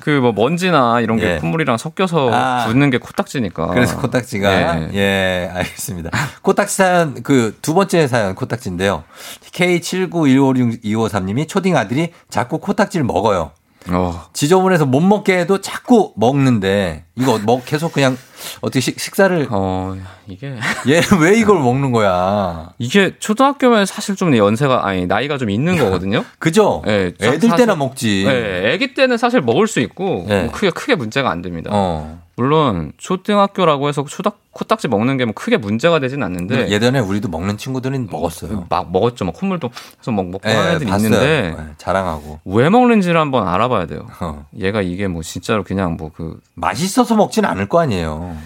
그 0.00 0.20
뭐 0.20 0.32
먼지나 0.32 1.00
이런 1.00 1.16
게 1.18 1.34
예. 1.34 1.38
콧물이랑 1.38 1.78
섞여서 1.78 2.30
아. 2.32 2.66
붙는 2.66 2.90
게 2.90 2.98
코딱지니까. 2.98 3.68
그래서 3.68 3.96
코딱지가 3.98 4.90
예. 4.90 4.90
예, 4.94 5.50
알겠습니다. 5.54 6.10
코딱지 6.42 6.76
사연 6.76 7.22
그 7.22 7.54
두 7.62 7.74
번째 7.74 8.06
사연 8.08 8.34
코딱지인데요. 8.34 9.04
K79156253님이 9.52 11.48
초딩 11.48 11.76
아들이 11.76 12.12
자꾸 12.28 12.58
코딱지를 12.58 13.04
먹어요. 13.04 13.52
어. 13.88 14.24
지저분해서 14.34 14.84
못 14.86 15.00
먹게 15.00 15.38
해도 15.38 15.60
자꾸 15.60 16.12
먹는데 16.16 17.04
이거 17.20 17.38
먹 17.44 17.64
계속 17.64 17.92
그냥 17.92 18.16
어떻게 18.62 18.80
식, 18.80 18.98
식사를 18.98 19.46
어 19.50 19.96
이게 20.26 20.54
얘는 20.88 21.02
왜 21.20 21.38
이걸 21.38 21.58
먹는 21.60 21.92
거야? 21.92 22.70
이게 22.78 23.14
초등학교면 23.18 23.86
사실 23.86 24.16
좀 24.16 24.34
연세가 24.36 24.86
아니 24.86 25.06
나이가 25.06 25.36
좀 25.38 25.50
있는 25.50 25.76
거거든요. 25.76 26.24
그죠? 26.38 26.82
예, 26.86 27.12
저 27.20 27.32
애들 27.34 27.48
사실- 27.48 27.66
때나 27.66 27.76
먹지. 27.76 28.24
예, 28.26 28.72
애기 28.72 28.94
때는 28.94 29.18
사실 29.18 29.40
먹을 29.40 29.66
수 29.66 29.80
있고 29.80 30.26
예. 30.28 30.42
뭐 30.44 30.52
크게 30.52 30.70
크게 30.70 30.94
문제가 30.94 31.30
안 31.30 31.42
됩니다. 31.42 31.70
어. 31.72 32.18
물론 32.36 32.92
초등학교라고 32.96 33.88
해서 33.88 34.02
초닥 34.08 34.38
코딱지 34.52 34.88
먹는 34.88 35.16
게 35.18 35.24
뭐 35.26 35.34
크게 35.34 35.58
문제가 35.58 36.00
되진 36.00 36.22
않는데 36.22 36.70
예전에 36.70 36.98
우리도 36.98 37.28
먹는 37.28 37.56
친구들은 37.58 38.08
먹었어요. 38.10 38.66
막 38.70 38.90
먹었죠. 38.90 39.24
막 39.26 39.34
콧물도 39.34 39.68
해서 40.00 40.10
막 40.10 40.26
먹고 40.28 40.48
예, 40.48 40.54
하는 40.54 40.86
봤어요. 40.86 40.96
있는데 41.06 41.54
예, 41.56 41.64
자랑하고. 41.76 42.40
왜 42.46 42.68
먹는지를 42.70 43.20
한번 43.20 43.46
알아봐야 43.46 43.86
돼요. 43.86 44.08
어. 44.20 44.46
얘가 44.58 44.80
이게 44.80 45.06
뭐 45.06 45.22
진짜로 45.22 45.62
그냥 45.64 45.96
뭐 45.98 46.10
그 46.16 46.40
맛있어서 46.54 47.09
먹진 47.16 47.44
않을 47.44 47.68
거 47.68 47.80
아니에요. 47.80 48.36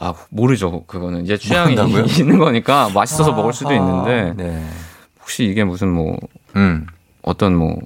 아, 0.00 0.14
모르죠. 0.30 0.84
그거는 0.86 1.28
얘 1.28 1.36
취향이 1.36 1.74
모른다고요? 1.76 2.04
있는 2.18 2.38
거니까 2.38 2.90
맛있어서 2.94 3.32
먹을 3.32 3.52
수도 3.52 3.70
아하. 3.70 3.76
있는데 3.78 4.34
네. 4.42 4.64
혹시 5.20 5.44
이게 5.44 5.64
무슨 5.64 5.88
뭐 5.90 6.16
음. 6.56 6.86
어떤 7.22 7.54
뭐 7.54 7.76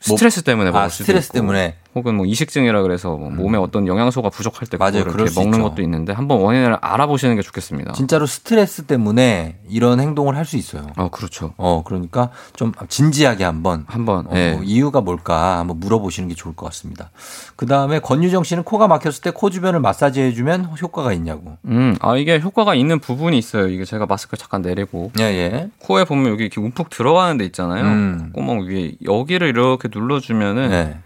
스트레스 0.00 0.42
때문에 0.42 0.70
먹을 0.70 0.86
아, 0.86 0.88
수도 0.88 1.04
스트레스 1.04 1.26
있고 1.26 1.34
때문에. 1.34 1.76
혹은 1.94 2.14
뭐 2.16 2.24
이식증이라 2.26 2.82
그래서 2.82 3.16
뭐 3.16 3.28
몸에 3.30 3.58
어떤 3.58 3.86
영양소가 3.86 4.30
부족할 4.30 4.66
때 4.68 4.76
맞아요. 4.76 5.04
그럴 5.04 5.14
이렇게 5.14 5.30
수 5.30 5.38
먹는 5.40 5.58
있죠. 5.58 5.68
것도 5.68 5.82
있는데 5.82 6.12
한번 6.12 6.40
원인을 6.40 6.78
알아보시는 6.80 7.36
게 7.36 7.42
좋겠습니다. 7.42 7.92
진짜로 7.92 8.26
스트레스 8.26 8.82
때문에 8.84 9.58
이런 9.68 10.00
행동을 10.00 10.36
할 10.36 10.42
수 10.46 10.56
있어요. 10.56 10.86
어, 10.96 11.08
그렇죠. 11.08 11.54
어, 11.56 11.82
그러니까 11.84 12.30
좀 12.54 12.72
진지하게 12.88 13.44
한번 13.44 13.84
한번 13.86 14.26
어, 14.26 14.30
예. 14.34 14.58
이유가 14.64 15.00
뭘까 15.00 15.58
한번 15.58 15.78
물어보시는 15.80 16.28
게 16.28 16.34
좋을 16.34 16.54
것 16.56 16.66
같습니다. 16.66 17.10
그 17.56 17.66
다음에 17.66 18.00
권유정 18.00 18.42
씨는 18.44 18.62
코가 18.64 18.88
막혔을 18.88 19.20
때 19.22 19.30
코 19.30 19.50
주변을 19.50 19.80
마사지 19.80 20.20
해 20.20 20.32
주면 20.32 20.68
효과가 20.80 21.12
있냐고. 21.12 21.56
음, 21.66 21.96
아 22.00 22.16
이게 22.16 22.38
효과가 22.40 22.74
있는 22.74 22.98
부분이 23.00 23.38
있어요. 23.38 23.68
이게 23.68 23.84
제가 23.84 24.06
마스크 24.06 24.36
잠깐 24.36 24.62
내리고 24.62 25.10
예, 25.20 25.24
예. 25.24 25.70
코에 25.78 26.04
보면 26.04 26.32
여기 26.32 26.44
이렇게 26.44 26.60
움푹 26.60 26.90
들어가는 26.90 27.36
데 27.38 27.44
있잖아요. 27.46 27.84
음. 27.84 28.30
구멍 28.34 28.66
위에 28.66 28.92
여기를 29.04 29.48
이렇게 29.48 29.88
눌러 29.88 30.20
주면은 30.20 30.70
네. 30.70 30.98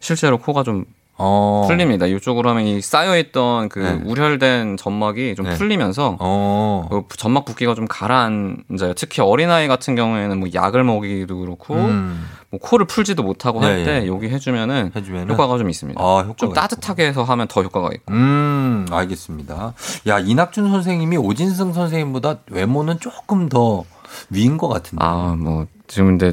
실제로 0.00 0.38
코가 0.38 0.62
좀 0.62 0.84
어. 1.22 1.64
풀립니다. 1.66 2.06
이쪽으로 2.06 2.48
하면 2.48 2.64
이 2.64 2.80
쌓여있던 2.80 3.68
그 3.68 3.78
네. 3.78 4.00
우혈된 4.06 4.78
점막이 4.78 5.34
좀 5.34 5.44
네. 5.44 5.54
풀리면서 5.54 6.16
어. 6.18 6.88
그 7.08 7.16
점막 7.18 7.44
붓기가 7.44 7.74
좀 7.74 7.86
가라앉아요. 7.86 8.94
특히 8.96 9.20
어린아이 9.20 9.68
같은 9.68 9.94
경우에는 9.94 10.40
뭐 10.40 10.48
약을 10.54 10.82
먹이기도 10.82 11.40
그렇고 11.40 11.74
음. 11.74 12.26
뭐 12.48 12.58
코를 12.58 12.86
풀지도 12.86 13.22
못하고 13.22 13.60
할 13.60 13.80
예, 13.80 13.84
때 13.84 14.02
예. 14.02 14.06
여기 14.06 14.30
해주면은 14.30 14.92
해주면은 14.96 15.30
효과가 15.34 15.58
좀 15.58 15.68
있습니다. 15.68 16.00
아, 16.02 16.20
효과가 16.20 16.36
좀 16.36 16.52
따뜻하게 16.54 17.06
해서 17.06 17.22
하면 17.22 17.46
더 17.48 17.62
효과가 17.62 17.90
있고. 17.92 18.12
음, 18.14 18.86
알겠습니다. 18.90 19.74
야, 20.08 20.18
이낙준 20.18 20.70
선생님이 20.70 21.18
오진승 21.18 21.74
선생님보다 21.74 22.38
외모는 22.50 22.98
조금 22.98 23.50
더 23.50 23.84
위인 24.30 24.56
것 24.56 24.68
같은데. 24.68 25.04
아, 25.04 25.36
뭐 25.38 25.66
지금 25.86 26.18
근데 26.18 26.32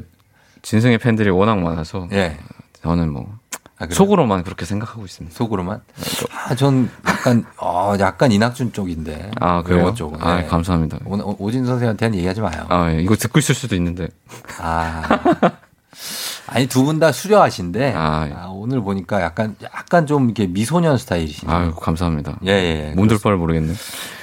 진승의 0.61 0.97
팬들이 0.97 1.29
워낙 1.29 1.59
많아서 1.59 2.07
예. 2.13 2.37
저는 2.81 3.11
뭐 3.11 3.36
아? 3.79 3.87
속으로만 3.89 4.43
그렇게 4.43 4.65
생각하고 4.65 5.05
있습니다. 5.05 5.35
속으로만? 5.37 5.81
아, 6.49 6.55
전 6.55 6.89
약간, 7.07 7.45
어, 7.61 7.93
약간 7.99 8.31
이낙준 8.31 8.73
쪽인데. 8.73 9.31
아, 9.39 9.61
그래요? 9.61 9.93
쪽은. 9.93 10.19
아, 10.21 10.37
네. 10.41 10.45
감사합니다. 10.47 10.97
오, 11.05 11.15
오- 11.15 11.35
오진 11.39 11.65
선생한테는 11.65 12.17
얘기하지 12.17 12.41
마요. 12.41 12.65
아, 12.69 12.91
예. 12.91 13.01
이거 13.01 13.15
듣고 13.15 13.37
있을 13.39 13.53
수도 13.55 13.75
있는데. 13.75 14.07
아. 14.59 15.03
아니, 16.47 16.67
두 16.67 16.85
분 16.85 16.99
다 16.99 17.11
수려하신데. 17.11 17.93
아, 17.95 18.27
예. 18.29 18.33
아, 18.33 18.47
오늘 18.47 18.81
보니까 18.81 19.21
약간, 19.21 19.55
약간 19.63 20.05
좀 20.07 20.25
이렇게 20.25 20.47
미소년 20.47 20.97
스타일이시네요. 20.97 21.55
아유, 21.55 21.73
감사합니다. 21.75 22.39
예, 22.45 22.51
예. 22.51 22.93
몸둘 22.95 23.19
바를 23.21 23.37
모르겠네. 23.37 23.73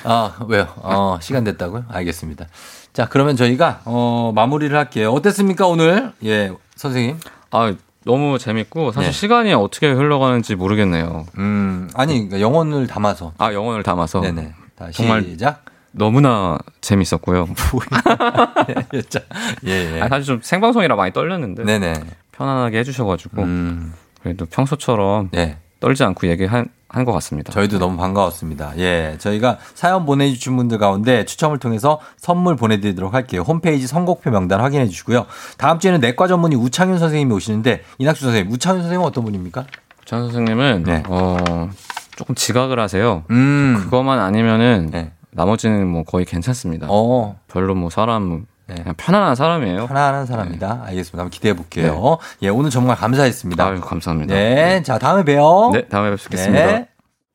아, 0.04 0.34
왜요? 0.48 0.66
어, 0.76 1.18
시간 1.20 1.44
됐다고요? 1.44 1.84
알겠습니다. 1.88 2.46
자, 2.92 3.06
그러면 3.08 3.36
저희가, 3.36 3.82
어, 3.84 4.32
마무리를 4.34 4.76
할게요. 4.76 5.10
어땠습니까, 5.12 5.66
오늘? 5.66 6.12
예, 6.24 6.50
선생님? 6.76 7.18
아, 7.50 7.74
너무 8.04 8.38
재밌고 8.38 8.92
사실 8.92 9.08
네. 9.10 9.12
시간이 9.12 9.52
어떻게 9.54 9.90
흘러가는지 9.90 10.54
모르겠네요. 10.54 11.26
음, 11.38 11.90
아니, 11.94 12.14
그러니까 12.14 12.40
영혼을 12.40 12.86
담아서. 12.86 13.32
아, 13.38 13.52
영혼을 13.52 13.82
담아서. 13.82 14.20
네네. 14.20 14.52
정말 14.92 15.22
시작. 15.22 15.64
너무나 15.92 16.58
재밌었고요. 16.80 17.48
예, 18.94 19.02
자, 19.02 19.20
예, 19.64 19.96
예. 19.96 20.00
아, 20.02 20.08
사실 20.08 20.24
좀 20.24 20.40
생방송이라 20.42 20.96
많이 20.96 21.12
떨렸는데 21.12 21.64
네네. 21.64 21.94
편안하게 22.32 22.78
해주셔가지고 22.78 23.42
음, 23.42 23.94
그래도 24.20 24.44
평소처럼 24.46 25.30
예. 25.36 25.58
떨지 25.80 26.02
않고 26.02 26.26
얘기한 26.28 26.66
한 26.94 27.04
것 27.04 27.12
같습니다. 27.12 27.52
저희도 27.52 27.78
너무 27.78 27.96
반가웠습니다. 27.96 28.72
예. 28.78 29.16
저희가 29.18 29.58
사연 29.74 30.06
보내주신 30.06 30.56
분들 30.56 30.78
가운데 30.78 31.24
추첨을 31.24 31.58
통해서 31.58 32.00
선물 32.16 32.56
보내드리도록 32.56 33.14
할게요. 33.14 33.42
홈페이지 33.42 33.86
선곡표 33.86 34.30
명단 34.30 34.60
확인해 34.60 34.86
주시고요. 34.88 35.26
다음 35.58 35.78
주에는 35.78 36.00
내과 36.00 36.26
전문의 36.28 36.58
우창윤 36.58 36.98
선생님이 36.98 37.32
오시는데, 37.34 37.82
이낙수 37.98 38.24
선생님, 38.24 38.52
우창윤 38.52 38.82
선생님은 38.82 39.06
어떤 39.06 39.24
분입니까? 39.24 39.66
전 40.04 40.22
선생님은 40.24 40.84
네. 40.84 41.02
어 41.08 41.68
조금 42.16 42.34
지각을 42.34 42.78
하세요. 42.78 43.24
음. 43.30 43.76
그거만 43.80 44.18
아니면은 44.20 44.88
네. 44.92 45.12
나머지는 45.30 45.86
뭐 45.88 46.04
거의 46.04 46.24
괜찮습니다. 46.24 46.86
어. 46.90 47.36
별로 47.48 47.74
뭐 47.74 47.90
사람 47.90 48.46
그냥 48.66 48.94
편안한 48.96 49.34
사람이에요. 49.34 49.86
편안한 49.86 50.26
사람이다. 50.26 50.84
알겠습니다. 50.86 51.18
한번 51.18 51.30
기대해 51.30 51.54
볼게요. 51.54 52.18
예, 52.42 52.48
오늘 52.48 52.70
정말 52.70 52.96
감사했습니다. 52.96 53.64
아유, 53.66 53.80
감사합니다. 53.80 54.34
네, 54.34 54.82
자 54.82 54.98
다음에 54.98 55.24
봬요. 55.24 55.70
네, 55.72 55.86
다음에 55.88 56.10
뵙겠습니다. 56.10 56.66
네. 56.66 56.88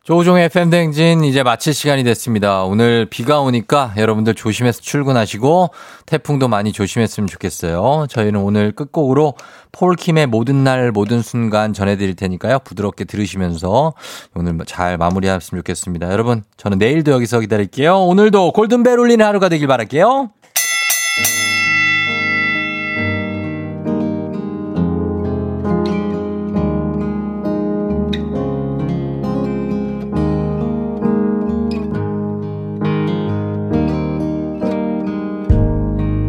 조종의 0.03 0.45
FM 0.45 0.71
댕진 0.71 1.23
이제 1.23 1.43
마칠 1.43 1.71
시간이 1.71 2.03
됐습니다. 2.03 2.63
오늘 2.63 3.05
비가 3.05 3.41
오니까 3.41 3.93
여러분들 3.95 4.33
조심해서 4.33 4.81
출근하시고 4.81 5.69
태풍도 6.07 6.47
많이 6.47 6.71
조심했으면 6.71 7.27
좋겠어요. 7.27 8.07
저희는 8.09 8.39
오늘 8.39 8.71
끝곡으로 8.71 9.35
폴킴의 9.71 10.25
모든 10.25 10.63
날 10.63 10.91
모든 10.91 11.21
순간 11.21 11.73
전해드릴 11.73 12.15
테니까요. 12.15 12.57
부드럽게 12.63 13.03
들으시면서 13.03 13.93
오늘 14.33 14.57
잘 14.65 14.97
마무리하셨으면 14.97 15.59
좋겠습니다. 15.59 16.11
여러분 16.11 16.43
저는 16.57 16.79
내일도 16.79 17.11
여기서 17.11 17.41
기다릴게요. 17.41 17.99
오늘도 17.99 18.53
골든벨 18.53 18.97
울리는 18.97 19.23
하루가 19.23 19.47
되길 19.47 19.67
바랄게요. 19.67 20.31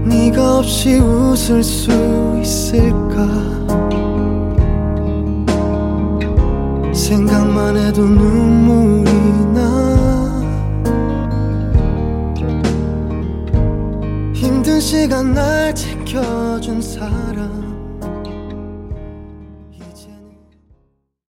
네가 0.06 0.58
없이 0.58 0.96
웃을 0.96 1.62
수 1.62 1.90
있을까? 2.40 3.26
생각만 6.92 7.76
해도 7.76 8.02
눈물이 8.02 9.10
나 9.54 9.89
시간 14.80 15.34
날 15.34 15.74
지켜준 15.74 16.80
사람 16.80 17.69